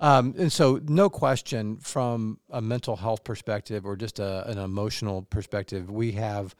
Um, 0.00 0.34
and 0.36 0.52
so, 0.52 0.80
no 0.88 1.08
question 1.08 1.78
from 1.78 2.40
a 2.50 2.60
mental 2.60 2.96
health 2.96 3.24
perspective 3.24 3.86
or 3.86 3.96
just 3.96 4.18
a, 4.18 4.46
an 4.48 4.58
emotional 4.58 5.22
perspective, 5.22 5.90
we 5.90 6.12
have 6.12 6.54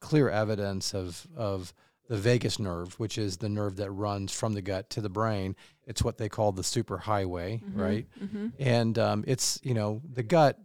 clear 0.00 0.30
evidence 0.30 0.94
of, 0.94 1.26
of 1.36 1.74
the 2.08 2.16
vagus 2.16 2.58
nerve, 2.58 2.98
which 3.00 3.18
is 3.18 3.38
the 3.38 3.48
nerve 3.48 3.76
that 3.76 3.90
runs 3.90 4.32
from 4.32 4.52
the 4.52 4.62
gut 4.62 4.88
to 4.90 5.00
the 5.00 5.08
brain. 5.08 5.56
It's 5.86 6.02
what 6.02 6.18
they 6.18 6.28
call 6.28 6.52
the 6.52 6.62
superhighway, 6.62 7.60
right? 7.74 8.06
Mm-hmm. 8.22 8.48
And 8.58 8.98
um, 8.98 9.24
it's, 9.26 9.58
you 9.62 9.74
know, 9.74 10.00
the 10.12 10.22
gut 10.22 10.58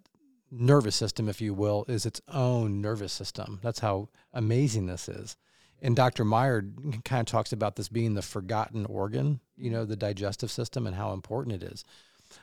nervous 0.51 0.95
system, 0.95 1.29
if 1.29 1.41
you 1.41 1.53
will, 1.53 1.86
is 1.88 2.05
its 2.05 2.21
own 2.27 2.81
nervous 2.81 3.13
system. 3.13 3.60
That's 3.63 3.79
how 3.79 4.10
amazing 4.34 4.86
this 4.86 5.10
is. 5.10 5.38
And 5.81 5.95
Dr. 5.95 6.23
Mayer 6.23 6.63
kind 7.05 7.21
of 7.21 7.25
talks 7.25 7.53
about 7.53 7.75
this 7.75 7.89
being 7.89 8.13
the 8.13 8.21
forgotten 8.21 8.86
organ, 8.86 9.39
you 9.57 9.71
know, 9.71 9.86
the 9.86 9.95
digestive 9.95 10.51
system 10.51 10.86
and 10.86 10.95
how 10.95 11.13
important 11.13 11.63
it 11.63 11.71
is. 11.71 11.84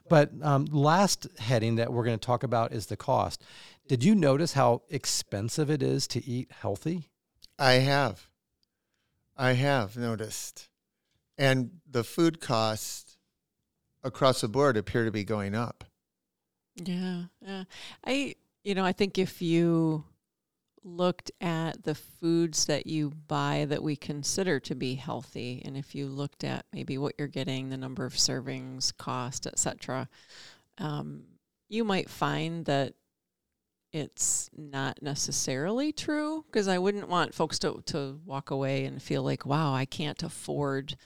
But 0.08 0.30
um, 0.42 0.66
last 0.66 1.26
heading 1.38 1.76
that 1.76 1.92
we're 1.92 2.04
going 2.04 2.18
to 2.18 2.26
talk 2.26 2.42
about 2.42 2.72
is 2.72 2.86
the 2.86 2.96
cost. 2.96 3.42
Did 3.86 4.04
you 4.04 4.14
notice 4.14 4.52
how 4.52 4.82
expensive 4.90 5.70
it 5.70 5.82
is 5.82 6.06
to 6.08 6.24
eat 6.24 6.50
healthy? 6.60 7.08
I 7.58 7.74
have. 7.74 8.28
I 9.36 9.52
have 9.52 9.96
noticed. 9.96 10.68
And 11.38 11.70
the 11.88 12.04
food 12.04 12.40
costs 12.40 13.16
across 14.02 14.40
the 14.40 14.48
board 14.48 14.76
appear 14.76 15.04
to 15.04 15.10
be 15.10 15.24
going 15.24 15.54
up. 15.54 15.84
Yeah, 16.76 17.24
yeah. 17.40 17.64
I, 18.04 18.34
you 18.64 18.74
know, 18.74 18.84
I 18.84 18.92
think 18.92 19.18
if 19.18 19.40
you 19.40 20.04
looked 20.84 21.30
at 21.40 21.82
the 21.84 21.94
foods 21.94 22.66
that 22.66 22.86
you 22.86 23.10
buy 23.26 23.66
that 23.68 23.82
we 23.82 23.96
consider 23.96 24.60
to 24.60 24.74
be 24.74 24.94
healthy, 24.94 25.62
and 25.64 25.76
if 25.76 25.94
you 25.94 26.06
looked 26.06 26.44
at 26.44 26.66
maybe 26.72 26.98
what 26.98 27.14
you're 27.18 27.28
getting, 27.28 27.68
the 27.68 27.76
number 27.76 28.04
of 28.04 28.14
servings, 28.14 28.96
cost, 28.96 29.46
etc., 29.46 30.08
um, 30.78 31.24
you 31.68 31.84
might 31.84 32.08
find 32.08 32.64
that 32.66 32.94
it's 33.92 34.50
not 34.56 35.02
necessarily 35.02 35.92
true 35.92 36.44
because 36.46 36.68
I 36.68 36.78
wouldn't 36.78 37.08
want 37.08 37.34
folks 37.34 37.58
to 37.60 37.82
to 37.86 38.20
walk 38.24 38.50
away 38.50 38.84
and 38.84 39.02
feel 39.02 39.22
like, 39.22 39.46
wow, 39.46 39.72
I 39.72 39.86
can't 39.86 40.22
afford, 40.22 40.96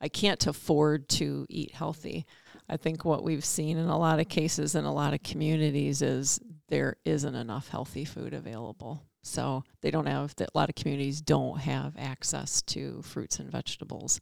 I 0.00 0.08
can't 0.08 0.46
afford 0.46 1.08
to 1.10 1.46
eat 1.48 1.74
healthy. 1.74 2.26
I 2.68 2.76
think 2.76 3.04
what 3.04 3.24
we've 3.24 3.44
seen 3.44 3.76
in 3.76 3.88
a 3.88 3.98
lot 3.98 4.20
of 4.20 4.28
cases 4.28 4.74
in 4.74 4.84
a 4.84 4.94
lot 4.94 5.12
of 5.12 5.22
communities 5.22 6.02
is 6.02 6.40
there 6.68 6.96
isn't 7.04 7.34
enough 7.34 7.68
healthy 7.68 8.04
food 8.04 8.32
available. 8.32 9.02
So 9.22 9.64
they 9.82 9.90
don't 9.90 10.06
have 10.06 10.34
that. 10.36 10.50
A 10.54 10.58
lot 10.58 10.68
of 10.68 10.74
communities 10.74 11.20
don't 11.20 11.58
have 11.60 11.94
access 11.98 12.62
to 12.62 13.02
fruits 13.02 13.38
and 13.38 13.50
vegetables. 13.50 14.20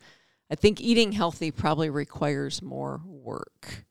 I 0.50 0.54
think 0.54 0.80
eating 0.80 1.12
healthy 1.12 1.50
probably 1.50 1.90
requires 1.90 2.62
more 2.62 3.00
work 3.04 3.84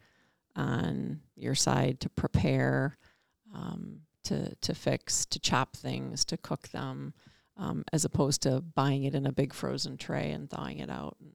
on 0.55 1.21
your 1.35 1.55
side 1.55 1.99
to 2.01 2.09
prepare, 2.09 2.97
um, 3.53 4.01
to 4.23 4.53
to 4.55 4.73
fix, 4.75 5.25
to 5.27 5.39
chop 5.39 5.75
things, 5.75 6.25
to 6.25 6.35
cook 6.37 6.67
them, 6.69 7.13
um, 7.55 7.85
as 7.93 8.03
opposed 8.05 8.41
to 8.41 8.59
buying 8.61 9.03
it 9.03 9.15
in 9.15 9.25
a 9.25 9.31
big 9.31 9.53
frozen 9.53 9.97
tray 9.97 10.31
and 10.31 10.49
thawing 10.49 10.79
it 10.79 10.89
out 10.89 11.15
and 11.21 11.31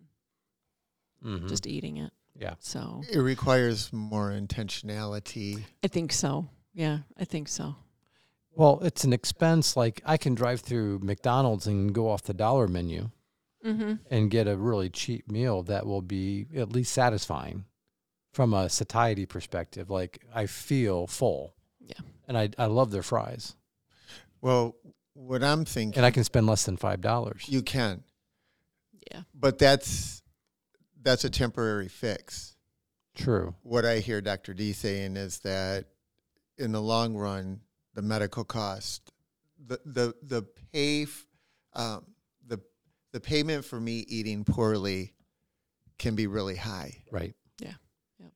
Mm-hmm. 1.25 1.47
just 1.47 1.69
eating 1.69 1.99
it. 1.99 2.11
yeah. 2.37 2.55
So 2.59 3.05
It 3.09 3.21
requires 3.21 3.93
more 3.93 4.33
intentionality. 4.33 5.63
I 5.85 5.87
think 5.87 6.13
so. 6.13 6.49
Yeah, 6.75 6.99
I 7.17 7.25
think 7.25 7.47
so. 7.47 7.77
Well, 8.55 8.81
it's 8.83 9.05
an 9.05 9.12
expense. 9.12 9.77
Like 9.77 10.03
I 10.05 10.17
can 10.17 10.35
drive 10.35 10.61
through 10.61 11.01
McDonald's 11.03 11.67
and 11.67 11.95
go 11.95 12.11
off 12.11 12.23
the 12.23 12.35
dollar 12.35 12.69
menu 12.69 13.11
Mm-hmm. 13.65 13.93
and 14.11 14.29
get 14.29 14.49
a 14.49 14.57
really 14.57 14.91
cheap 14.91 15.31
meal 15.31 15.62
that 15.62 15.87
will 15.87 16.03
be 16.03 16.47
at 16.57 16.73
least 16.73 16.93
satisfying 16.93 17.65
from 18.33 18.53
a 18.55 18.69
satiety 18.69 19.25
perspective. 19.25 19.88
Like 19.88 20.19
I 20.35 20.47
feel 20.47 21.07
full. 21.07 21.55
Yeah. 21.79 22.01
And 22.27 22.37
I, 22.37 22.49
I 22.59 22.67
love 22.67 22.91
their 22.91 23.05
fries. 23.05 23.55
Well, 24.41 24.75
what 25.15 25.45
I'm 25.45 25.65
thinking, 25.65 25.97
And 25.97 26.05
I 26.05 26.11
can 26.11 26.25
spend 26.25 26.49
less 26.49 26.65
than 26.65 26.77
five 26.77 27.01
dollars. 27.01 27.45
you 27.47 27.62
can, 27.62 28.03
Yeah. 29.12 29.23
but 29.33 29.59
that's 29.61 30.25
that's 31.01 31.23
a 31.25 31.31
temporary 31.31 31.87
fix. 31.88 32.57
True. 33.15 33.55
What 33.62 33.85
I 33.85 34.01
hear 34.01 34.21
Dr. 34.21 34.55
D 34.55 34.73
saying 34.73 35.17
is 35.17 35.38
that 35.41 35.85
in 36.59 36.73
the 36.73 36.83
long 36.83 37.15
run, 37.15 37.61
the 37.95 38.03
medical 38.03 38.45
cost, 38.45 39.13
the 39.65 39.81
the 39.85 40.15
the 40.23 40.43
pay, 40.73 41.03
f- 41.03 41.27
um, 41.75 42.05
the 42.47 42.61
the 43.13 43.21
payment 43.21 43.65
for 43.65 43.81
me 43.81 44.05
eating 44.09 44.45
poorly 44.45 45.15
can 45.99 46.15
be 46.15 46.27
really 46.27 46.57
high. 46.57 47.03
Right. 47.11 47.35
Yeah. 47.61 47.75
Yep. 48.19 48.33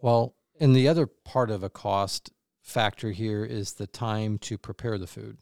Well, 0.00 0.34
and 0.58 0.74
the 0.74 0.88
other 0.88 1.06
part 1.06 1.50
of 1.50 1.62
a 1.62 1.70
cost 1.70 2.30
factor 2.62 3.10
here 3.10 3.44
is 3.44 3.74
the 3.74 3.86
time 3.86 4.38
to 4.38 4.56
prepare 4.56 4.98
the 4.98 5.06
food. 5.06 5.36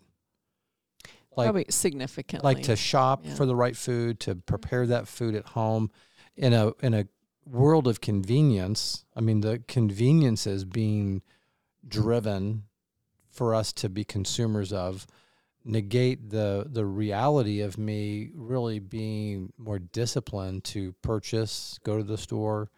Like 1.36 1.46
Probably 1.46 1.66
significantly. 1.68 2.54
like 2.54 2.64
to 2.64 2.74
shop 2.74 3.20
yeah. 3.24 3.34
for 3.34 3.46
the 3.46 3.54
right 3.54 3.76
food, 3.76 4.18
to 4.20 4.34
prepare 4.34 4.86
that 4.88 5.06
food 5.06 5.36
at 5.36 5.46
home 5.46 5.90
in 6.36 6.52
a 6.52 6.72
in 6.80 6.94
a 6.94 7.06
world 7.44 7.86
of 7.86 8.00
convenience. 8.00 9.04
I 9.14 9.20
mean, 9.20 9.40
the 9.40 9.62
conveniences 9.68 10.64
being 10.64 11.22
driven 11.86 12.64
for 13.38 13.54
us 13.54 13.72
to 13.72 13.88
be 13.88 14.02
consumers 14.04 14.72
of 14.72 15.06
negate 15.64 16.30
the 16.30 16.66
the 16.68 16.84
reality 16.84 17.60
of 17.60 17.78
me 17.78 18.30
really 18.34 18.80
being 18.80 19.52
more 19.56 19.78
disciplined 19.78 20.64
to 20.64 20.92
purchase, 21.02 21.78
go 21.84 21.96
to 21.98 22.02
the 22.02 22.18
store, 22.18 22.68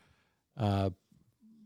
uh, 0.58 0.90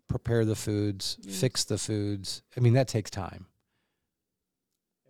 prepare 0.07 0.45
the 0.45 0.55
foods, 0.55 1.19
Yeah. 1.23 1.35
fix 1.35 1.65
the 1.65 1.77
foods. 1.79 2.43
I 2.57 2.61
mean, 2.61 2.75
that 2.75 2.87
takes 2.89 3.11
time. 3.11 3.47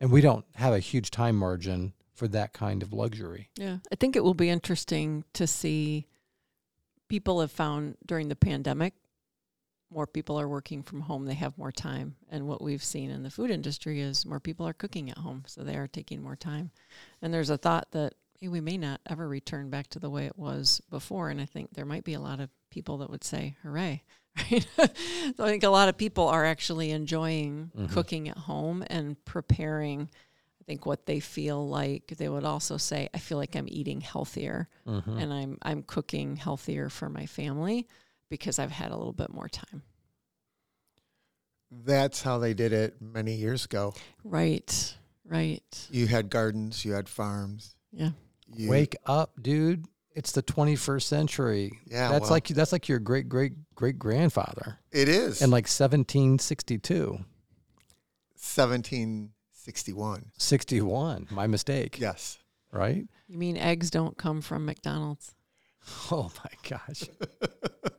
And 0.00 0.10
we 0.10 0.20
don't 0.22 0.44
have 0.54 0.72
a 0.72 0.78
huge 0.78 1.10
time 1.10 1.36
margin 1.36 1.92
for 2.14 2.26
that 2.28 2.52
kind 2.54 2.82
of 2.82 2.92
luxury. 2.92 3.50
Yeah. 3.56 3.78
I 3.92 3.96
think 3.96 4.16
it 4.16 4.24
will 4.24 4.34
be 4.34 4.48
interesting 4.48 5.24
to 5.34 5.46
see 5.46 6.06
people 7.08 7.40
have 7.40 7.52
found 7.52 7.96
during 8.06 8.28
the 8.28 8.36
pandemic 8.36 8.94
more 9.94 10.06
people 10.06 10.38
are 10.40 10.48
working 10.48 10.82
from 10.82 11.00
home, 11.02 11.24
they 11.24 11.34
have 11.34 11.56
more 11.56 11.72
time. 11.72 12.16
And 12.28 12.46
what 12.48 12.60
we've 12.60 12.82
seen 12.84 13.10
in 13.10 13.22
the 13.22 13.30
food 13.30 13.50
industry 13.50 14.00
is 14.00 14.26
more 14.26 14.40
people 14.40 14.66
are 14.66 14.72
cooking 14.72 15.08
at 15.10 15.18
home, 15.18 15.44
so 15.46 15.62
they 15.62 15.76
are 15.76 15.86
taking 15.86 16.20
more 16.22 16.36
time. 16.36 16.70
And 17.22 17.32
there's 17.32 17.50
a 17.50 17.56
thought 17.56 17.92
that 17.92 18.14
hey, 18.40 18.48
we 18.48 18.60
may 18.60 18.76
not 18.76 19.00
ever 19.08 19.28
return 19.28 19.70
back 19.70 19.86
to 19.90 20.00
the 20.00 20.10
way 20.10 20.26
it 20.26 20.36
was 20.36 20.82
before. 20.90 21.30
And 21.30 21.40
I 21.40 21.46
think 21.46 21.72
there 21.72 21.84
might 21.86 22.02
be 22.04 22.14
a 22.14 22.20
lot 22.20 22.40
of 22.40 22.50
people 22.68 22.98
that 22.98 23.08
would 23.10 23.24
say, 23.24 23.56
hooray. 23.62 24.02
Right. 24.50 24.66
so 25.36 25.44
I 25.44 25.48
think 25.48 25.62
a 25.62 25.68
lot 25.68 25.88
of 25.88 25.96
people 25.96 26.26
are 26.26 26.44
actually 26.44 26.90
enjoying 26.90 27.70
Mhm. 27.78 27.92
cooking 27.92 28.28
at 28.28 28.36
home 28.36 28.82
and 28.88 29.16
preparing. 29.24 30.08
I 30.60 30.64
think 30.64 30.84
what 30.86 31.06
they 31.06 31.20
feel 31.20 31.68
like 31.68 32.08
they 32.18 32.28
would 32.28 32.44
also 32.44 32.76
say, 32.76 33.08
I 33.14 33.18
feel 33.18 33.38
like 33.38 33.54
I'm 33.54 33.68
eating 33.68 34.00
healthier 34.00 34.68
Mm-hmm. 34.88 35.18
and 35.18 35.32
I'm 35.32 35.58
I'm 35.62 35.82
cooking 35.84 36.34
healthier 36.34 36.88
for 36.88 37.08
my 37.08 37.26
family 37.26 37.86
because 38.30 38.58
I've 38.58 38.70
had 38.72 38.90
a 38.90 38.96
little 38.96 39.12
bit 39.12 39.32
more 39.32 39.48
time. 39.48 39.82
That's 41.70 42.22
how 42.22 42.38
they 42.38 42.54
did 42.54 42.72
it 42.72 43.00
many 43.00 43.34
years 43.34 43.64
ago. 43.64 43.94
Right. 44.22 44.94
Right. 45.26 45.88
You 45.90 46.06
had 46.06 46.30
gardens, 46.30 46.84
you 46.84 46.92
had 46.92 47.08
farms. 47.08 47.74
Yeah. 47.92 48.10
You, 48.54 48.68
Wake 48.70 48.94
up, 49.06 49.32
dude. 49.40 49.86
It's 50.14 50.30
the 50.32 50.42
21st 50.42 51.02
century. 51.02 51.80
Yeah, 51.86 52.10
That's 52.10 52.22
well- 52.24 52.30
like 52.30 52.46
that's 52.48 52.70
like 52.70 52.88
your 52.88 53.00
great 53.00 53.28
great 53.28 53.52
great 53.74 53.98
grandfather 53.98 54.78
It 54.92 55.08
is. 55.08 55.42
in 55.42 55.50
like 55.50 55.64
1762. 55.64 57.18
1761. 58.36 60.30
61. 60.38 61.26
My 61.30 61.46
mistake. 61.48 61.98
Yes. 61.98 62.38
Right? 62.70 63.06
You 63.26 63.38
mean 63.38 63.56
eggs 63.56 63.90
don't 63.90 64.16
come 64.16 64.40
from 64.40 64.64
McDonald's? 64.66 65.34
Oh 66.10 66.30
my 66.42 66.50
gosh. 66.78 67.02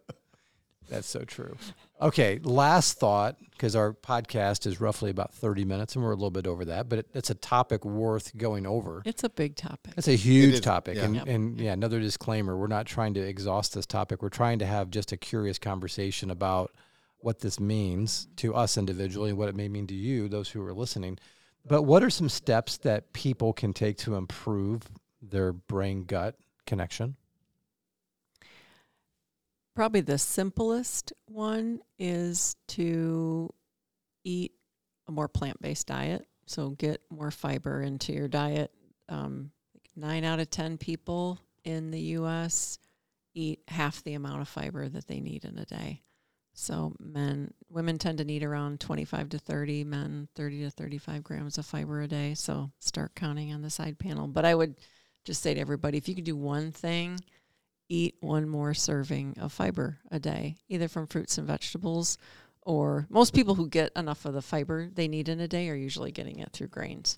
That's 0.89 1.07
so 1.07 1.21
true. 1.21 1.57
Okay, 2.01 2.39
last 2.43 2.99
thought 2.99 3.37
because 3.51 3.75
our 3.75 3.93
podcast 3.93 4.67
is 4.67 4.81
roughly 4.81 5.09
about 5.09 5.33
30 5.33 5.63
minutes 5.65 5.95
and 5.95 6.03
we're 6.03 6.11
a 6.11 6.15
little 6.15 6.29
bit 6.29 6.45
over 6.45 6.65
that, 6.65 6.89
but 6.89 6.99
it, 6.99 7.07
it's 7.13 7.29
a 7.29 7.35
topic 7.35 7.85
worth 7.85 8.35
going 8.37 8.65
over. 8.65 9.01
It's 9.05 9.23
a 9.23 9.29
big 9.29 9.55
topic. 9.55 9.93
It's 9.97 10.07
a 10.09 10.15
huge 10.15 10.55
is, 10.55 10.61
topic. 10.61 10.97
yeah. 10.97 11.05
And, 11.05 11.15
Yep. 11.15 11.27
and 11.27 11.59
yeah, 11.61 11.73
another 11.73 11.99
disclaimer 11.99 12.57
we're 12.57 12.67
not 12.67 12.85
trying 12.85 13.13
to 13.13 13.21
exhaust 13.21 13.73
this 13.73 13.85
topic. 13.85 14.21
We're 14.21 14.29
trying 14.29 14.59
to 14.59 14.65
have 14.65 14.89
just 14.89 15.11
a 15.11 15.17
curious 15.17 15.57
conversation 15.57 16.29
about 16.29 16.71
what 17.19 17.39
this 17.39 17.59
means 17.59 18.27
to 18.37 18.53
us 18.53 18.77
individually 18.77 19.29
and 19.29 19.39
what 19.39 19.49
it 19.49 19.55
may 19.55 19.67
mean 19.69 19.87
to 19.87 19.95
you, 19.95 20.27
those 20.27 20.49
who 20.49 20.63
are 20.65 20.73
listening. 20.73 21.17
But 21.65 21.83
what 21.83 22.03
are 22.03 22.09
some 22.11 22.29
steps 22.29 22.77
that 22.77 23.13
people 23.13 23.51
can 23.53 23.73
take 23.73 23.97
to 23.99 24.15
improve 24.15 24.83
their 25.21 25.53
brain 25.53 26.03
gut 26.03 26.35
connection? 26.67 27.15
Probably 29.75 30.01
the 30.01 30.17
simplest 30.17 31.11
one 31.25 31.81
is 31.99 32.55
to 32.69 33.53
eat 34.23 34.53
a 35.07 35.11
more 35.11 35.27
plant 35.27 35.61
based 35.61 35.87
diet. 35.87 36.25
So 36.47 36.69
get 36.71 37.01
more 37.09 37.31
fiber 37.31 37.81
into 37.81 38.13
your 38.13 38.27
diet. 38.27 38.71
Um, 39.09 39.51
nine 39.95 40.23
out 40.23 40.39
of 40.39 40.49
10 40.49 40.77
people 40.77 41.39
in 41.63 41.91
the 41.91 41.99
US 41.99 42.79
eat 43.33 43.59
half 43.67 44.03
the 44.03 44.13
amount 44.13 44.41
of 44.41 44.47
fiber 44.47 44.87
that 44.87 45.07
they 45.07 45.19
need 45.19 45.43
in 45.43 45.57
a 45.57 45.65
day. 45.65 46.01
So 46.53 46.95
men, 46.99 47.53
women 47.69 47.97
tend 47.97 48.19
to 48.19 48.23
need 48.23 48.43
around 48.43 48.79
25 48.79 49.29
to 49.29 49.39
30, 49.39 49.83
men 49.83 50.29
30 50.35 50.61
to 50.61 50.69
35 50.69 51.21
grams 51.21 51.57
of 51.57 51.65
fiber 51.65 52.01
a 52.01 52.07
day. 52.07 52.33
So 52.33 52.71
start 52.79 53.13
counting 53.13 53.53
on 53.53 53.61
the 53.61 53.69
side 53.69 53.99
panel. 53.99 54.27
But 54.27 54.45
I 54.45 54.55
would 54.55 54.75
just 55.25 55.41
say 55.41 55.53
to 55.53 55.59
everybody, 55.59 55.97
if 55.97 56.07
you 56.07 56.15
could 56.15 56.23
do 56.23 56.37
one 56.37 56.71
thing, 56.71 57.19
eat 57.89 58.15
one 58.19 58.47
more 58.49 58.73
serving 58.73 59.37
of 59.39 59.51
fiber 59.53 59.99
a 60.11 60.19
day, 60.19 60.57
either 60.69 60.87
from 60.87 61.07
fruits 61.07 61.37
and 61.37 61.47
vegetables 61.47 62.17
or 62.61 63.05
most 63.09 63.33
people 63.33 63.55
who 63.55 63.69
get 63.69 63.91
enough 63.95 64.25
of 64.25 64.33
the 64.33 64.41
fiber 64.41 64.89
they 64.91 65.07
need 65.07 65.29
in 65.29 65.39
a 65.39 65.47
day 65.47 65.69
are 65.69 65.75
usually 65.75 66.11
getting 66.11 66.39
it 66.39 66.51
through 66.51 66.67
grains. 66.67 67.15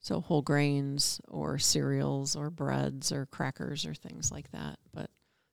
So 0.00 0.20
whole 0.20 0.42
grains 0.42 1.20
or 1.28 1.58
cereals 1.58 2.36
or 2.36 2.50
breads 2.50 3.10
or 3.12 3.26
crackers 3.26 3.86
or 3.86 3.94
things 3.94 4.30
like 4.32 4.50
that. 4.50 4.78
But 4.92 5.08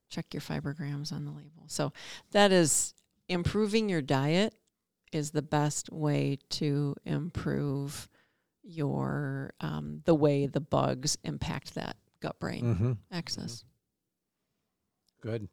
check 0.10 0.34
your 0.34 0.41
fiber 0.41 0.74
grams 0.74 1.12
on 1.12 1.24
the 1.26 1.32
label. 1.32 1.64
So 1.68 1.93
that 2.32 2.52
is 2.52 2.93
improving 3.30 3.88
your 3.88 4.02
diet 4.02 4.56
is 5.14 5.32
the 5.32 5.41
best 5.41 5.91
way 5.91 6.39
to 6.49 6.95
improve 7.06 8.10
your 8.64 9.54
um, 9.62 10.02
the 10.06 10.16
way 10.16 10.47
the 10.47 10.60
bugs 10.60 11.18
impact 11.24 11.76
that 11.76 11.95
gut 12.22 12.39
brain 12.39 12.64
Mm-hmm. 12.64 12.91
axis. 13.12 13.64
Good. 15.22 15.47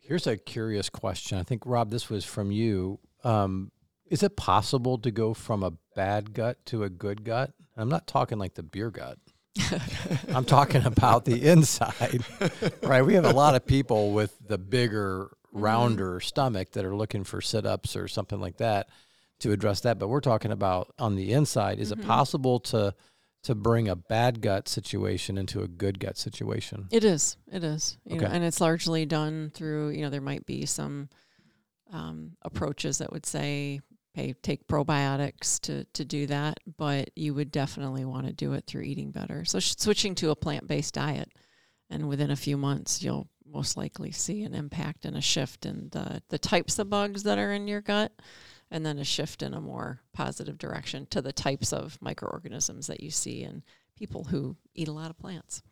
Here's 0.00 0.26
a 0.26 0.36
curious 0.36 0.88
question. 0.88 1.38
I 1.38 1.42
think, 1.42 1.62
Rob, 1.66 1.90
this 1.90 2.08
was 2.10 2.24
from 2.24 2.50
you. 2.52 2.98
Um, 3.24 3.70
is 4.08 4.22
it 4.22 4.36
possible 4.36 4.98
to 4.98 5.10
go 5.10 5.34
from 5.34 5.62
a 5.62 5.72
bad 5.94 6.32
gut 6.32 6.64
to 6.66 6.84
a 6.84 6.88
good 6.90 7.24
gut? 7.24 7.52
I'm 7.76 7.88
not 7.88 8.06
talking 8.06 8.38
like 8.38 8.54
the 8.54 8.62
beer 8.62 8.90
gut. 8.90 9.18
I'm 10.28 10.44
talking 10.44 10.84
about 10.84 11.24
the 11.24 11.48
inside, 11.48 12.24
right? 12.82 13.02
We 13.02 13.14
have 13.14 13.24
a 13.24 13.32
lot 13.32 13.54
of 13.54 13.66
people 13.66 14.12
with 14.12 14.36
the 14.46 14.58
bigger, 14.58 15.30
rounder 15.52 16.20
stomach 16.20 16.72
that 16.72 16.84
are 16.84 16.94
looking 16.94 17.24
for 17.24 17.40
sit 17.40 17.64
ups 17.66 17.96
or 17.96 18.06
something 18.06 18.38
like 18.40 18.58
that 18.58 18.88
to 19.40 19.52
address 19.52 19.80
that. 19.80 19.98
But 19.98 20.08
we're 20.08 20.20
talking 20.20 20.52
about 20.52 20.92
on 20.98 21.16
the 21.16 21.32
inside. 21.32 21.78
Is 21.80 21.90
Mhm. 21.92 22.00
it 22.00 22.06
possible 22.06 22.60
to 22.60 22.94
to 23.46 23.54
bring 23.54 23.88
a 23.88 23.94
bad 23.94 24.40
gut 24.40 24.68
situation 24.68 25.38
into 25.38 25.62
a 25.62 25.68
good 25.68 26.00
gut 26.00 26.18
situation? 26.18 26.88
It 26.90 27.04
is. 27.04 27.36
It 27.52 27.62
is. 27.62 27.96
You 28.04 28.18
know, 28.18 28.26
and 28.26 28.42
it's 28.42 28.60
largely 28.60 29.06
done 29.06 29.52
through, 29.54 29.90
you 29.90 30.02
know, 30.02 30.10
there 30.10 30.20
might 30.20 30.44
be 30.46 30.66
some 30.66 31.08
um, 31.92 32.32
approaches 32.42 32.98
that 32.98 33.12
would 33.12 33.24
say, 33.24 33.80
hey, 34.14 34.34
take 34.42 34.66
probiotics 34.66 35.60
to, 35.60 35.84
to 35.92 36.04
do 36.04 36.26
that, 36.26 36.58
but 36.76 37.10
you 37.14 37.34
would 37.34 37.52
definitely 37.52 38.04
want 38.04 38.26
to 38.26 38.32
do 38.32 38.52
it 38.54 38.66
through 38.66 38.82
eating 38.82 39.12
better. 39.12 39.44
So 39.44 39.60
sh- 39.60 39.76
switching 39.78 40.16
to 40.16 40.30
a 40.30 40.36
plant 40.36 40.66
based 40.66 40.94
diet, 40.94 41.30
and 41.88 42.08
within 42.08 42.32
a 42.32 42.36
few 42.36 42.56
months, 42.56 43.00
you'll 43.00 43.28
most 43.48 43.76
likely 43.76 44.10
see 44.10 44.42
an 44.42 44.54
impact 44.54 45.04
and 45.04 45.16
a 45.16 45.20
shift 45.20 45.66
in 45.66 45.88
the, 45.92 46.20
the 46.30 46.38
types 46.38 46.80
of 46.80 46.90
bugs 46.90 47.22
that 47.22 47.38
are 47.38 47.52
in 47.52 47.68
your 47.68 47.80
gut, 47.80 48.10
and 48.70 48.84
then 48.84 48.98
a 48.98 49.04
shift 49.04 49.42
in 49.42 49.54
a 49.54 49.60
more 49.60 50.00
positive 50.12 50.58
direction 50.58 51.06
to 51.10 51.22
the 51.22 51.32
types 51.32 51.72
of 51.72 51.98
microorganisms 52.00 52.86
that 52.88 53.00
you 53.00 53.10
see 53.10 53.42
in 53.42 53.62
people 53.96 54.24
who 54.24 54.56
eat 54.74 54.88
a 54.88 54.92
lot 54.92 55.10
of 55.10 55.18
plants. 55.18 55.62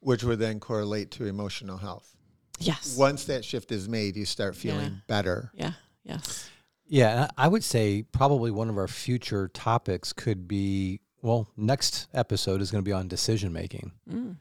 Which 0.00 0.22
would 0.24 0.38
then 0.38 0.60
correlate 0.60 1.10
to 1.12 1.26
emotional 1.26 1.78
health. 1.78 2.14
Yes. 2.58 2.96
Once 2.96 3.24
that 3.24 3.44
shift 3.44 3.72
is 3.72 3.88
made, 3.88 4.16
you 4.16 4.24
start 4.24 4.56
feeling 4.56 4.92
Yeah. 4.92 4.98
better. 5.06 5.50
Yeah. 5.54 5.72
Yes. 6.04 6.48
Yeah, 6.88 7.28
I 7.36 7.46
I 7.46 7.48
would 7.48 7.64
say 7.64 8.02
probably 8.02 8.50
one 8.50 8.68
of 8.70 8.78
our 8.78 8.86
future 8.88 9.48
topics 9.48 10.12
could 10.12 10.46
be 10.46 11.00
well, 11.22 11.48
next 11.56 12.06
episode 12.14 12.60
is 12.60 12.70
going 12.70 12.84
to 12.84 12.88
be 12.88 12.92
on 12.92 13.08
decision 13.08 13.52
making. 13.52 13.90
Mm. 14.08 14.36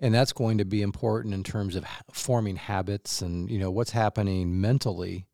And 0.00 0.14
that's 0.14 0.32
going 0.32 0.58
to 0.58 0.64
be 0.64 0.80
important 0.80 1.34
in 1.34 1.42
terms 1.42 1.74
of 1.74 1.84
forming 2.12 2.54
habits 2.56 3.20
and, 3.20 3.50
you 3.50 3.58
know, 3.58 3.70
what's 3.70 3.90
happening 3.90 4.60
mentally 4.60 5.26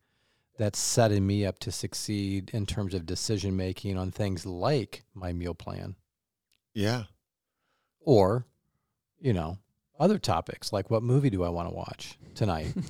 that's 0.57 0.79
setting 0.79 1.25
me 1.25 1.45
up 1.45 1.59
to 1.59 1.71
succeed 1.71 2.49
in 2.53 2.65
terms 2.65 2.93
of 2.93 3.05
decision 3.05 3.55
making 3.55 3.97
on 3.97 4.11
things 4.11 4.45
like 4.45 5.03
my 5.13 5.31
meal 5.33 5.53
plan 5.53 5.95
Yeah. 6.73 7.03
or, 8.01 8.45
you 9.19 9.33
know, 9.33 9.57
other 9.99 10.17
topics 10.19 10.71
like 10.73 10.89
what 10.91 11.03
movie 11.03 11.29
do 11.29 11.43
I 11.43 11.49
want 11.49 11.69
to 11.69 11.75
watch 11.75 12.17
tonight? 12.35 12.73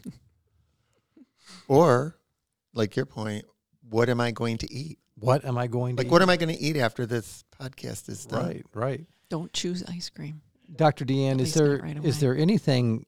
Or, 1.68 2.18
like 2.74 2.96
your 2.96 3.06
point, 3.06 3.46
what 3.90 4.10
am 4.10 4.20
I 4.22 4.32
going 4.32 4.58
to 4.60 4.74
eat? 4.74 5.00
what 5.20 5.44
am 5.46 5.58
I 5.58 5.66
going 5.66 5.96
to 5.96 6.02
Like, 6.02 6.08
eat? 6.08 6.12
what 6.12 6.22
am 6.22 6.30
I 6.30 6.38
going 6.38 6.54
to 6.56 6.62
eat 6.62 6.78
after 6.78 7.06
this 7.08 7.44
podcast 7.60 8.08
is 8.08 8.26
done? 8.26 8.46
Right, 8.46 8.66
right. 8.74 9.06
Don't 9.30 9.52
choose 9.52 9.84
ice 9.88 10.10
cream. 10.10 10.42
Dr. 10.76 11.06
Deanne, 11.06 11.36
is 11.36 11.40
least 11.40 11.56
there 11.56 11.78
right 11.80 12.04
is 12.06 12.20
there 12.20 12.36
anything 12.38 13.06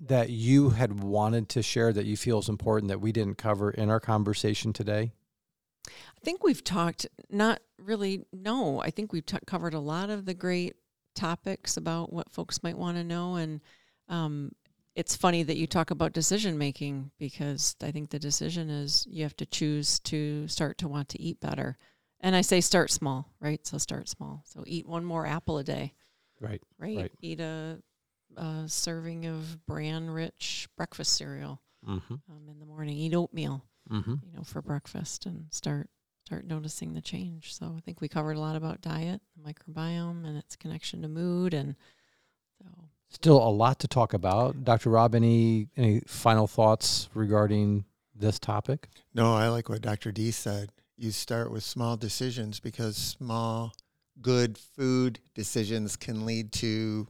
that 0.00 0.30
you 0.30 0.70
had 0.70 1.02
wanted 1.02 1.48
to 1.50 1.62
share 1.62 1.92
that 1.92 2.04
you 2.04 2.16
feel 2.16 2.38
is 2.38 2.48
important 2.48 2.88
that 2.88 3.00
we 3.00 3.12
didn't 3.12 3.38
cover 3.38 3.70
in 3.70 3.90
our 3.90 4.00
conversation 4.00 4.72
today? 4.72 5.12
I 5.86 6.24
think 6.24 6.42
we've 6.42 6.64
talked, 6.64 7.06
not 7.30 7.60
really, 7.78 8.24
no, 8.32 8.80
I 8.80 8.90
think 8.90 9.12
we've 9.12 9.24
t- 9.24 9.38
covered 9.46 9.74
a 9.74 9.80
lot 9.80 10.10
of 10.10 10.26
the 10.26 10.34
great 10.34 10.74
topics 11.14 11.76
about 11.76 12.12
what 12.12 12.30
folks 12.30 12.62
might 12.62 12.76
want 12.76 12.96
to 12.96 13.04
know. 13.04 13.36
And 13.36 13.60
um, 14.08 14.52
it's 14.94 15.16
funny 15.16 15.42
that 15.42 15.56
you 15.56 15.66
talk 15.66 15.90
about 15.90 16.12
decision 16.12 16.58
making 16.58 17.10
because 17.18 17.76
I 17.82 17.90
think 17.90 18.10
the 18.10 18.18
decision 18.18 18.70
is 18.70 19.06
you 19.08 19.22
have 19.22 19.36
to 19.36 19.46
choose 19.46 19.98
to 20.00 20.48
start 20.48 20.78
to 20.78 20.88
want 20.88 21.08
to 21.10 21.22
eat 21.22 21.40
better. 21.40 21.76
And 22.20 22.34
I 22.34 22.40
say 22.40 22.60
start 22.60 22.90
small, 22.90 23.30
right? 23.40 23.64
So 23.66 23.78
start 23.78 24.08
small. 24.08 24.42
So 24.44 24.64
eat 24.66 24.88
one 24.88 25.04
more 25.04 25.26
apple 25.26 25.58
a 25.58 25.64
day. 25.64 25.94
Right. 26.40 26.62
right? 26.78 26.96
Right. 26.96 27.12
Eat 27.20 27.40
a, 27.40 27.78
a 28.36 28.64
serving 28.68 29.26
of 29.26 29.64
bran 29.66 30.10
rich 30.10 30.68
breakfast 30.76 31.12
cereal 31.16 31.60
Mm-hmm. 31.86 32.14
um, 32.14 32.48
in 32.50 32.58
the 32.58 32.66
morning. 32.66 32.96
Eat 32.96 33.14
oatmeal, 33.14 33.62
Mm-hmm. 33.90 34.14
you 34.24 34.32
know, 34.36 34.42
for 34.42 34.60
breakfast, 34.62 35.26
and 35.26 35.46
start 35.50 35.88
start 36.24 36.44
noticing 36.44 36.92
the 36.94 37.00
change. 37.00 37.54
So 37.54 37.74
I 37.76 37.80
think 37.80 38.00
we 38.00 38.08
covered 38.08 38.36
a 38.36 38.40
lot 38.40 38.56
about 38.56 38.80
diet, 38.80 39.20
the 39.36 39.52
microbiome, 39.52 40.26
and 40.26 40.36
its 40.36 40.56
connection 40.56 41.02
to 41.02 41.08
mood, 41.08 41.54
and 41.54 41.76
so 42.58 42.66
Still 43.08 43.36
a 43.38 43.48
lot 43.50 43.78
to 43.80 43.88
talk 43.88 44.12
about. 44.14 44.64
Dr. 44.64 44.90
Rob, 44.90 45.14
any 45.14 45.68
any 45.76 46.00
final 46.08 46.48
thoughts 46.48 47.08
regarding 47.14 47.84
this 48.14 48.40
topic? 48.40 48.88
No, 49.14 49.34
I 49.34 49.48
like 49.48 49.68
what 49.68 49.80
Dr. 49.82 50.10
D 50.10 50.32
said. 50.32 50.70
You 50.96 51.12
start 51.12 51.52
with 51.52 51.62
small 51.62 51.96
decisions 51.96 52.58
because 52.58 52.96
small, 52.96 53.74
good 54.20 54.58
food 54.58 55.20
decisions 55.34 55.94
can 55.94 56.26
lead 56.26 56.50
to 56.54 57.06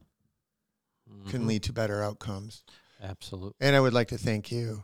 can 1.28 1.46
lead 1.46 1.62
to 1.64 1.72
better 1.72 2.02
outcomes. 2.02 2.62
Absolutely. 3.02 3.52
And 3.60 3.76
I 3.76 3.80
would 3.80 3.92
like 3.92 4.08
to 4.08 4.18
thank 4.18 4.50
you. 4.50 4.82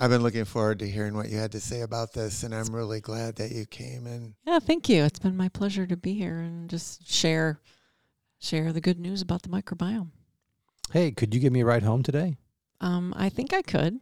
I've 0.00 0.10
been 0.10 0.22
looking 0.22 0.44
forward 0.44 0.78
to 0.78 0.88
hearing 0.88 1.16
what 1.16 1.28
you 1.28 1.38
had 1.38 1.50
to 1.52 1.60
say 1.60 1.80
about 1.80 2.12
this, 2.12 2.44
and 2.44 2.54
I'm 2.54 2.72
really 2.72 3.00
glad 3.00 3.36
that 3.36 3.50
you 3.50 3.66
came 3.66 4.06
and 4.06 4.34
yeah, 4.46 4.60
thank 4.60 4.88
you. 4.88 5.02
It's 5.02 5.18
been 5.18 5.36
my 5.36 5.48
pleasure 5.48 5.86
to 5.88 5.96
be 5.96 6.14
here 6.14 6.38
and 6.38 6.70
just 6.70 7.10
share 7.12 7.60
share 8.38 8.72
the 8.72 8.80
good 8.80 9.00
news 9.00 9.22
about 9.22 9.42
the 9.42 9.48
microbiome. 9.48 10.10
Hey, 10.92 11.10
could 11.10 11.34
you 11.34 11.40
give 11.40 11.52
me 11.52 11.62
a 11.62 11.64
ride 11.66 11.82
home 11.82 12.04
today? 12.04 12.36
Um, 12.80 13.12
I 13.16 13.28
think 13.28 13.52
I 13.52 13.62
could. 13.62 13.98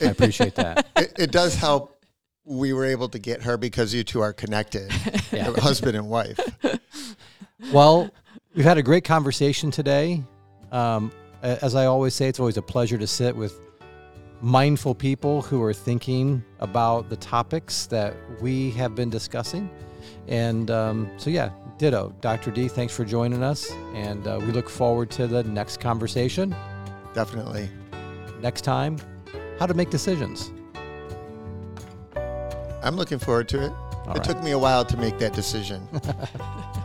I 0.00 0.06
appreciate 0.06 0.56
that. 0.56 0.88
it, 0.96 1.12
it 1.18 1.30
does 1.30 1.54
help 1.54 2.04
we 2.44 2.72
were 2.72 2.84
able 2.84 3.08
to 3.10 3.18
get 3.20 3.42
her 3.42 3.56
because 3.56 3.94
you 3.94 4.02
two 4.02 4.20
are 4.20 4.32
connected, 4.32 4.90
Yeah. 5.32 5.52
husband 5.56 5.96
and 5.96 6.08
wife. 6.08 6.40
Well, 7.72 8.10
we've 8.58 8.64
had 8.64 8.76
a 8.76 8.82
great 8.82 9.04
conversation 9.04 9.70
today. 9.70 10.20
Um, 10.72 11.12
as 11.42 11.76
I 11.76 11.86
always 11.86 12.12
say, 12.12 12.26
it's 12.26 12.40
always 12.40 12.56
a 12.56 12.62
pleasure 12.62 12.98
to 12.98 13.06
sit 13.06 13.36
with 13.36 13.60
mindful 14.40 14.96
people 14.96 15.42
who 15.42 15.62
are 15.62 15.72
thinking 15.72 16.42
about 16.58 17.08
the 17.08 17.14
topics 17.18 17.86
that 17.86 18.16
we 18.40 18.72
have 18.72 18.96
been 18.96 19.10
discussing. 19.10 19.70
And 20.26 20.72
um, 20.72 21.08
so, 21.18 21.30
yeah, 21.30 21.50
ditto. 21.78 22.12
Dr. 22.20 22.50
D, 22.50 22.66
thanks 22.66 22.92
for 22.92 23.04
joining 23.04 23.44
us. 23.44 23.70
And 23.94 24.26
uh, 24.26 24.40
we 24.40 24.46
look 24.46 24.68
forward 24.68 25.08
to 25.12 25.28
the 25.28 25.44
next 25.44 25.78
conversation. 25.78 26.52
Definitely. 27.14 27.70
Next 28.40 28.62
time, 28.62 28.98
how 29.60 29.66
to 29.66 29.74
make 29.74 29.90
decisions. 29.90 30.50
I'm 32.82 32.96
looking 32.96 33.20
forward 33.20 33.48
to 33.50 33.66
it. 33.66 33.70
All 33.70 34.14
it 34.14 34.18
right. 34.18 34.24
took 34.24 34.42
me 34.42 34.50
a 34.50 34.58
while 34.58 34.84
to 34.84 34.96
make 34.96 35.16
that 35.18 35.32
decision. 35.32 35.86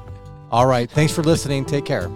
All 0.54 0.68
right. 0.68 0.88
Thanks 0.88 1.12
for 1.12 1.24
listening. 1.24 1.66
Take 1.66 1.84
care. 1.84 2.12